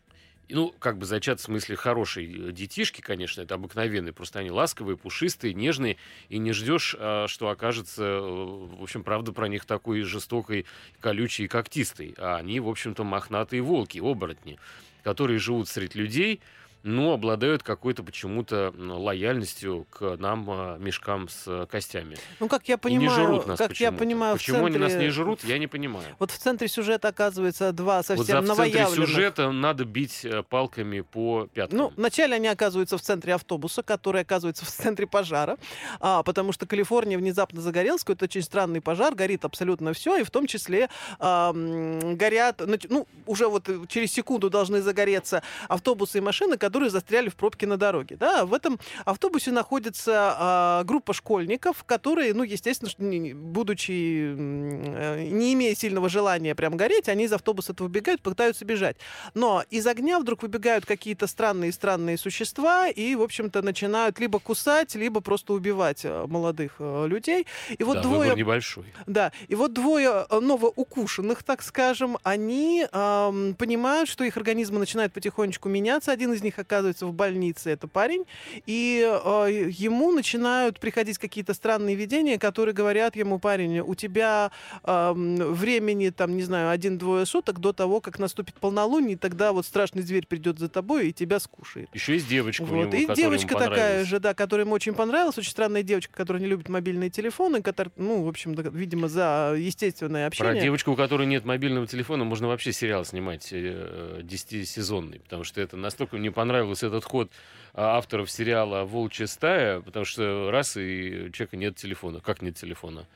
Ну, 0.48 0.74
как 0.78 0.96
бы 0.96 1.04
зачат 1.04 1.40
в 1.40 1.42
смысле 1.42 1.76
хорошие 1.76 2.26
э, 2.26 2.52
детишки, 2.52 3.02
конечно, 3.02 3.42
это 3.42 3.56
обыкновенные, 3.56 4.14
просто 4.14 4.38
они 4.38 4.50
ласковые, 4.50 4.96
пушистые, 4.96 5.52
нежные, 5.52 5.98
и 6.30 6.38
не 6.38 6.52
ждешь, 6.52 6.96
что 7.26 7.50
окажется, 7.50 8.22
в 8.22 8.82
общем, 8.82 9.04
правда 9.04 9.34
про 9.34 9.46
них 9.46 9.66
такой 9.66 10.00
жестокой, 10.04 10.64
колючей 11.00 11.44
и 11.44 11.48
когтистой. 11.48 12.14
А 12.16 12.36
они, 12.36 12.60
в 12.60 12.68
общем-то, 12.68 13.04
мохнатые 13.04 13.60
волки, 13.60 13.98
оборотни, 13.98 14.58
которые 15.02 15.38
живут 15.38 15.68
среди 15.68 15.98
людей, 15.98 16.40
но 16.82 17.12
обладают 17.12 17.62
какой-то 17.62 18.02
почему-то 18.02 18.72
лояльностью 18.76 19.86
к 19.90 20.16
нам, 20.16 20.46
а, 20.50 20.78
мешкам 20.78 21.28
с 21.28 21.66
костями. 21.70 22.16
Ну, 22.38 22.48
как 22.48 22.68
я 22.68 22.78
понимаю, 22.78 23.06
и 23.06 23.08
не 23.08 23.14
жрут 23.14 23.46
нас 23.46 23.58
как 23.58 23.78
я 23.78 23.92
понимаю, 23.92 24.36
почему 24.36 24.58
центре... 24.58 24.74
они 24.74 24.94
нас 24.94 25.02
не 25.02 25.08
жрут, 25.10 25.44
я 25.44 25.58
не 25.58 25.66
понимаю. 25.66 26.06
Вот 26.18 26.30
в 26.30 26.38
центре 26.38 26.68
сюжета 26.68 27.08
оказывается 27.08 27.72
два 27.72 28.02
совсем 28.02 28.16
вот 28.16 28.26
за, 28.26 28.40
новоявленных. 28.40 28.88
В 28.88 28.94
центре 28.94 29.06
сюжета 29.06 29.52
надо 29.52 29.84
бить 29.84 30.24
э, 30.24 30.42
палками 30.42 31.00
по 31.02 31.48
пяткам. 31.52 31.78
Ну, 31.78 31.92
вначале 31.96 32.36
они 32.36 32.48
оказываются 32.48 32.96
в 32.96 33.02
центре 33.02 33.34
автобуса, 33.34 33.82
который 33.82 34.22
оказывается 34.22 34.64
в 34.64 34.68
центре 34.68 35.06
пожара, 35.06 35.58
а, 36.00 36.22
потому 36.22 36.52
что 36.52 36.66
Калифорния 36.66 37.18
внезапно 37.18 37.60
загорелась, 37.60 38.02
какой-то 38.02 38.24
очень 38.24 38.42
странный 38.42 38.80
пожар, 38.80 39.14
горит 39.14 39.44
абсолютно 39.44 39.92
все, 39.92 40.16
и 40.16 40.24
в 40.24 40.30
том 40.30 40.46
числе 40.46 40.88
а, 41.18 41.52
горят, 41.52 42.62
ну, 42.88 43.06
уже 43.26 43.48
вот 43.48 43.68
через 43.88 44.12
секунду 44.12 44.50
должны 44.50 44.80
загореться 44.80 45.42
автобусы 45.68 46.18
и 46.18 46.20
машины, 46.20 46.56
которые 46.56 46.69
застряли 46.90 47.28
в 47.28 47.36
пробке 47.36 47.66
на 47.66 47.76
дороге. 47.76 48.16
Да? 48.16 48.44
В 48.44 48.54
этом 48.54 48.78
автобусе 49.04 49.50
находится 49.50 50.34
а, 50.38 50.84
группа 50.84 51.12
школьников, 51.12 51.84
которые, 51.84 52.34
ну, 52.34 52.42
естественно, 52.42 52.90
будучи, 53.34 54.34
э, 54.36 55.28
не 55.30 55.54
имея 55.54 55.74
сильного 55.74 56.08
желания 56.08 56.54
прям 56.54 56.76
гореть, 56.76 57.08
они 57.08 57.24
из 57.24 57.32
автобуса 57.32 57.72
это 57.72 57.82
выбегают, 57.82 58.22
пытаются 58.22 58.64
бежать. 58.64 58.96
Но 59.34 59.64
из 59.70 59.86
огня 59.86 60.18
вдруг 60.18 60.42
выбегают 60.42 60.86
какие-то 60.86 61.26
странные-странные 61.26 62.18
существа 62.18 62.88
и, 62.88 63.14
в 63.14 63.22
общем-то, 63.22 63.62
начинают 63.62 64.20
либо 64.20 64.38
кусать, 64.38 64.94
либо 64.94 65.20
просто 65.20 65.52
убивать 65.52 66.04
э, 66.04 66.26
молодых 66.26 66.76
э, 66.78 67.06
людей. 67.06 67.46
И 67.78 67.82
вот 67.82 67.94
да, 67.94 68.02
двое... 68.02 68.34
небольшой. 68.34 68.84
Да, 69.06 69.32
и 69.48 69.54
вот 69.54 69.72
двое 69.72 70.26
новоукушенных, 70.30 71.42
так 71.42 71.62
скажем, 71.62 72.18
они 72.22 72.86
эм, 72.90 73.54
понимают, 73.54 74.08
что 74.08 74.24
их 74.24 74.36
организмы 74.36 74.78
начинают 74.78 75.12
потихонечку 75.12 75.68
меняться. 75.68 76.12
Один 76.12 76.32
из 76.32 76.42
них 76.42 76.58
оказывается 76.60 77.06
в 77.06 77.12
больнице, 77.12 77.70
это 77.70 77.88
парень, 77.88 78.24
и 78.66 79.02
э, 79.02 79.68
ему 79.70 80.12
начинают 80.12 80.80
приходить 80.80 81.18
какие-то 81.18 81.54
странные 81.54 81.96
видения, 81.96 82.38
которые 82.38 82.74
говорят 82.74 83.16
ему, 83.16 83.38
парень, 83.38 83.80
у 83.80 83.94
тебя 83.94 84.50
э, 84.84 85.12
времени, 85.14 86.10
там, 86.10 86.36
не 86.36 86.42
знаю, 86.42 86.70
один-двое 86.70 87.26
суток 87.26 87.60
до 87.60 87.72
того, 87.72 88.00
как 88.00 88.18
наступит 88.18 88.54
полнолуние, 88.54 89.16
тогда 89.16 89.52
вот 89.52 89.66
страшный 89.66 90.02
зверь 90.02 90.26
придет 90.26 90.58
за 90.58 90.68
тобой 90.68 91.08
и 91.08 91.12
тебя 91.12 91.40
скушает. 91.40 91.88
Еще 91.92 92.14
есть 92.14 92.28
девочка 92.28 92.62
вот. 92.62 92.72
у 92.72 92.76
него, 92.76 92.94
И 92.94 93.14
девочка 93.14 93.56
такая 93.56 94.04
же, 94.04 94.20
да, 94.20 94.34
которая 94.34 94.66
ему 94.66 94.74
очень 94.74 94.94
понравилась, 94.94 95.38
очень 95.38 95.50
странная 95.50 95.82
девочка, 95.82 96.14
которая 96.14 96.42
не 96.42 96.48
любит 96.48 96.68
мобильные 96.68 97.10
телефоны, 97.10 97.62
которая, 97.62 97.92
ну, 97.96 98.22
в 98.22 98.28
общем, 98.28 98.54
видимо, 98.54 99.08
за 99.08 99.54
естественное 99.56 100.26
общение. 100.26 100.54
Про 100.54 100.60
девочку, 100.60 100.92
у 100.92 100.96
которой 100.96 101.26
нет 101.26 101.44
мобильного 101.44 101.86
телефона, 101.86 102.24
можно 102.24 102.48
вообще 102.48 102.72
сериал 102.72 103.04
снимать 103.04 103.48
э, 103.52 104.20
10-сезонный, 104.22 105.20
потому 105.20 105.44
что 105.44 105.60
это 105.60 105.76
настолько 105.76 106.16
мне 106.16 106.30
понравился 106.50 106.88
этот 106.88 107.04
ход 107.04 107.30
а, 107.74 107.96
авторов 107.96 108.28
сериала 108.28 108.84
«Волчья 108.84 109.28
стая», 109.28 109.80
потому 109.82 110.04
что 110.04 110.50
раз 110.50 110.76
и 110.76 111.26
у 111.28 111.30
человека 111.30 111.56
нет 111.56 111.76
телефона. 111.76 112.18
Как 112.18 112.42
нет 112.42 112.56
телефона? 112.56 113.06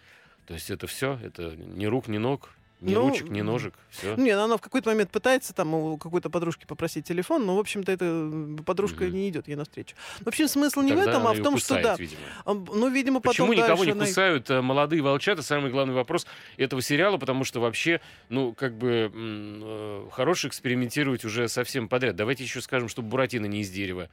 То 0.47 0.55
есть 0.55 0.71
это 0.71 0.87
все, 0.87 1.19
это 1.21 1.57
ни 1.57 1.87
рук, 1.87 2.07
ни 2.07 2.19
ног, 2.19 2.51
ни 2.85 2.95
ну, 2.95 3.09
ручек, 3.09 3.29
ни 3.29 3.41
ножек, 3.41 3.75
все. 3.91 4.15
Нет, 4.17 4.39
она 4.39 4.57
в 4.57 4.61
какой-то 4.61 4.91
момент 4.91 5.11
пытается 5.11 5.55
там 5.55 5.75
у 5.75 5.97
какой-то 5.97 6.31
подружки 6.31 6.67
попросить 6.67 7.07
телефон, 7.07 7.47
но, 7.47 7.57
в 7.57 7.59
общем-то, 7.59 7.91
эта 7.91 8.63
подружка 8.65 9.05
mm-hmm. 9.05 9.11
не 9.11 9.29
идет 9.31 9.49
ей 9.49 9.57
навстречу. 9.57 9.97
В 10.21 10.29
общем, 10.29 10.49
смысл 10.49 10.83
не 10.83 10.91
Тогда 10.91 11.05
в 11.05 11.09
этом, 11.09 11.27
а 11.27 11.33
в 11.33 11.43
том, 11.43 11.55
кусает, 11.55 11.81
что 11.81 11.97
да. 11.97 11.97
Видимо. 11.97 12.21
Ну, 12.47 12.91
видимо, 12.91 13.21
потом 13.21 13.49
Почему 13.49 13.53
никого 13.53 13.85
не 13.85 13.93
она... 13.93 14.05
кусают 14.05 14.51
э, 14.51 14.61
молодые 14.61 15.03
волчата? 15.03 15.43
Самый 15.43 15.71
главный 15.71 15.95
вопрос 15.95 16.27
этого 16.57 16.83
сериала, 16.83 17.17
потому 17.17 17.45
что 17.45 17.61
вообще, 17.61 18.01
ну, 18.29 18.53
как 18.53 18.77
бы, 18.77 19.11
э, 19.13 20.09
хорош 20.13 20.45
экспериментировать 20.45 21.25
уже 21.25 21.49
совсем 21.49 21.89
подряд. 21.89 22.17
Давайте 22.17 22.45
еще 22.45 22.61
скажем, 22.61 22.89
что 22.89 23.03
Буратино 23.03 23.47
не 23.47 23.61
из 23.61 23.71
дерева. 23.71 24.09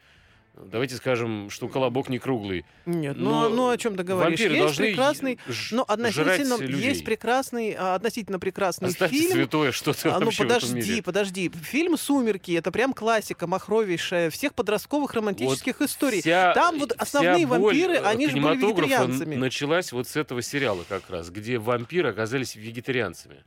Давайте 0.54 0.96
скажем, 0.96 1.50
что 1.50 1.70
колобок 1.70 2.10
не 2.10 2.20
круглый. 2.20 2.66
Нет, 2.86 3.16
ну, 3.18 3.48
ну 3.50 3.70
о 3.70 3.78
чем 3.78 3.96
ты 3.96 4.04
говоришь? 4.04 4.40
Вампиры 4.40 4.56
есть 4.56 4.66
должны 4.66 4.86
прекрасный, 4.88 5.40
но 5.72 5.84
относительно 5.84 6.58
людей. 6.58 6.90
есть 6.90 7.06
прекрасный, 7.06 7.76
а, 7.78 7.96
относительно 7.96 8.38
прекрасный 8.38 8.90
Оставьте 8.90 9.18
фильм. 9.18 9.32
святое 9.32 9.72
что-то 9.72 10.16
а, 10.16 10.20
Ну 10.20 10.30
подожди, 10.38 11.02
подожди. 11.02 11.50
Фильм 11.64 11.98
"Сумерки" 11.98 12.52
это 12.52 12.72
прям 12.72 12.94
классика, 12.94 13.48
махровейшая 13.48 14.30
всех 14.30 14.54
подростковых 14.54 15.14
романтических 15.14 15.80
вот 15.80 15.90
историй. 15.90 16.22
Вся, 16.22 16.54
Там 16.54 16.80
вот 16.80 16.92
основные 16.98 17.46
вампиры, 17.48 17.96
э, 17.96 18.04
они 18.04 18.28
же 18.28 18.38
были 18.38 18.58
вегетарианцами. 18.58 19.36
началась 19.36 19.92
вот 19.94 20.10
с 20.10 20.18
этого 20.18 20.42
сериала 20.42 20.84
как 20.88 21.10
раз, 21.10 21.30
где 21.30 21.60
вампиры 21.60 22.10
оказались 22.10 22.56
вегетарианцами. 22.56 23.44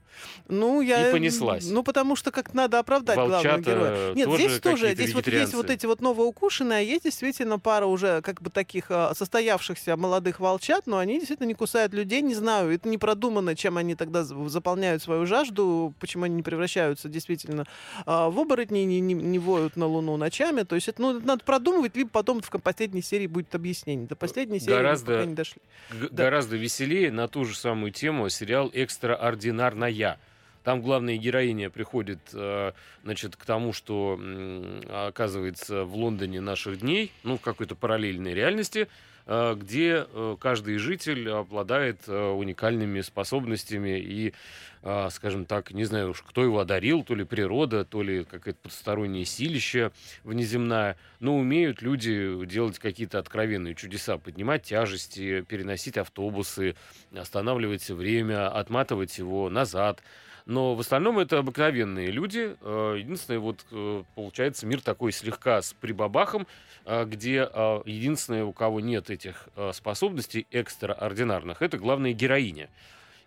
Ну 0.48 0.80
я 0.80 1.10
и 1.10 1.12
понеслась. 1.12 1.66
Ну 1.66 1.82
потому 1.82 2.16
что 2.16 2.30
как 2.30 2.54
надо 2.54 2.78
оправдать 2.78 3.16
Волчата 3.16 3.60
главного 3.60 3.60
героя. 3.60 4.14
Нет, 4.14 4.30
здесь 4.34 4.60
тоже, 4.60 4.94
здесь 4.94 5.12
вот 5.12 5.26
есть 5.26 5.54
вот 5.54 5.70
эти 5.70 5.84
вот 5.86 6.00
новоукушенные, 6.00 6.78
а 6.78 6.93
есть 6.94 7.04
действительно 7.04 7.58
пара 7.58 7.86
уже 7.86 8.22
как 8.22 8.40
бы 8.40 8.50
таких 8.50 8.86
а, 8.90 9.14
состоявшихся 9.14 9.96
молодых 9.96 10.40
волчат, 10.40 10.86
но 10.86 10.98
они 10.98 11.18
действительно 11.18 11.46
не 11.46 11.54
кусают 11.54 11.92
людей, 11.92 12.22
не 12.22 12.34
знаю, 12.34 12.72
это 12.72 12.88
не 12.88 12.98
продумано, 12.98 13.54
чем 13.54 13.76
они 13.76 13.94
тогда 13.94 14.24
заполняют 14.24 15.02
свою 15.02 15.26
жажду, 15.26 15.94
почему 16.00 16.24
они 16.24 16.36
не 16.36 16.42
превращаются 16.42 17.08
действительно 17.08 17.66
а, 18.06 18.30
в 18.30 18.38
оборотней, 18.38 18.84
не, 18.84 19.00
не, 19.00 19.14
не 19.14 19.38
воют 19.38 19.76
на 19.76 19.86
луну 19.86 20.16
ночами, 20.16 20.62
то 20.62 20.74
есть 20.74 20.88
это, 20.88 21.02
ну, 21.02 21.16
это 21.18 21.26
надо 21.26 21.44
продумывать, 21.44 21.96
либо 21.96 22.10
потом 22.10 22.40
в 22.40 22.50
последней 22.60 23.02
серии 23.02 23.26
будет 23.26 23.54
объяснение. 23.54 24.06
До 24.06 24.16
последней 24.16 24.60
серии 24.60 24.74
гораздо, 24.74 25.12
пока 25.12 25.24
не 25.26 25.34
дошли. 25.34 25.62
Да. 25.90 26.24
Гораздо 26.24 26.56
веселее 26.56 27.10
на 27.10 27.28
ту 27.28 27.44
же 27.44 27.56
самую 27.56 27.92
тему 27.92 28.28
сериал 28.28 28.70
«Экстраординарная». 28.72 30.18
Там 30.64 30.80
главная 30.80 31.18
героиня 31.18 31.68
приходит, 31.68 32.20
э, 32.32 32.72
значит, 33.02 33.36
к 33.36 33.44
тому, 33.44 33.74
что 33.74 34.18
оказывается 34.88 35.84
в 35.84 35.94
Лондоне 35.94 36.40
наших 36.40 36.80
дней, 36.80 37.12
ну, 37.22 37.36
в 37.36 37.42
какой-то 37.42 37.74
параллельной 37.74 38.32
реальности, 38.32 38.88
э, 39.26 39.56
где 39.58 40.06
э, 40.08 40.36
каждый 40.40 40.78
житель 40.78 41.28
обладает 41.28 42.08
уникальными 42.08 43.02
способностями 43.02 44.00
и, 44.00 44.32
скажем 45.10 45.44
так, 45.46 45.70
не 45.72 45.84
знаю 45.84 46.10
уж, 46.10 46.22
кто 46.22 46.42
его 46.42 46.58
одарил, 46.60 47.04
то 47.04 47.14
ли 47.14 47.24
природа, 47.24 47.84
то 47.84 48.02
ли 48.02 48.24
какое-то 48.24 48.60
подстороннее 48.62 49.24
силище 49.24 49.92
внеземное, 50.24 50.98
но 51.20 51.36
умеют 51.36 51.80
люди 51.80 52.44
делать 52.46 52.78
какие-то 52.78 53.18
откровенные 53.18 53.74
чудеса, 53.74 54.18
поднимать 54.18 54.64
тяжести, 54.64 55.40
переносить 55.42 55.96
автобусы, 55.96 56.76
останавливать 57.16 57.88
время, 57.88 58.48
отматывать 58.48 59.16
его 59.16 59.48
назад, 59.48 60.02
но 60.46 60.74
в 60.74 60.80
остальном 60.80 61.18
это 61.18 61.38
обыкновенные 61.38 62.10
люди. 62.10 62.56
Э, 62.60 62.96
единственное, 62.98 63.40
вот 63.40 63.64
э, 63.70 64.02
получается 64.14 64.66
мир 64.66 64.82
такой 64.82 65.12
слегка 65.12 65.62
с 65.62 65.72
прибабахом, 65.72 66.46
э, 66.84 67.04
где 67.06 67.48
единственное, 67.86 68.44
у 68.44 68.52
кого 68.52 68.80
нет 68.80 69.10
этих 69.10 69.48
способностей 69.72 70.46
экстраординарных, 70.50 71.62
это 71.62 71.78
главная 71.78 72.12
героиня. 72.12 72.68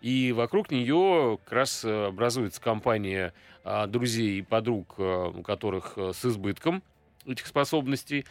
И 0.00 0.32
вокруг 0.32 0.70
нее 0.70 1.40
как 1.44 1.52
раз 1.52 1.84
образуется 1.84 2.60
компания 2.60 3.34
друзей 3.88 4.38
и 4.38 4.42
подруг, 4.42 4.96
у 4.96 5.42
которых 5.42 5.98
с 5.98 6.24
избытком 6.24 6.84
этих 7.26 7.48
способностей. 7.48 8.24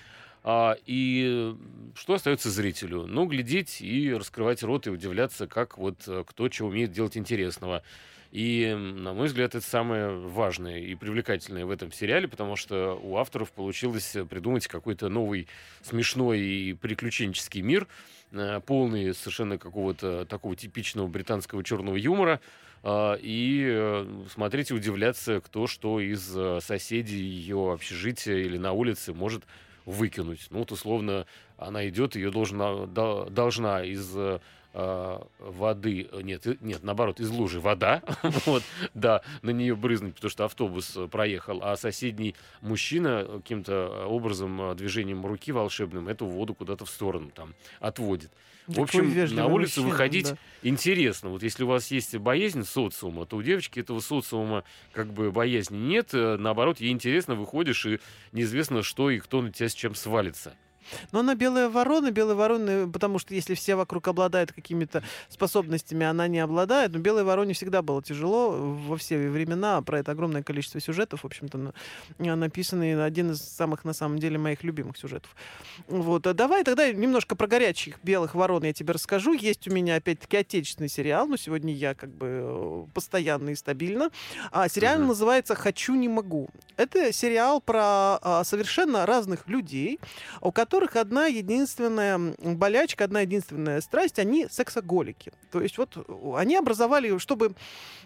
И 0.85 1.55
что 1.93 2.13
остается 2.13 2.49
зрителю? 2.49 3.05
Ну, 3.05 3.25
глядеть 3.25 3.81
и 3.81 4.13
раскрывать 4.13 4.63
рот 4.63 4.87
и 4.87 4.89
удивляться, 4.89 5.45
как 5.45 5.77
вот 5.77 6.07
кто 6.25 6.47
чего 6.47 6.69
умеет 6.69 6.93
делать 6.93 7.17
интересного. 7.17 7.83
И, 8.31 8.73
на 8.75 9.13
мой 9.13 9.27
взгляд, 9.27 9.55
это 9.55 9.65
самое 9.65 10.09
важное 10.09 10.79
и 10.79 10.95
привлекательное 10.95 11.65
в 11.65 11.71
этом 11.71 11.91
сериале, 11.91 12.27
потому 12.27 12.55
что 12.55 12.99
у 13.01 13.17
авторов 13.17 13.51
получилось 13.51 14.17
придумать 14.29 14.67
какой-то 14.67 15.07
новый 15.09 15.47
смешной 15.81 16.39
и 16.39 16.73
приключенческий 16.73 17.61
мир, 17.61 17.87
э, 18.31 18.59
полный 18.65 19.13
совершенно 19.13 19.57
какого-то 19.57 20.25
такого 20.25 20.55
типичного 20.55 21.07
британского 21.07 21.63
черного 21.63 21.95
юмора, 21.95 22.41
э, 22.83 23.17
и 23.21 23.65
э, 23.65 24.23
смотреть 24.33 24.71
и 24.71 24.73
удивляться, 24.73 25.39
кто 25.39 25.67
что 25.67 26.01
из 26.01 26.21
соседей 26.63 27.23
ее 27.23 27.71
общежития 27.71 28.37
или 28.37 28.57
на 28.57 28.73
улице 28.73 29.13
может 29.13 29.43
выкинуть. 29.85 30.47
Ну, 30.49 30.59
вот 30.59 30.73
условно, 30.73 31.25
она 31.57 31.87
идет, 31.87 32.17
ее 32.17 32.29
должна, 32.29 32.85
должна 32.87 33.85
из 33.85 34.13
э, 34.73 35.19
воды, 35.39 36.07
э, 36.11 36.21
нет, 36.21 36.45
нет, 36.61 36.83
наоборот, 36.83 37.19
из 37.19 37.29
лужи 37.29 37.59
вода, 37.59 38.01
вот, 38.45 38.63
да, 38.93 39.21
на 39.41 39.51
нее 39.51 39.75
брызнуть, 39.75 40.15
потому 40.15 40.31
что 40.31 40.45
автобус 40.45 40.95
э, 40.95 41.07
проехал, 41.07 41.59
а 41.63 41.75
соседний 41.77 42.35
мужчина 42.61 43.25
каким-то 43.25 44.05
образом, 44.07 44.75
движением 44.75 45.25
руки 45.25 45.51
волшебным 45.51 46.07
эту 46.07 46.25
воду 46.25 46.53
куда-то 46.53 46.85
в 46.85 46.89
сторону 46.89 47.31
там 47.33 47.53
отводит. 47.79 48.31
В 48.67 48.81
общем, 48.81 49.13
на 49.33 49.47
улицу 49.47 49.81
мужчина, 49.81 49.87
выходить 49.87 50.29
да. 50.31 50.37
интересно. 50.61 51.29
Вот 51.29 51.41
если 51.41 51.63
у 51.63 51.67
вас 51.67 51.89
есть 51.89 52.17
боязнь 52.17 52.65
социума, 52.65 53.25
то 53.25 53.37
у 53.37 53.41
девочки 53.41 53.79
этого 53.79 54.01
социума 54.01 54.65
как 54.91 55.13
бы 55.13 55.31
боязни 55.31 55.77
нет. 55.77 56.09
Наоборот, 56.11 56.81
ей 56.81 56.91
интересно, 56.91 57.35
выходишь, 57.35 57.85
и 57.85 57.99
неизвестно, 58.33 58.83
что 58.83 59.09
и 59.09 59.19
кто 59.19 59.41
на 59.41 59.53
тебя 59.53 59.69
с 59.69 59.73
чем 59.73 59.95
свалится. 59.95 60.53
Но 61.11 61.19
она 61.19 61.35
белая 61.35 61.69
ворона, 61.69 62.11
белая 62.11 62.35
ворона, 62.35 62.89
потому 62.91 63.19
что 63.19 63.33
если 63.33 63.53
все 63.53 63.75
вокруг 63.75 64.07
обладают 64.07 64.51
какими-то 64.51 65.03
способностями, 65.29 66.05
она 66.05 66.27
не 66.27 66.39
обладает. 66.39 66.91
Но 66.91 66.99
белой 66.99 67.23
вороне 67.23 67.53
всегда 67.53 67.81
было 67.81 68.01
тяжело 68.01 68.51
во 68.51 68.97
все 68.97 69.29
времена. 69.29 69.81
Про 69.81 69.99
это 69.99 70.11
огромное 70.11 70.43
количество 70.43 70.79
сюжетов, 70.79 71.23
в 71.23 71.25
общем-то, 71.25 71.73
написанный 72.17 73.03
один 73.03 73.31
из 73.31 73.41
самых, 73.41 73.85
на 73.85 73.93
самом 73.93 74.19
деле, 74.19 74.37
моих 74.37 74.63
любимых 74.63 74.97
сюжетов. 74.97 75.35
Вот. 75.87 76.27
А 76.27 76.33
давай 76.33 76.63
тогда 76.63 76.91
немножко 76.91 77.35
про 77.35 77.47
горячих 77.47 77.99
белых 78.03 78.35
ворон 78.35 78.63
я 78.63 78.73
тебе 78.73 78.93
расскажу. 78.93 79.33
Есть 79.33 79.67
у 79.67 79.71
меня, 79.71 79.95
опять-таки, 79.95 80.37
отечественный 80.37 80.89
сериал, 80.89 81.27
но 81.27 81.37
сегодня 81.37 81.73
я 81.73 81.93
как 81.93 82.09
бы 82.09 82.27
э, 82.27 82.85
постоянно 82.93 83.49
и 83.49 83.55
стабильно. 83.55 84.09
А 84.51 84.69
сериал 84.69 84.99
mm-hmm. 84.99 85.07
называется 85.07 85.55
«Хочу, 85.55 85.95
не 85.95 86.07
могу». 86.07 86.49
Это 86.77 87.11
сериал 87.11 87.61
про 87.61 88.17
а, 88.21 88.43
совершенно 88.43 89.05
разных 89.05 89.47
людей, 89.47 89.99
у 90.41 90.51
которых 90.51 90.76
одна 90.95 91.27
единственная 91.27 92.35
болячка, 92.37 93.05
одна 93.05 93.21
единственная 93.21 93.81
страсть, 93.81 94.19
они 94.19 94.47
сексоголики. 94.49 95.31
То 95.51 95.61
есть 95.61 95.77
вот 95.77 95.97
они 96.35 96.55
образовали, 96.55 97.17
чтобы 97.17 97.55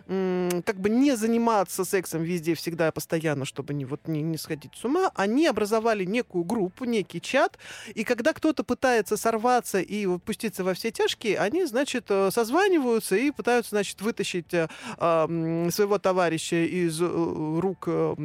как 0.07 0.79
бы 0.79 0.89
не 0.89 1.15
заниматься 1.15 1.85
сексом 1.85 2.23
везде, 2.23 2.55
всегда, 2.55 2.91
постоянно, 2.91 3.45
чтобы 3.45 3.73
не, 3.73 3.85
вот, 3.85 4.07
не, 4.07 4.21
не 4.21 4.37
сходить 4.37 4.71
с 4.75 4.83
ума, 4.83 5.11
они 5.15 5.47
образовали 5.47 6.05
некую 6.05 6.43
группу, 6.43 6.85
некий 6.85 7.21
чат, 7.21 7.57
и 7.93 8.03
когда 8.03 8.33
кто-то 8.33 8.63
пытается 8.63 9.15
сорваться 9.15 9.79
и 9.79 10.07
пуститься 10.19 10.63
во 10.63 10.73
все 10.73 10.91
тяжкие, 10.91 11.37
они, 11.37 11.65
значит, 11.65 12.05
э, 12.09 12.29
созваниваются 12.31 13.15
и 13.15 13.31
пытаются, 13.31 13.71
значит, 13.71 14.01
вытащить 14.01 14.53
э, 14.53 14.67
своего 14.97 15.97
товарища 15.97 16.65
из 16.65 16.99
э, 17.01 17.05
рук, 17.05 17.85
э, 17.87 18.15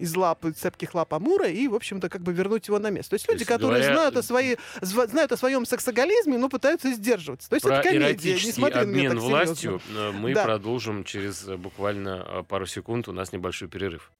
из 0.00 0.14
лап, 0.14 0.44
цепких 0.56 0.94
лап 0.94 1.14
Амура 1.14 1.48
и, 1.48 1.68
в 1.68 1.74
общем-то, 1.74 2.08
как 2.08 2.22
бы 2.22 2.32
вернуть 2.32 2.68
его 2.68 2.78
на 2.78 2.90
место. 2.90 3.10
То 3.10 3.14
есть 3.14 3.28
люди, 3.28 3.44
которые 3.54 3.80
говоря... 3.82 3.94
знают, 3.94 4.16
о 4.16 4.22
своей, 4.22 4.58
знают 4.80 5.32
о 5.32 5.36
своем 5.36 5.66
сексоголизме, 5.66 6.38
но 6.38 6.48
пытаются 6.48 6.92
сдерживаться. 6.92 7.48
То 7.48 7.56
есть 7.56 7.66
Про 7.66 7.78
это 7.78 7.88
комедия, 7.88 8.34
не 8.34 8.52
смотри 8.52 8.80
обмен 8.80 9.18
властью 9.18 9.80
мы 10.14 10.34
да. 10.34 10.44
продолжим 10.44 11.04
через 11.04 11.44
буквально 11.44 12.44
пару 12.48 12.66
секунд. 12.66 13.08
У 13.08 13.12
нас 13.12 13.32
небольшой 13.32 13.68
перерыв. 13.68 14.12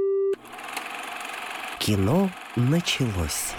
Кино 1.78 2.30
началось. 2.56 3.54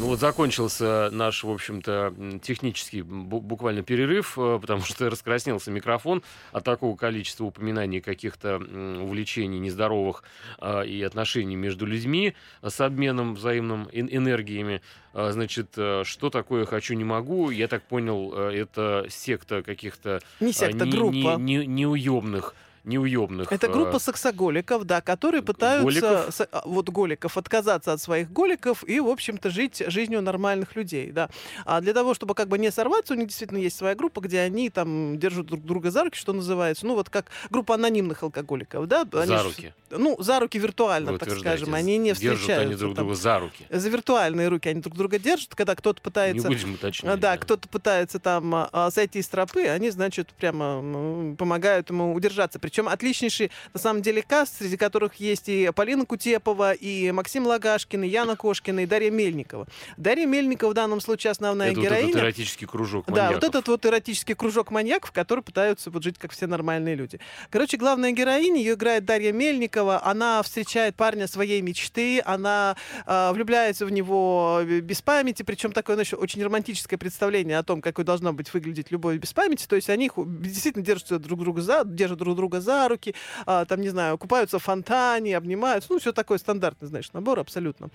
Ну 0.00 0.06
вот 0.06 0.20
закончился 0.20 1.10
наш, 1.10 1.42
в 1.42 1.50
общем-то, 1.50 2.14
технический 2.40 3.02
буквально 3.02 3.82
перерыв, 3.82 4.38
э, 4.38 4.58
потому 4.60 4.82
что 4.82 5.10
раскраснелся 5.10 5.72
микрофон 5.72 6.22
от 6.52 6.62
такого 6.62 6.96
количества 6.96 7.44
упоминаний 7.44 8.00
каких-то 8.00 8.58
увлечений 8.58 9.58
нездоровых 9.58 10.22
э, 10.60 10.86
и 10.86 11.02
отношений 11.02 11.56
между 11.56 11.84
людьми 11.84 12.34
с 12.62 12.80
обменом 12.80 13.34
взаимным 13.34 13.88
энергиями. 13.92 14.82
Э, 15.14 15.32
значит, 15.32 15.70
что 15.72 16.30
такое 16.30 16.64
«хочу, 16.64 16.94
не 16.94 17.04
могу»? 17.04 17.50
Я 17.50 17.66
так 17.66 17.82
понял, 17.82 18.32
это 18.32 19.06
секта 19.08 19.64
каких-то... 19.64 20.20
Не 20.38 20.52
секта, 20.52 20.84
не, 20.84 20.92
группа. 20.92 21.36
Не, 21.40 21.56
не, 21.56 21.66
неуемных 21.66 22.54
неуемных. 22.88 23.52
Это 23.52 23.68
группа 23.68 23.96
э, 23.96 24.00
сексоголиков, 24.00 24.84
да, 24.84 25.00
которые 25.00 25.42
пытаются, 25.42 25.84
голиков? 25.84 26.40
А, 26.52 26.62
вот 26.64 26.88
голиков, 26.88 27.36
отказаться 27.36 27.92
от 27.92 28.00
своих 28.00 28.32
голиков 28.32 28.82
и, 28.88 28.98
в 29.00 29.08
общем-то, 29.08 29.50
жить 29.50 29.82
жизнью 29.86 30.22
нормальных 30.22 30.74
людей, 30.74 31.12
да. 31.12 31.28
А 31.64 31.80
для 31.80 31.92
того, 31.92 32.14
чтобы 32.14 32.34
как 32.34 32.48
бы 32.48 32.58
не 32.58 32.72
сорваться, 32.72 33.14
у 33.14 33.16
них 33.16 33.28
действительно 33.28 33.58
есть 33.58 33.76
своя 33.76 33.94
группа, 33.94 34.20
где 34.20 34.40
они 34.40 34.70
там 34.70 35.18
держат 35.18 35.46
друг 35.46 35.62
друга 35.62 35.90
за 35.90 36.04
руки, 36.04 36.18
что 36.18 36.32
называется, 36.32 36.86
ну 36.86 36.94
вот 36.94 37.10
как 37.10 37.26
группа 37.50 37.74
анонимных 37.74 38.22
алкоголиков, 38.22 38.86
да. 38.88 39.06
Они 39.12 39.26
за 39.26 39.42
руки. 39.42 39.74
Ну, 39.90 40.16
за 40.18 40.40
руки 40.40 40.58
виртуально, 40.58 41.12
Вы 41.12 41.18
так 41.18 41.30
скажем, 41.30 41.74
они 41.74 41.98
не 41.98 42.12
встречаются. 42.12 42.46
Держат 42.46 42.66
они 42.66 42.74
друг 42.74 42.94
друга 42.94 43.14
за 43.14 43.38
руки. 43.38 43.66
За 43.70 43.88
виртуальные 43.88 44.48
руки 44.48 44.68
они 44.68 44.80
друг 44.80 44.96
друга 44.96 45.18
держат, 45.18 45.54
когда 45.54 45.74
кто-то 45.74 46.00
пытается... 46.02 46.48
Не 46.48 46.54
будем 46.54 46.74
уточнять. 46.74 47.20
Да, 47.20 47.32
да. 47.32 47.38
кто-то 47.38 47.68
пытается 47.68 48.18
там 48.18 48.54
а, 48.54 48.90
сойти 48.90 49.22
с 49.22 49.28
тропы, 49.28 49.66
они, 49.66 49.90
значит, 49.90 50.28
прямо 50.34 51.34
помогают 51.36 51.90
ему 51.90 52.14
удержаться. 52.14 52.58
Причем 52.58 52.77
причем 52.78 52.88
отличнейший, 52.88 53.50
на 53.74 53.80
самом 53.80 54.02
деле, 54.02 54.22
каст, 54.22 54.58
среди 54.58 54.76
которых 54.76 55.14
есть 55.16 55.48
и 55.48 55.72
Полина 55.74 56.06
Кутепова, 56.06 56.72
и 56.74 57.10
Максим 57.10 57.44
Лагашкин, 57.44 58.04
и 58.04 58.08
Яна 58.08 58.36
Кошкина, 58.36 58.80
и 58.80 58.86
Дарья 58.86 59.10
Мельникова. 59.10 59.66
Дарья 59.96 60.26
Мельникова 60.26 60.70
в 60.70 60.74
данном 60.74 61.00
случае 61.00 61.32
основная 61.32 61.72
Это 61.72 61.80
героиня. 61.80 62.06
Вот 62.06 62.10
этот 62.10 62.22
эротический 62.22 62.66
кружок 62.68 63.08
маньяков. 63.08 63.30
Да, 63.30 63.34
вот 63.34 63.44
этот 63.44 63.68
вот 63.68 63.86
эротический 63.86 64.36
кружок 64.36 64.70
маньяков, 64.70 65.10
которые 65.10 65.42
пытаются 65.42 65.90
вот 65.90 66.04
жить 66.04 66.18
как 66.18 66.30
все 66.30 66.46
нормальные 66.46 66.94
люди. 66.94 67.18
Короче, 67.50 67.78
главная 67.78 68.12
героиня, 68.12 68.60
ее 68.60 68.74
играет 68.74 69.04
Дарья 69.04 69.32
Мельникова, 69.32 70.04
она 70.06 70.40
встречает 70.44 70.94
парня 70.94 71.26
своей 71.26 71.60
мечты, 71.62 72.22
она 72.24 72.76
э, 73.06 73.32
влюбляется 73.32 73.86
в 73.86 73.90
него 73.90 74.60
без 74.64 75.02
памяти, 75.02 75.42
причем 75.42 75.72
такое 75.72 75.96
значит, 75.96 76.16
очень 76.20 76.44
романтическое 76.44 76.96
представление 76.96 77.58
о 77.58 77.64
том, 77.64 77.82
какой 77.82 78.04
должна 78.04 78.32
быть 78.32 78.54
выглядеть 78.54 78.92
любовь 78.92 79.16
без 79.16 79.32
памяти. 79.32 79.66
То 79.66 79.74
есть 79.74 79.90
они 79.90 80.10
действительно 80.16 80.84
держат 80.84 81.20
друг 81.20 81.40
друга 81.40 81.60
за, 81.60 81.82
держат 81.84 82.18
друг 82.18 82.36
друга 82.36 82.60
за 82.60 82.67
руки, 82.88 83.14
а, 83.46 83.64
там, 83.64 83.80
не 83.80 83.88
знаю, 83.88 84.18
купаются 84.18 84.58
в 84.58 84.62
фонтане, 84.62 85.36
обнимаются, 85.36 85.92
ну, 85.92 85.98
все 85.98 86.12
такое 86.12 86.38
стандартный, 86.38 86.88
знаешь, 86.88 87.12
набор 87.12 87.38
абсолютно. 87.40 87.88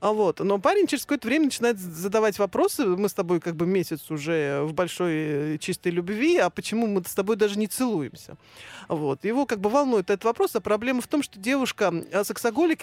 А 0.00 0.12
вот. 0.12 0.40
Но 0.40 0.58
парень 0.58 0.86
через 0.86 1.04
какое-то 1.04 1.28
время 1.28 1.46
начинает 1.46 1.78
задавать 1.78 2.38
вопросы, 2.38 2.86
мы 2.86 3.08
с 3.08 3.14
тобой 3.14 3.40
как 3.40 3.56
бы 3.56 3.66
месяц 3.66 4.10
уже 4.10 4.62
в 4.62 4.72
большой 4.72 5.12
э, 5.14 5.58
чистой 5.58 5.92
любви, 5.92 6.36
а 6.38 6.50
почему 6.50 6.86
мы 6.86 7.02
с 7.06 7.14
тобой 7.14 7.36
даже 7.36 7.58
не 7.58 7.66
целуемся? 7.66 8.36
Вот. 8.92 9.24
Его 9.24 9.46
как 9.46 9.58
бы 9.58 9.70
волнует 9.70 10.10
этот 10.10 10.24
вопрос, 10.24 10.54
а 10.54 10.60
проблема 10.60 11.00
в 11.00 11.06
том, 11.06 11.22
что 11.22 11.38
девушка, 11.38 11.92
а, 12.12 12.24
сексоголик, 12.24 12.82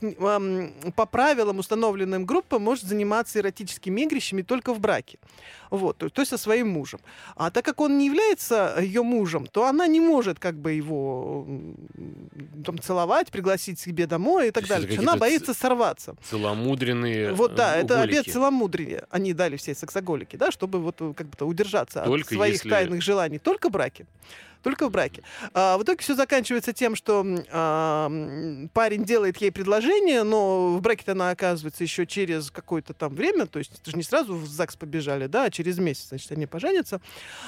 по 0.96 1.06
правилам, 1.06 1.60
установленным 1.60 2.26
группам, 2.26 2.64
может 2.64 2.86
заниматься 2.86 3.40
эротическими 3.40 4.02
игрищами 4.02 4.42
только 4.42 4.74
в 4.74 4.80
браке. 4.80 5.20
Вот, 5.70 5.98
то, 5.98 6.10
то 6.10 6.22
есть 6.22 6.32
со 6.32 6.38
своим 6.38 6.70
мужем. 6.70 7.00
А 7.36 7.52
так 7.52 7.64
как 7.64 7.80
он 7.80 8.00
не 8.00 8.08
является 8.08 8.76
ее 8.82 9.04
мужем, 9.04 9.46
то 9.46 9.68
она 9.68 9.86
не 9.86 10.00
может 10.00 10.40
как 10.40 10.56
бы 10.56 10.72
его 10.72 11.46
там, 12.66 12.80
целовать, 12.80 13.30
пригласить 13.30 13.80
себе 13.80 14.08
домой 14.08 14.48
и 14.48 14.52
так 14.52 14.68
далее. 14.68 14.98
Она 14.98 15.16
боится 15.16 15.54
сорваться. 15.54 16.16
Целомудренные 16.24 17.34
Вот 17.34 17.54
да, 17.54 17.78
э, 17.78 17.84
это 17.84 18.02
обед 18.02 18.26
целомудрия. 18.26 19.06
Они 19.12 19.34
дали 19.34 19.58
все 19.58 19.76
сексоголики, 19.76 20.38
да, 20.38 20.52
чтобы 20.52 20.80
вот 20.80 20.98
как 21.16 21.30
бы 21.30 21.46
удержаться 21.46 22.04
только 22.04 22.30
от 22.30 22.34
своих 22.34 22.54
если... 22.54 22.70
тайных 22.70 23.04
желаний. 23.04 23.38
Только 23.38 23.70
в 23.70 23.72
браке 23.72 24.08
только 24.62 24.88
в 24.88 24.92
браке. 24.92 25.24
А, 25.54 25.78
в 25.78 25.84
итоге 25.84 26.00
все 26.00 26.16
заканчивается 26.16 26.74
тем, 26.74 26.96
что 26.96 27.26
а, 27.52 28.10
парень 28.74 29.04
делает 29.04 29.38
ей 29.38 29.52
предложение, 29.52 30.24
но 30.24 30.76
в 30.76 30.82
браке-то 30.82 31.14
она 31.14 31.32
оказывается 31.32 31.84
еще 31.84 32.06
через 32.06 32.52
какое-то 32.52 32.94
там 32.94 33.16
время, 33.16 33.46
то 33.46 33.60
есть 33.60 33.80
это 33.80 33.92
же 33.92 33.98
не 33.98 34.04
сразу 34.04 34.36
в 34.36 34.48
ЗАГС 34.48 34.76
побежали, 34.76 35.28
да, 35.28 35.46
а 35.46 35.52
через 35.52 35.80
месяц, 35.80 36.10
значит, 36.10 36.32
они 36.32 36.46
поженятся. 36.46 37.02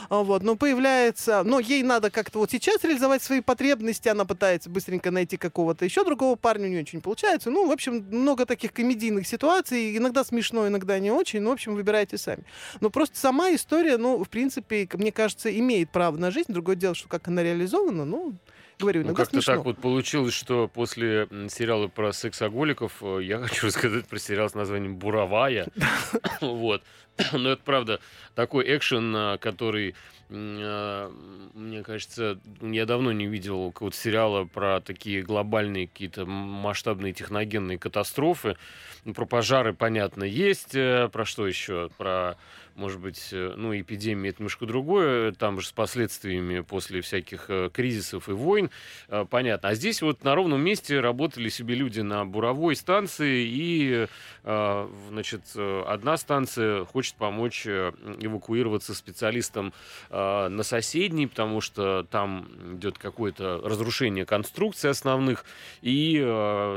А, 0.09 0.23
вот, 0.23 0.43
но 0.43 0.55
появляется, 0.55 1.43
но 1.43 1.59
ей 1.59 1.83
надо 1.83 2.09
как-то 2.09 2.39
вот 2.39 2.51
сейчас 2.51 2.83
реализовать 2.83 3.21
свои 3.23 3.41
потребности, 3.41 4.09
она 4.09 4.25
пытается 4.25 4.69
быстренько 4.69 5.11
найти 5.11 5.37
какого-то 5.37 5.85
еще 5.85 6.03
другого 6.03 6.35
парня, 6.35 6.67
у 6.67 6.69
нее 6.69 6.81
очень 6.81 7.01
получается. 7.01 7.49
Ну, 7.49 7.67
в 7.67 7.71
общем, 7.71 8.05
много 8.11 8.45
таких 8.45 8.73
комедийных 8.73 9.27
ситуаций, 9.27 9.97
иногда 9.97 10.23
смешно, 10.23 10.67
иногда 10.67 10.99
не 10.99 11.11
очень, 11.11 11.41
ну, 11.41 11.49
в 11.49 11.53
общем, 11.53 11.75
выбирайте 11.75 12.17
сами. 12.17 12.43
Но 12.79 12.89
просто 12.89 13.17
сама 13.19 13.53
история, 13.53 13.97
ну, 13.97 14.23
в 14.23 14.29
принципе, 14.29 14.87
мне 14.93 15.11
кажется, 15.11 15.57
имеет 15.57 15.89
право 15.89 16.17
на 16.17 16.31
жизнь. 16.31 16.51
Другое 16.51 16.75
дело, 16.75 16.95
что 17.01 17.09
как 17.09 17.27
она 17.27 17.41
реализована, 17.41 18.05
ну, 18.05 18.35
говорю, 18.79 19.03
ну, 19.05 19.15
как-то 19.15 19.41
так 19.41 19.65
вот 19.65 19.77
получилось, 19.77 20.33
что 20.33 20.67
после 20.67 21.27
сериала 21.49 21.87
про 21.87 22.13
сексоголиков 22.13 23.01
э, 23.01 23.19
я 23.23 23.39
хочу 23.41 23.67
рассказать 23.67 24.07
про 24.07 24.19
сериал 24.19 24.49
с 24.49 24.53
названием 24.53 24.95
«Буровая». 24.97 25.67
Вот. 26.41 26.83
Но 27.33 27.49
это 27.49 27.61
правда 27.63 27.99
такой 28.35 28.75
экшен, 28.75 29.15
э, 29.15 29.37
который, 29.39 29.95
э, 30.29 31.11
мне 31.55 31.83
кажется, 31.83 32.39
я 32.61 32.85
давно 32.85 33.11
не 33.11 33.25
видел 33.25 33.71
какого-то 33.71 33.97
сериала 33.97 34.45
про 34.45 34.79
такие 34.79 35.23
глобальные 35.23 35.87
какие-то 35.87 36.25
масштабные 36.25 37.13
техногенные 37.13 37.79
катастрофы. 37.79 38.57
Ну, 39.05 39.15
про 39.15 39.25
пожары, 39.25 39.73
понятно, 39.73 40.23
есть. 40.23 40.73
Про 40.73 41.25
что 41.25 41.47
еще? 41.47 41.89
Про 41.97 42.37
может 42.75 42.99
быть, 42.99 43.29
э, 43.31 43.53
ну, 43.57 43.77
эпидемия 43.77 44.29
это 44.29 44.39
немножко 44.39 44.65
другое, 44.65 45.31
там 45.33 45.59
же 45.59 45.67
с 45.67 45.71
последствиями 45.71 46.61
после 46.61 47.01
всяких 47.01 47.45
э, 47.49 47.69
кризисов 47.71 48.29
и 48.29 48.33
войн, 48.33 48.69
э, 49.07 49.25
понятно. 49.29 49.69
А 49.69 49.75
здесь 49.75 50.01
вот 50.01 50.23
на 50.23 50.35
ровном 50.35 50.61
месте 50.61 50.99
работали 50.99 51.49
себе 51.49 51.75
люди 51.75 52.01
на 52.01 52.25
буровой 52.25 52.75
станции, 52.75 53.45
и, 53.47 54.07
значит, 54.43 55.41
одна 55.55 56.17
станция 56.17 56.85
хочет 56.85 57.15
помочь 57.15 57.67
эвакуироваться 57.67 58.93
специалистам 58.93 59.73
на 60.09 60.63
соседней, 60.63 61.27
потому 61.27 61.61
что 61.61 62.05
там 62.09 62.47
идет 62.75 62.97
какое-то 62.97 63.61
разрушение 63.63 64.25
конструкций 64.25 64.89
основных, 64.89 65.45
и 65.81 66.17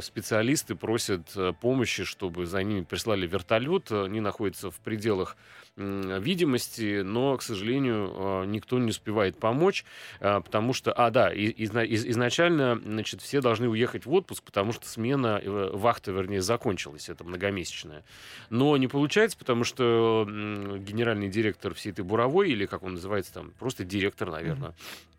специалисты 0.03 0.75
просят 0.75 1.37
помощи, 1.61 2.05
чтобы 2.05 2.47
за 2.47 2.63
ними 2.63 2.83
прислали 2.83 3.27
вертолет, 3.27 3.91
они 3.93 4.21
находятся 4.21 4.71
в 4.71 4.77
пределах 4.81 5.37
видимости, 5.77 7.03
но, 7.03 7.37
к 7.37 7.43
сожалению, 7.43 8.45
никто 8.47 8.79
не 8.79 8.91
успевает 8.91 9.39
помочь, 9.39 9.85
потому 10.21 10.73
что, 10.73 10.93
а, 10.93 11.11
да, 11.11 11.33
изначально, 11.35 12.81
значит, 12.85 13.21
все 13.21 13.41
должны 13.41 13.69
уехать 13.69 14.07
в 14.07 14.13
отпуск, 14.13 14.45
потому 14.45 14.73
что 14.73 14.89
смена 14.89 15.41
э, 15.43 15.71
вахты, 15.73 16.13
вернее, 16.13 16.43
закончилась, 16.43 17.09
это 17.09 17.25
многомесячная. 17.25 18.05
Но 18.51 18.77
не 18.77 18.87
получается, 18.87 19.37
потому 19.37 19.65
что 19.65 20.27
генеральный 20.29 21.29
директор 21.29 21.75
всей 21.75 21.91
этой 21.91 22.05
буровой, 22.05 22.51
или 22.51 22.67
как 22.67 22.83
он 22.83 22.95
называется 22.95 23.35
там, 23.35 23.51
просто 23.59 23.85
директор, 23.85 24.31
наверное, 24.31 24.71
mm-hmm 24.71 25.14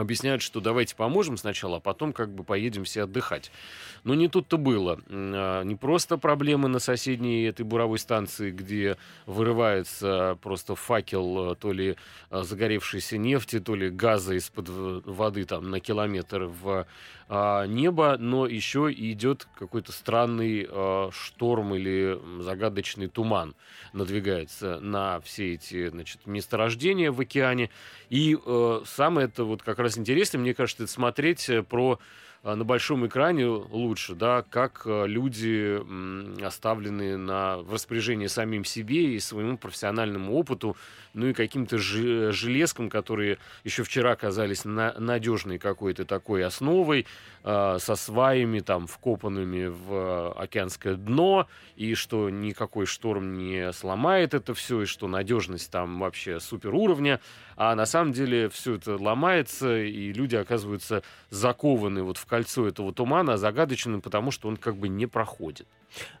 объясняют, 0.00 0.42
что 0.42 0.60
давайте 0.60 0.96
поможем 0.96 1.36
сначала, 1.36 1.76
а 1.76 1.80
потом 1.80 2.12
как 2.12 2.34
бы 2.34 2.44
поедем 2.44 2.84
все 2.84 3.02
отдыхать. 3.02 3.50
Но 4.04 4.14
не 4.14 4.28
тут-то 4.28 4.56
было. 4.58 5.00
А, 5.08 5.62
не 5.62 5.76
просто 5.76 6.16
проблемы 6.16 6.68
на 6.68 6.78
соседней 6.78 7.44
этой 7.44 7.64
буровой 7.64 7.98
станции, 7.98 8.50
где 8.50 8.96
вырывается 9.26 10.38
просто 10.42 10.74
факел 10.74 11.54
то 11.56 11.72
ли 11.72 11.96
а, 12.30 12.42
загоревшейся 12.42 13.18
нефти, 13.18 13.60
то 13.60 13.74
ли 13.74 13.90
газа 13.90 14.34
из-под 14.34 14.68
воды 14.68 15.44
там 15.44 15.70
на 15.70 15.80
километр 15.80 16.44
в 16.44 16.86
а, 17.28 17.66
небо, 17.66 18.16
но 18.18 18.46
еще 18.46 18.92
идет 18.92 19.46
какой-то 19.58 19.92
странный 19.92 20.68
шторм 21.12 21.74
или 21.74 22.18
загадочный 22.40 23.08
туман 23.08 23.54
надвигается 23.92 24.80
на 24.80 25.20
все 25.20 25.54
эти 25.54 25.88
значит, 25.88 26.26
месторождения 26.26 27.12
в 27.12 27.20
океане. 27.20 27.70
И 28.08 28.36
э, 28.44 28.80
самое 28.86 29.26
это 29.26 29.44
вот 29.44 29.62
как 29.62 29.78
раз 29.78 29.89
интересно, 29.98 30.38
мне 30.38 30.54
кажется, 30.54 30.84
это 30.84 30.92
смотреть 30.92 31.48
э, 31.48 31.62
про 31.62 31.98
э, 32.42 32.54
на 32.54 32.64
большом 32.64 33.06
экране 33.06 33.46
лучше, 33.46 34.14
да, 34.14 34.42
как 34.48 34.82
э, 34.84 35.06
люди 35.06 35.80
оставлены 36.44 37.16
на, 37.16 37.58
в 37.58 37.72
распоряжении 37.72 38.26
самим 38.26 38.64
себе 38.64 39.14
и 39.14 39.20
своему 39.20 39.56
профессиональному 39.56 40.34
опыту, 40.34 40.76
ну 41.14 41.26
и 41.28 41.32
каким-то 41.32 41.78
железкам, 41.78 42.88
которые 42.90 43.38
еще 43.64 43.82
вчера 43.82 44.16
казались 44.16 44.64
на, 44.64 44.94
надежной 44.98 45.58
какой-то 45.58 46.04
такой 46.04 46.44
основой, 46.44 47.06
э, 47.44 47.76
со 47.78 47.94
сваями 47.94 48.60
там 48.60 48.86
вкопанными 48.86 49.66
в 49.66 50.32
океанское 50.32 50.94
дно, 50.94 51.46
и 51.76 51.94
что 51.94 52.30
никакой 52.30 52.86
шторм 52.86 53.36
не 53.36 53.72
сломает 53.72 54.34
это 54.34 54.54
все, 54.54 54.82
и 54.82 54.86
что 54.86 55.08
надежность 55.08 55.70
там 55.70 55.98
вообще 56.00 56.40
супер 56.40 56.74
уровня, 56.74 57.20
а 57.56 57.74
на 57.74 57.86
самом 57.86 58.12
деле 58.12 58.48
все 58.48 58.74
это 58.74 58.96
ломается, 58.96 59.80
и 59.80 60.12
люди 60.12 60.36
оказываются 60.36 61.02
закованы 61.30 62.02
вот 62.02 62.16
в 62.16 62.26
кольцо 62.26 62.66
этого 62.66 62.92
тумана, 62.92 63.36
загадочным, 63.36 64.00
потому 64.00 64.30
что 64.30 64.48
он 64.48 64.56
как 64.56 64.76
бы 64.76 64.88
не 64.88 65.06
проходит. 65.06 65.66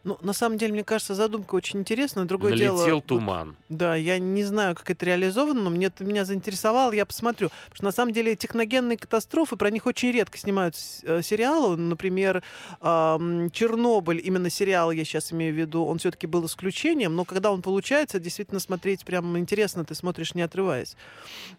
Ну, 0.04 0.18
на 0.22 0.32
самом 0.32 0.58
деле, 0.58 0.72
мне 0.72 0.84
кажется, 0.84 1.14
задумка 1.14 1.54
очень 1.54 1.80
интересная. 1.80 2.24
Другое 2.24 2.52
Налетел 2.52 2.84
дело... 2.84 3.02
туман. 3.02 3.48
Вот, 3.48 3.56
да, 3.68 3.94
я 3.94 4.18
не 4.18 4.44
знаю, 4.44 4.74
как 4.74 4.90
это 4.90 5.06
реализовано, 5.06 5.62
но 5.62 5.70
мне 5.70 5.86
это 5.86 6.04
меня 6.04 6.24
заинтересовало, 6.24 6.92
я 6.92 7.06
посмотрю. 7.06 7.48
Потому 7.48 7.76
что, 7.76 7.84
на 7.84 7.92
самом 7.92 8.12
деле, 8.12 8.36
техногенные 8.36 8.98
катастрофы, 8.98 9.56
про 9.56 9.70
них 9.70 9.86
очень 9.86 10.12
редко 10.12 10.38
снимают 10.38 10.76
э, 11.02 11.22
сериалы. 11.22 11.76
Например, 11.76 12.42
«Чернобыль», 12.80 14.20
именно 14.24 14.50
сериал 14.50 14.90
я 14.90 15.04
сейчас 15.04 15.32
имею 15.32 15.54
в 15.54 15.56
виду, 15.56 15.84
он 15.84 15.98
все-таки 15.98 16.26
был 16.26 16.46
исключением, 16.46 17.14
но 17.14 17.24
когда 17.24 17.52
он 17.52 17.62
получается, 17.62 18.18
действительно 18.18 18.60
смотреть 18.60 19.04
прям 19.04 19.38
интересно, 19.38 19.84
ты 19.84 19.94
смотришь, 19.94 20.34
не 20.34 20.42
отрываясь. 20.42 20.96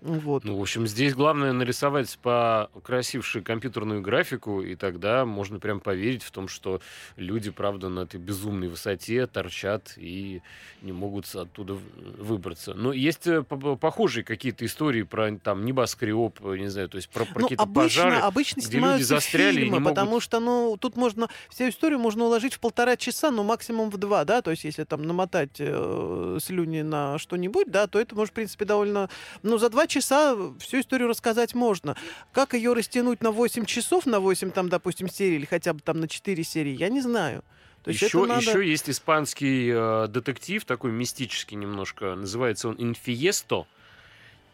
Вот. 0.02 0.44
Ну, 0.44 0.58
в 0.58 0.62
общем, 0.62 0.88
здесь 0.88 1.14
главное 1.14 1.54
нарисовать 1.54 2.18
по 2.22 2.70
красившей 2.84 3.42
компьютерную 3.42 4.02
графику, 4.02 4.62
и 4.62 4.76
тогда 4.76 5.26
можно 5.26 5.60
прям 5.60 5.80
поверить 5.80 6.24
в 6.24 6.32
том, 6.32 6.48
что 6.48 6.82
люди, 7.16 7.52
правда, 7.52 7.90
на 7.90 8.01
этой 8.02 8.20
безумной 8.20 8.68
высоте 8.68 9.28
торчат 9.28 9.94
и 9.98 10.42
не 10.82 10.92
могут 10.92 11.34
оттуда 11.36 11.78
выбраться. 12.18 12.74
Но 12.74 12.94
есть 12.94 13.28
э, 13.28 13.44
похожие 13.44 14.24
какие-то 14.24 14.66
истории 14.66 15.04
про 15.04 15.32
там 15.38 15.66
небоскреб, 15.66 16.40
не 16.42 16.68
знаю, 16.70 16.90
то 16.90 16.98
есть 16.98 17.10
про, 17.10 17.26
про 17.26 17.42
ну, 17.42 17.42
какие-то 17.42 17.64
обычно, 17.64 18.04
пожары, 18.04 18.16
обычно 18.18 18.62
где 18.62 18.80
люди 18.80 19.04
застряли 19.04 19.62
фильмы, 19.62 19.78
и 19.78 19.80
не 19.80 19.86
потому 19.86 20.12
могут... 20.12 20.24
что, 20.24 20.40
ну, 20.40 20.78
тут 20.80 20.96
можно 20.96 21.30
всю 21.50 21.70
историю 21.70 22.00
можно 22.00 22.26
уложить 22.26 22.54
в 22.56 22.60
полтора 22.60 22.98
часа, 22.98 23.32
но 23.32 23.44
максимум 23.44 23.90
в 23.90 23.98
два, 23.98 24.26
да, 24.26 24.42
то 24.42 24.52
есть 24.52 24.64
если 24.64 24.84
там 24.84 25.04
намотать 25.04 25.58
э, 25.60 26.38
слюни 26.42 26.82
на 26.82 27.18
что-нибудь, 27.18 27.70
да, 27.70 27.88
то 27.88 28.00
это 28.00 28.16
может, 28.16 28.32
в 28.32 28.36
принципе, 28.36 28.66
довольно, 28.66 29.10
ну, 29.44 29.58
за 29.58 29.70
два 29.70 29.88
часа 29.88 30.36
всю 30.60 30.80
историю 30.80 31.08
рассказать 31.08 31.54
можно. 31.54 31.96
Как 32.32 32.54
ее 32.54 32.74
растянуть 32.74 33.22
на 33.22 33.32
8 33.32 33.66
часов, 33.66 34.06
на 34.06 34.20
8, 34.20 34.52
там, 34.52 34.70
допустим, 34.70 35.10
серий, 35.10 35.36
или 35.36 35.46
хотя 35.46 35.74
бы 35.74 35.80
там 35.80 36.00
на 36.00 36.08
4 36.08 36.44
серии, 36.44 36.76
я 36.76 36.90
не 36.90 37.02
знаю. 37.02 37.44
То 37.84 37.90
есть 37.90 38.02
еще, 38.02 38.26
надо... 38.26 38.42
еще 38.42 38.68
есть 38.68 38.90
испанский 38.90 39.72
э, 39.74 40.08
детектив, 40.08 40.64
такой 40.66 40.92
мистический 40.92 41.56
немножко, 41.56 42.16
называется 42.16 42.70
он 42.70 42.76
«Инфиесто». 42.78 43.66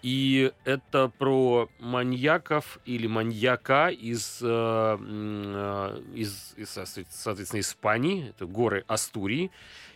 И 0.04 0.54
это 0.64 1.12
про 1.18 1.70
маньяков 1.80 2.80
или 2.86 3.08
маньяка 3.08 3.90
из, 3.90 4.40
э, 4.42 4.98
э, 5.00 6.02
из, 6.14 6.54
из, 6.56 6.70
соответственно, 7.10 7.60
Испании, 7.60 8.30
это 8.30 8.46
горы 8.46 8.86
Астурии. 8.88 9.52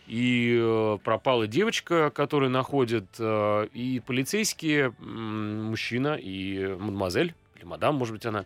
И 0.08 0.58
э, 0.60 0.98
пропала 1.04 1.46
девочка, 1.46 2.10
которую 2.10 2.50
находят, 2.50 3.06
э, 3.18 3.68
и 3.72 4.02
полицейские, 4.04 4.92
мужчина 4.98 6.18
и 6.20 6.76
мадемуазель, 6.78 7.34
или 7.62 7.68
мадам, 7.68 7.94
может 7.94 8.14
быть, 8.14 8.26
она, 8.26 8.44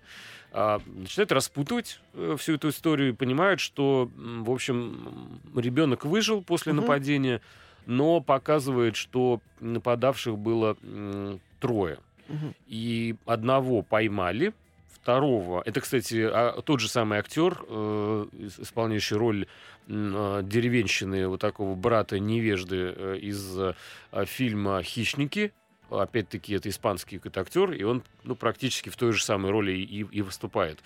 э, 0.53 0.79
начинают 0.87 1.33
распутывать 1.33 2.01
э, 2.15 2.37
всю 2.39 2.55
эту 2.55 2.69
историю 2.69 3.11
и 3.11 3.13
понимают, 3.13 3.61
что, 3.61 4.11
в 4.15 4.51
общем, 4.51 5.41
ребенок 5.55 6.05
выжил 6.05 6.43
после 6.43 6.73
угу. 6.73 6.83
нападения, 6.83 7.41
но 7.87 8.21
показывает, 8.21 8.97
что 8.97 9.41
нападавших 9.61 10.39
было 10.39 10.77
трое. 11.61 11.99
Угу. 12.29 12.55
И 12.67 13.17
одного 13.25 13.83
поймали, 13.83 14.53
второго. 14.89 15.63
Это, 15.65 15.81
кстати, 15.81 16.29
а, 16.29 16.61
тот 16.63 16.81
же 16.81 16.89
самый 16.89 17.19
актер, 17.21 17.65
э, 17.69 18.27
исполняющий 18.61 19.15
роль 19.15 19.47
э, 19.87 20.41
деревенщины 20.43 21.29
вот 21.29 21.41
такого 21.41 21.77
брата 21.77 22.19
невежды 22.19 22.93
э, 22.97 23.19
из 23.19 23.57
фильма 24.27 24.83
«Хищники». 24.83 25.53
Опять-таки, 25.91 26.55
это 26.55 26.69
испанский 26.69 27.19
какой-то 27.19 27.41
актер, 27.41 27.73
и 27.73 27.83
он 27.85 28.03
ну, 28.25 28.35
практически 28.35 28.89
в 28.89 28.97
той 28.97 29.13
же 29.13 29.23
самой 29.23 29.53
роли 29.53 29.73
и, 29.73 30.01
и 30.01 30.23
выступает. 30.23 30.81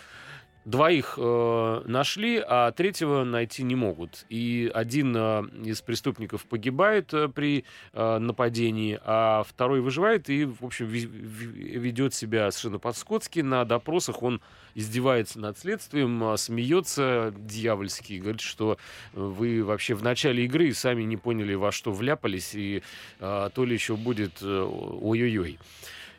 Двоих 0.71 1.14
э, 1.16 1.83
нашли, 1.87 2.41
а 2.47 2.71
третьего 2.71 3.25
найти 3.25 3.64
не 3.64 3.75
могут. 3.75 4.25
И 4.29 4.71
один 4.73 5.16
э, 5.16 5.43
из 5.64 5.83
преступников 5.83 6.45
погибает 6.45 7.12
э, 7.12 7.27
при 7.27 7.64
э, 7.93 8.18
нападении, 8.18 8.97
а 9.05 9.43
второй 9.43 9.81
выживает 9.81 10.31
и, 10.31 10.45
в 10.45 10.64
общем, 10.64 10.87
ведет 10.87 12.14
себя 12.14 12.49
совершенно 12.53 12.79
по-скотски. 12.79 13.41
На 13.41 13.64
допросах 13.64 14.23
он 14.23 14.41
издевается 14.77 15.41
над 15.41 15.59
следствием, 15.59 16.23
э, 16.23 16.37
смеется 16.37 17.35
дьявольски, 17.37 18.21
говорит, 18.21 18.41
что 18.41 18.79
вы 19.12 19.64
вообще 19.64 19.95
в 19.95 20.05
начале 20.05 20.45
игры 20.45 20.73
сами 20.73 21.03
не 21.03 21.16
поняли, 21.16 21.55
во 21.55 21.73
что 21.73 21.91
вляпались, 21.91 22.55
и 22.55 22.85
э, 23.18 23.51
то 23.53 23.64
ли 23.64 23.75
еще 23.75 23.97
будет 23.97 24.41
э, 24.41 24.47
ой-ой-ой. 24.47 25.59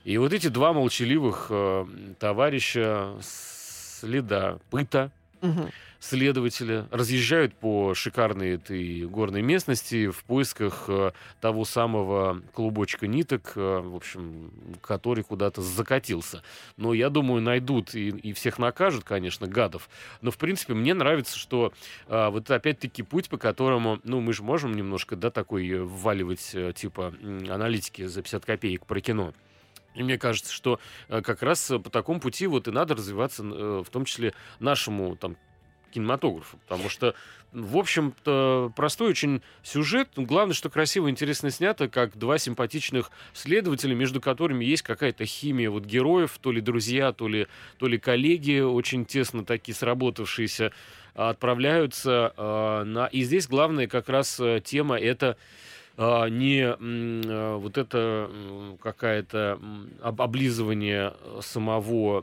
И 0.04 0.18
вот 0.18 0.34
эти 0.34 0.48
два 0.48 0.74
молчаливых 0.74 1.48
э, 1.52 1.86
товарища 2.20 3.16
следа 4.02 4.58
пыта, 4.70 5.12
угу. 5.42 5.70
следователи 6.00 6.86
разъезжают 6.90 7.54
по 7.54 7.94
шикарной 7.94 8.56
этой 8.56 9.06
горной 9.06 9.42
местности 9.42 10.10
в 10.10 10.24
поисках 10.24 10.86
э, 10.88 11.12
того 11.40 11.66
самого 11.66 12.42
клубочка 12.54 13.08
ниток, 13.08 13.54
э, 13.56 13.80
в 13.80 13.96
общем, 13.96 14.52
который 14.82 15.24
куда-то 15.24 15.62
закатился. 15.62 16.42
Но 16.78 16.94
я 16.94 17.10
думаю, 17.10 17.42
найдут 17.42 17.94
и, 17.94 18.10
и 18.10 18.34
всех 18.34 18.58
накажут, 18.58 19.04
конечно, 19.04 19.48
гадов. 19.48 19.90
Но, 20.22 20.32
в 20.32 20.38
принципе, 20.38 20.74
мне 20.74 20.94
нравится, 20.94 21.38
что 21.38 21.74
э, 22.08 22.30
вот 22.30 22.50
опять-таки 22.50 23.04
путь, 23.04 23.30
по 23.30 23.38
которому, 23.38 24.00
ну, 24.04 24.20
мы 24.20 24.34
же 24.34 24.42
можем 24.42 24.74
немножко, 24.74 25.16
да, 25.16 25.30
такой 25.30 25.80
вваливать, 25.80 26.52
э, 26.54 26.74
типа, 26.76 27.14
аналитики 27.22 28.06
за 28.08 28.22
50 28.22 28.46
копеек 28.46 28.86
про 28.86 29.00
кино. 29.00 29.34
И 29.96 30.04
мне 30.04 30.18
кажется, 30.18 30.54
что 30.54 30.80
э, 31.10 31.22
как 31.22 31.44
раз 31.44 31.68
по 31.68 31.90
такому 31.90 32.20
пути 32.20 32.48
вот 32.48 32.68
и 32.68 32.72
надо 32.72 32.96
развиваться, 32.96 33.44
э, 33.44 33.84
в 33.86 33.90
том 33.90 34.06
числе 34.06 34.34
нашему 34.60 35.16
там 35.16 35.36
кинематографу, 35.92 36.58
потому 36.58 36.90
что, 36.90 37.14
в 37.52 37.78
общем-то, 37.78 38.72
простой 38.76 39.10
очень 39.10 39.42
сюжет. 39.62 40.10
Главное, 40.16 40.56
что 40.56 40.70
красиво 40.70 41.08
и 41.08 41.12
интересно 41.12 41.52
снято, 41.52 41.90
как 41.90 42.18
два 42.18 42.38
симпатичных 42.38 43.12
следователя, 43.34 43.94
между 43.94 44.22
которыми 44.22 44.66
есть 44.66 44.84
какая-то 44.84 45.26
химия 45.26 45.70
вот 45.70 45.84
героев, 45.84 46.38
то 46.42 46.52
ли 46.52 46.62
друзья, 46.62 47.12
то 47.12 47.28
ли, 47.28 47.48
то 47.78 47.88
ли 47.88 48.00
коллеги, 48.00 48.62
очень 48.62 49.06
тесно 49.06 49.46
такие 49.46 49.76
сработавшиеся, 49.76 50.72
отправляются 51.14 52.34
э, 52.36 52.84
на... 52.86 53.08
И 53.08 53.24
здесь 53.24 53.48
главная 53.48 53.88
как 53.88 54.08
раз 54.08 54.40
э, 54.40 54.62
тема— 54.64 54.98
это 55.00 55.38
не 56.30 56.62
а, 56.64 57.58
вот 57.58 57.78
это 57.78 58.30
какая-то 58.82 59.60
облизывание 60.02 61.14
самого 61.42 62.22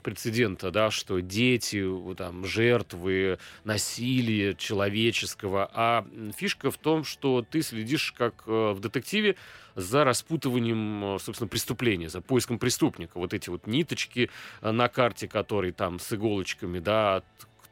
прецедента, 0.00 0.70
да, 0.70 0.90
что 0.90 1.20
дети, 1.20 1.84
там, 2.16 2.44
жертвы 2.44 3.38
насилия 3.64 4.54
человеческого, 4.54 5.70
а 5.72 6.06
фишка 6.36 6.70
в 6.70 6.78
том, 6.78 7.04
что 7.04 7.44
ты 7.48 7.62
следишь 7.62 8.12
как 8.12 8.44
э, 8.46 8.72
в 8.72 8.80
детективе 8.80 9.36
за 9.74 10.04
распутыванием, 10.04 11.16
э, 11.16 11.18
собственно, 11.18 11.48
преступления, 11.48 12.08
за 12.08 12.20
поиском 12.20 12.58
преступника. 12.58 13.18
Вот 13.18 13.34
эти 13.34 13.50
вот 13.50 13.66
ниточки 13.66 14.30
э, 14.60 14.70
на 14.70 14.88
карте, 14.88 15.28
которые 15.28 15.72
там 15.72 15.98
с 15.98 16.12
иголочками, 16.12 16.78
да, 16.78 17.22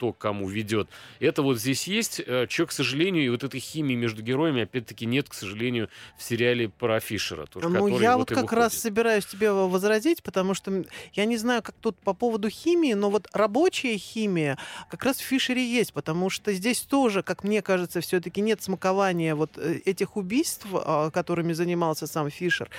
кто 0.00 0.14
к 0.14 0.18
кому 0.18 0.48
ведет. 0.48 0.88
Это 1.20 1.42
вот 1.42 1.58
здесь 1.58 1.86
есть, 1.86 2.22
э, 2.26 2.46
что, 2.48 2.64
к 2.64 2.72
сожалению, 2.72 3.22
и 3.26 3.28
вот 3.28 3.44
этой 3.44 3.60
химии 3.60 3.94
между 3.94 4.22
героями, 4.22 4.62
опять-таки, 4.62 5.04
нет, 5.04 5.28
к 5.28 5.34
сожалению, 5.34 5.90
в 6.16 6.22
сериале 6.22 6.70
про 6.70 7.00
Фишера. 7.00 7.44
Тоже, 7.44 7.68
ну, 7.68 7.86
я 8.00 8.16
вот, 8.16 8.30
вот 8.30 8.40
как 8.40 8.50
раз 8.54 8.72
собираюсь 8.72 9.26
тебе 9.26 9.52
возразить, 9.52 10.22
потому 10.22 10.54
что 10.54 10.84
я 11.12 11.26
не 11.26 11.36
знаю, 11.36 11.62
как 11.62 11.74
тут 11.74 11.98
по 11.98 12.14
поводу 12.14 12.48
химии, 12.48 12.94
но 12.94 13.10
вот 13.10 13.28
рабочая 13.34 13.98
химия 13.98 14.56
как 14.90 15.04
раз 15.04 15.18
в 15.18 15.24
Фишере 15.24 15.62
есть, 15.62 15.92
потому 15.92 16.30
что 16.30 16.50
здесь 16.54 16.80
тоже, 16.80 17.22
как 17.22 17.44
мне 17.44 17.60
кажется, 17.60 18.00
все-таки 18.00 18.40
нет 18.40 18.62
смакования 18.62 19.34
вот 19.34 19.50
э, 19.58 19.80
этих 19.84 20.16
убийств, 20.16 20.66
а, 20.72 21.10
которыми 21.10 21.52
занимался 21.52 22.06
сам 22.06 22.30
Фишер. 22.30 22.70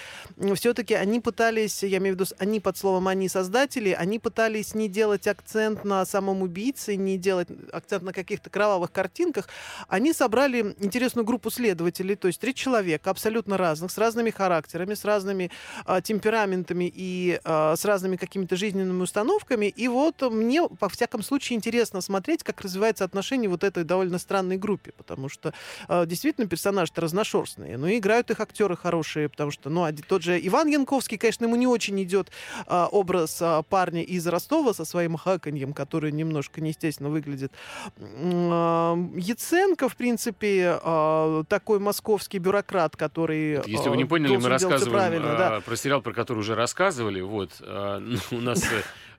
Все-таки 0.55 0.95
они 0.95 1.19
пытались, 1.19 1.83
я 1.83 1.99
имею 1.99 2.15
в 2.15 2.19
виду, 2.19 2.31
они 2.39 2.59
под 2.59 2.77
словом 2.77 3.07
«они» 3.07 3.29
создатели, 3.29 3.91
они 3.91 4.17
пытались 4.17 4.73
не 4.73 4.89
делать 4.89 5.27
акцент 5.27 5.85
на 5.85 6.03
самом 6.05 6.41
убийце, 6.41 6.95
не 6.95 7.10
не 7.11 7.17
делать 7.17 7.47
акцент 7.71 8.03
на 8.03 8.13
каких-то 8.13 8.49
кровавых 8.49 8.91
картинках, 8.91 9.49
они 9.87 10.13
собрали 10.13 10.75
интересную 10.79 11.25
группу 11.25 11.49
следователей, 11.49 12.15
то 12.15 12.27
есть 12.27 12.39
три 12.39 12.53
человека 12.53 13.09
абсолютно 13.09 13.57
разных, 13.57 13.91
с 13.91 13.97
разными 13.97 14.29
характерами, 14.29 14.93
с 14.93 15.05
разными 15.05 15.51
а, 15.85 16.01
темпераментами 16.01 16.91
и 16.93 17.39
а, 17.43 17.75
с 17.75 17.85
разными 17.85 18.15
какими-то 18.15 18.55
жизненными 18.55 19.01
установками. 19.01 19.65
И 19.65 19.87
вот 19.87 20.21
мне, 20.21 20.67
по 20.67 20.89
всяком 20.89 21.23
случае, 21.23 21.57
интересно 21.57 22.01
смотреть, 22.01 22.43
как 22.43 22.61
развивается 22.61 23.03
отношение 23.03 23.49
вот 23.49 23.63
этой 23.63 23.83
довольно 23.83 24.19
странной 24.19 24.57
группе, 24.57 24.91
потому 24.97 25.29
что 25.29 25.53
а, 25.87 26.05
действительно 26.05 26.47
персонажи-то 26.47 27.01
разношерстные, 27.01 27.77
но 27.77 27.87
и 27.87 27.97
играют 27.97 28.31
их 28.31 28.39
актеры 28.39 28.75
хорошие, 28.75 29.29
потому 29.29 29.51
что, 29.51 29.69
ну, 29.69 29.87
тот 30.07 30.23
же 30.23 30.39
Иван 30.41 30.67
Янковский, 30.67 31.17
конечно, 31.17 31.45
ему 31.45 31.55
не 31.55 31.67
очень 31.67 32.01
идет 32.03 32.31
а, 32.67 32.87
образ 32.87 33.37
а, 33.41 33.61
парня 33.63 34.03
из 34.03 34.25
Ростова 34.27 34.73
со 34.73 34.85
своим 34.85 35.17
хаканьем, 35.17 35.73
который 35.73 36.11
немножко 36.11 36.61
неестественно 36.61 37.00
естественно, 37.01 37.09
выглядит. 37.09 37.51
А, 37.97 38.95
Яценко, 39.15 39.89
в 39.89 39.95
принципе, 39.95 40.79
а, 40.81 41.43
такой 41.45 41.79
московский 41.79 42.39
бюрократ, 42.39 42.95
который... 42.95 43.61
Если 43.65 43.89
вы 43.89 43.97
не 43.97 44.03
а, 44.03 44.07
поняли, 44.07 44.37
мы 44.37 44.49
рассказываем 44.49 45.21
да. 45.21 45.61
про 45.61 45.75
сериал, 45.75 46.01
про 46.01 46.13
который 46.13 46.39
уже 46.39 46.55
рассказывали. 46.55 47.21
Вот, 47.21 47.51
ну, 47.59 48.17
у 48.31 48.41
нас 48.41 48.63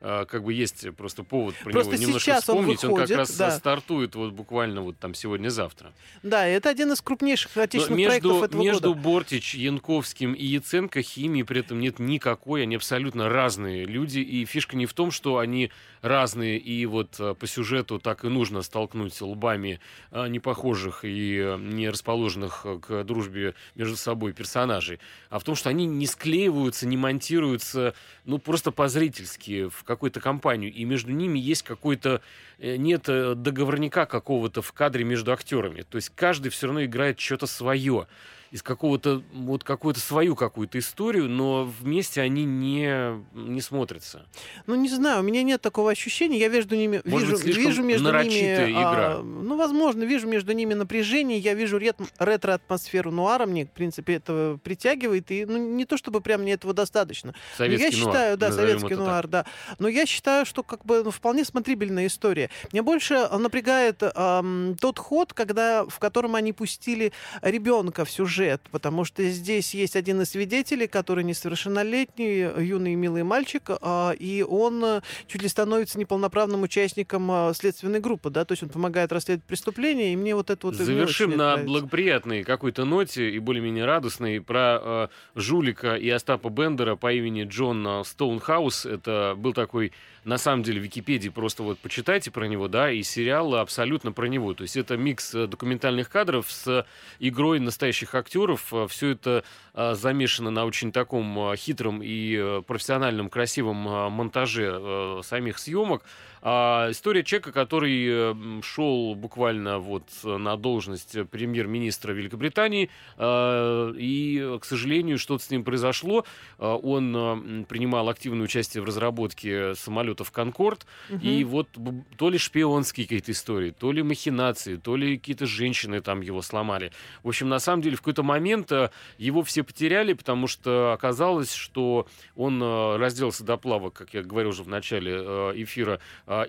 А, 0.05 0.25
как 0.25 0.43
бы 0.43 0.53
есть 0.53 0.85
просто 0.97 1.23
повод 1.23 1.55
про 1.63 1.71
просто 1.71 1.93
него 1.93 2.07
немножко 2.07 2.41
вспомнить. 2.41 2.83
Он, 2.83 2.91
выходит, 2.91 2.91
он 2.91 3.07
как 3.07 3.19
раз 3.19 3.37
да. 3.37 3.51
стартует 3.53 4.17
вот 4.17 4.33
буквально 4.33 4.83
вот 4.83 4.99
там 4.99 5.15
сегодня-завтра. 5.15 5.93
Да, 6.25 6.45
это 6.45 6.71
один 6.71 6.91
из 6.91 7.01
крупнейших 7.01 7.57
отечественных 7.57 7.99
между, 7.99 8.11
проектов 8.11 8.43
этого 8.43 8.63
между 8.63 8.89
года. 8.95 9.01
Бортич, 9.01 9.55
Янковским 9.55 10.33
и 10.33 10.45
Яценко 10.45 11.03
химии 11.03 11.45
при 11.45 11.61
этом 11.61 11.79
нет 11.79 12.01
никакой. 12.01 12.65
Они 12.65 12.75
абсолютно 12.75 13.29
разные 13.29 13.85
люди. 13.85 14.19
И 14.19 14.45
фишка 14.45 14.77
не 14.77 14.87
в 14.87 14.93
том, 14.93 15.13
что 15.13 15.39
они 15.39 15.71
разные, 16.03 16.59
и 16.59 16.85
вот 16.85 17.17
а, 17.19 17.35
по 17.35 17.47
сюжету 17.47 17.99
так 17.99 18.25
и 18.25 18.29
нужно 18.29 18.63
столкнуть 18.63 19.19
лбами 19.21 19.81
а, 20.11 20.27
непохожих 20.27 21.05
и 21.05 21.57
не 21.59 21.89
расположенных 21.89 22.67
к 22.83 23.05
дружбе 23.05 23.55
между 23.75 23.97
собой 23.97 24.33
персонажей, 24.35 25.01
а 25.31 25.39
в 25.39 25.45
том, 25.45 25.55
что 25.55 25.71
они 25.71 25.87
не 25.87 26.07
склеиваются, 26.07 26.87
не 26.87 26.97
монтируются, 26.97 27.95
ну, 28.25 28.39
просто 28.39 28.71
по-зрительски 28.73 29.69
в 29.69 29.85
какую-то 29.85 30.21
компанию, 30.21 30.73
и 30.73 30.85
между 30.85 31.13
ними 31.13 31.39
есть 31.39 31.63
какой-то 31.63 32.21
Э, 32.63 32.77
нет 32.77 33.09
э, 33.09 33.35
договорника 33.35 34.07
какого-то 34.07 34.63
в 34.63 34.73
кадре 34.73 35.05
между 35.05 35.33
актерами. 35.33 35.83
То 35.83 35.97
есть 35.97 36.13
каждый 36.15 36.51
все 36.51 36.69
равно 36.69 36.85
играет 36.85 37.19
что-то 37.19 37.47
свое 37.47 38.07
из 38.53 38.63
какого-то, 38.63 39.23
вот 39.33 39.65
какую-то 39.65 39.99
свою 39.99 40.37
какую-то 40.37 40.79
историю, 40.79 41.27
но 41.27 41.65
вместе 41.65 42.21
они 42.21 42.45
не, 42.45 43.19
не 43.33 43.63
смотрятся. 43.63 44.27
Ну, 44.67 44.75
не 44.75 44.91
знаю, 44.91 45.21
у 45.21 45.23
меня 45.23 45.43
нет 45.43 45.63
такого 45.63 45.91
ощущения. 45.91 46.39
Я 46.39 46.51
между 46.51 46.77
ними 46.77 47.01
Может 47.07 47.31
вижу, 47.31 47.45
быть, 47.45 47.57
вижу 47.57 47.83
между 47.83 48.13
ними. 48.13 48.71
Игра. 48.71 49.17
А, 49.17 49.23
ну, 49.23 49.57
возможно, 49.57 50.03
вижу 50.05 50.29
между 50.29 50.53
ними 50.53 50.75
напряжение. 50.75 51.39
Я 51.39 51.55
вижу 51.55 51.81
ретро-атмосферу 52.19 53.11
нуара. 53.11 53.47
Мне, 53.47 53.65
в 53.65 53.71
принципе, 53.71 54.17
это 54.17 54.59
притягивает. 54.63 55.31
И 55.31 55.47
ну, 55.47 55.57
не 55.57 55.87
то 55.87 55.97
чтобы 55.97 56.21
прям 56.21 56.43
мне 56.43 56.53
этого 56.53 56.75
достаточно. 56.75 57.35
Советский 57.57 57.85
но 57.85 57.91
я 57.91 57.91
считаю, 57.91 58.37
нуар, 58.37 58.39
да, 58.39 58.53
советский 58.53 58.95
нуар, 58.97 59.23
так. 59.23 59.31
да. 59.31 59.47
Но 59.79 59.89
я 59.89 60.05
считаю, 60.05 60.45
что 60.45 60.63
как 60.63 60.85
бы 60.85 61.03
ну, 61.03 61.11
вполне 61.11 61.47
смотрибельная 61.47 62.07
история. 62.07 62.51
Меня 62.71 62.83
больше 62.83 63.29
напрягает 63.29 64.03
эм, 64.03 64.77
тот 64.79 64.99
ход, 64.99 65.33
когда, 65.33 65.87
в 65.87 65.99
котором 65.99 66.35
они 66.35 66.53
пустили 66.53 67.15
ребенка 67.41 68.05
в 68.05 68.11
сюжет, 68.11 68.42
потому 68.71 69.05
что 69.05 69.23
здесь 69.29 69.75
есть 69.75 69.97
один 69.97 70.21
из 70.23 70.31
свидетелей, 70.31 70.87
который 70.87 71.25
несовершеннолетний, 71.25 72.63
юный 72.65 72.95
милый 72.95 73.23
мальчик, 73.23 73.71
э, 73.71 74.15
и 74.19 74.43
он 74.43 75.03
чуть 75.27 75.43
ли 75.43 75.49
становится 75.49 75.99
неполноправным 75.99 76.63
участником 76.63 77.31
э, 77.31 77.53
следственной 77.55 78.01
группы, 78.01 78.31
да, 78.31 78.45
то 78.45 78.53
есть 78.53 78.63
он 78.63 78.69
помогает 78.69 79.13
расследовать 79.13 79.45
преступления, 79.45 80.13
и 80.13 80.17
мне 80.17 80.35
вот 80.35 80.51
это 80.51 80.67
вот... 80.67 80.77
Завершим 80.77 81.31
на 81.31 81.37
нравится. 81.37 81.67
благоприятной 81.67 82.45
какой-то 82.45 82.85
ноте 82.85 83.31
и 83.31 83.39
более-менее 83.39 83.85
радостной 83.85 84.41
про 84.41 84.81
э, 84.83 85.09
жулика 85.35 85.97
и 85.97 86.09
Остапа 86.09 86.49
Бендера 86.49 86.97
по 86.97 87.13
имени 87.13 87.45
Джон 87.45 88.05
Стоунхаус. 88.05 88.87
Это 88.87 89.35
был 89.37 89.53
такой 89.53 89.93
на 90.25 90.39
самом 90.39 90.63
деле 90.63 90.81
в 90.81 90.85
Википедии 90.85 91.29
просто 91.29 91.63
вот 91.63 91.79
почитайте 91.79 92.31
про 92.31 92.47
него, 92.47 92.69
да, 92.69 92.91
и 92.91 93.03
сериал 93.03 93.55
абсолютно 93.57 94.13
про 94.13 94.27
него. 94.27 94.55
То 94.55 94.63
есть 94.63 94.77
это 94.77 94.97
микс 94.97 95.35
э, 95.35 95.47
документальных 95.47 96.09
кадров 96.09 96.51
с 96.51 96.87
игрой 97.19 97.59
настоящих 97.59 98.15
актеров. 98.15 98.73
Э, 98.73 98.87
Все 98.89 99.11
это 99.11 99.43
э, 99.75 99.95
замешано 99.95 100.51
на 100.51 100.65
очень 100.65 100.93
таком 100.93 101.55
хитром 101.57 102.01
и 102.03 102.63
профессиональном 102.67 103.29
красивом 103.31 103.77
монтаже 103.77 105.21
самих 105.23 105.59
съемок. 105.59 106.05
А, 106.43 106.89
история 106.91 107.25
человека, 107.25 107.53
который 107.53 108.63
шел 108.63 109.15
буквально 109.15 109.79
вот 109.79 110.05
на 110.25 110.57
должность 110.57 111.17
премьер-министра 111.31 112.13
Великобритании, 112.13 112.91
и, 113.19 114.59
к 114.61 114.65
сожалению, 114.65 115.19
что-то 115.19 115.45
с 115.45 115.51
ним 115.51 115.65
произошло. 115.65 116.25
Он 116.59 117.65
принимал 117.69 118.09
активное 118.09 118.45
участие 118.45 118.83
в 118.83 118.87
разработке 118.87 119.75
самолетов 119.75 120.31
«Конкорд», 120.31 120.87
угу. 121.11 121.21
и 121.23 121.45
вот 121.45 121.69
то 122.17 122.31
ли 122.31 122.39
шпионские 122.39 123.07
какие-то 123.07 123.33
истории, 123.33 123.71
то 123.71 123.93
ли 123.93 124.03
махинации, 124.03 124.77
то 124.77 124.97
ли 124.97 125.19
какие-то 125.19 125.47
женщины 125.47 126.01
там 126.01 126.21
его 126.21 126.43
сломали. 126.43 126.93
В 127.23 127.29
общем, 127.29 127.49
на 127.49 127.59
самом 127.59 127.83
деле, 127.83 127.97
в 127.97 128.01
какой-то 128.01 128.23
момент 128.23 128.71
э, 128.73 128.91
его 129.19 129.43
все 129.43 129.63
потеряли, 129.63 130.13
потому 130.13 130.47
что 130.47 130.93
оказалось, 130.93 131.53
что 131.53 132.07
он 132.37 132.63
э, 132.63 132.97
разделся 132.97 133.45
до 133.45 133.57
плавок, 133.57 133.95
как 133.95 134.15
я 134.15 134.23
говорил 134.23 134.51
уже 134.51 134.63
в 134.63 134.69
начале 134.69 135.13
э, 135.15 135.53
эфира, 135.57 136.01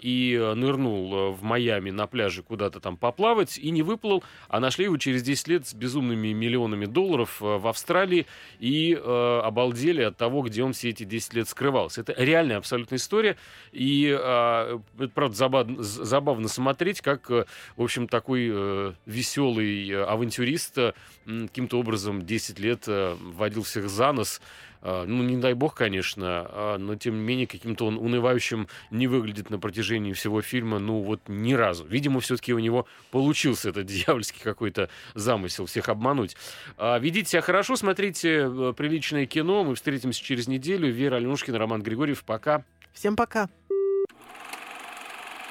и 0.01 0.53
нырнул 0.55 1.31
в 1.33 1.43
Майами 1.43 1.91
на 1.91 2.07
пляже 2.07 2.43
куда-то 2.43 2.79
там 2.79 2.97
поплавать, 2.97 3.57
и 3.57 3.71
не 3.71 3.81
выплыл, 3.81 4.23
а 4.47 4.59
нашли 4.59 4.85
его 4.85 4.97
через 4.97 5.23
10 5.23 5.47
лет 5.47 5.67
с 5.67 5.73
безумными 5.73 6.33
миллионами 6.33 6.85
долларов 6.85 7.37
в 7.39 7.67
Австралии, 7.67 8.25
и 8.59 8.93
обалдели 8.93 10.01
от 10.01 10.17
того, 10.17 10.41
где 10.41 10.63
он 10.63 10.73
все 10.73 10.89
эти 10.89 11.03
10 11.03 11.33
лет 11.33 11.47
скрывался. 11.47 12.01
Это 12.01 12.13
реальная 12.17 12.57
абсолютная 12.57 12.97
история. 12.97 13.37
И 13.71 14.07
э, 14.07 14.79
это, 14.99 15.11
правда, 15.13 15.35
забавно, 15.35 15.83
забавно 15.83 16.47
смотреть, 16.47 17.01
как, 17.01 17.29
э, 17.31 17.45
в 17.75 17.83
общем, 17.83 18.07
такой 18.07 18.49
э, 18.51 18.93
веселый 19.05 19.89
э, 19.89 20.03
авантюрист 20.03 20.77
э, 20.77 20.93
каким-то 21.25 21.79
образом 21.79 22.25
10 22.25 22.59
лет 22.59 22.83
э, 22.87 23.15
водил 23.19 23.63
всех 23.63 23.89
за 23.89 24.11
нос. 24.11 24.41
Э, 24.83 25.05
ну, 25.07 25.23
не 25.23 25.37
дай 25.37 25.53
бог, 25.53 25.75
конечно, 25.75 26.45
э, 26.49 26.77
но, 26.77 26.95
тем 26.95 27.15
не 27.15 27.21
менее, 27.21 27.47
каким-то 27.47 27.85
он 27.85 27.97
унывающим 27.97 28.67
не 28.91 29.07
выглядит 29.07 29.49
на 29.49 29.57
протяжении 29.57 30.11
всего 30.11 30.41
фильма, 30.41 30.77
ну, 30.77 31.01
вот 31.01 31.21
ни 31.27 31.53
разу. 31.53 31.85
Видимо, 31.85 32.19
все-таки 32.19 32.53
у 32.53 32.59
него 32.59 32.85
получился 33.09 33.69
этот 33.69 33.85
дьявольский 33.87 34.41
какой-то 34.43 34.89
замысел 35.13 35.65
всех 35.65 35.87
обмануть. 35.87 36.35
Э, 36.77 36.99
ведите 36.99 37.31
себя 37.31 37.41
хорошо, 37.41 37.77
смотрите 37.77 38.49
э, 38.49 38.73
приличное 38.75 39.25
кино. 39.25 39.63
Мы 39.63 39.75
встретимся 39.75 40.21
через 40.21 40.47
неделю. 40.47 40.91
Вера 40.91 41.15
Аленушкина, 41.15 41.57
Роман 41.57 41.81
Григорьев. 41.81 42.23
Пока. 42.25 42.65
Всем 42.93 43.15
пока. 43.15 43.49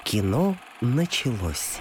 Кино 0.04 0.56
началось. 0.82 1.80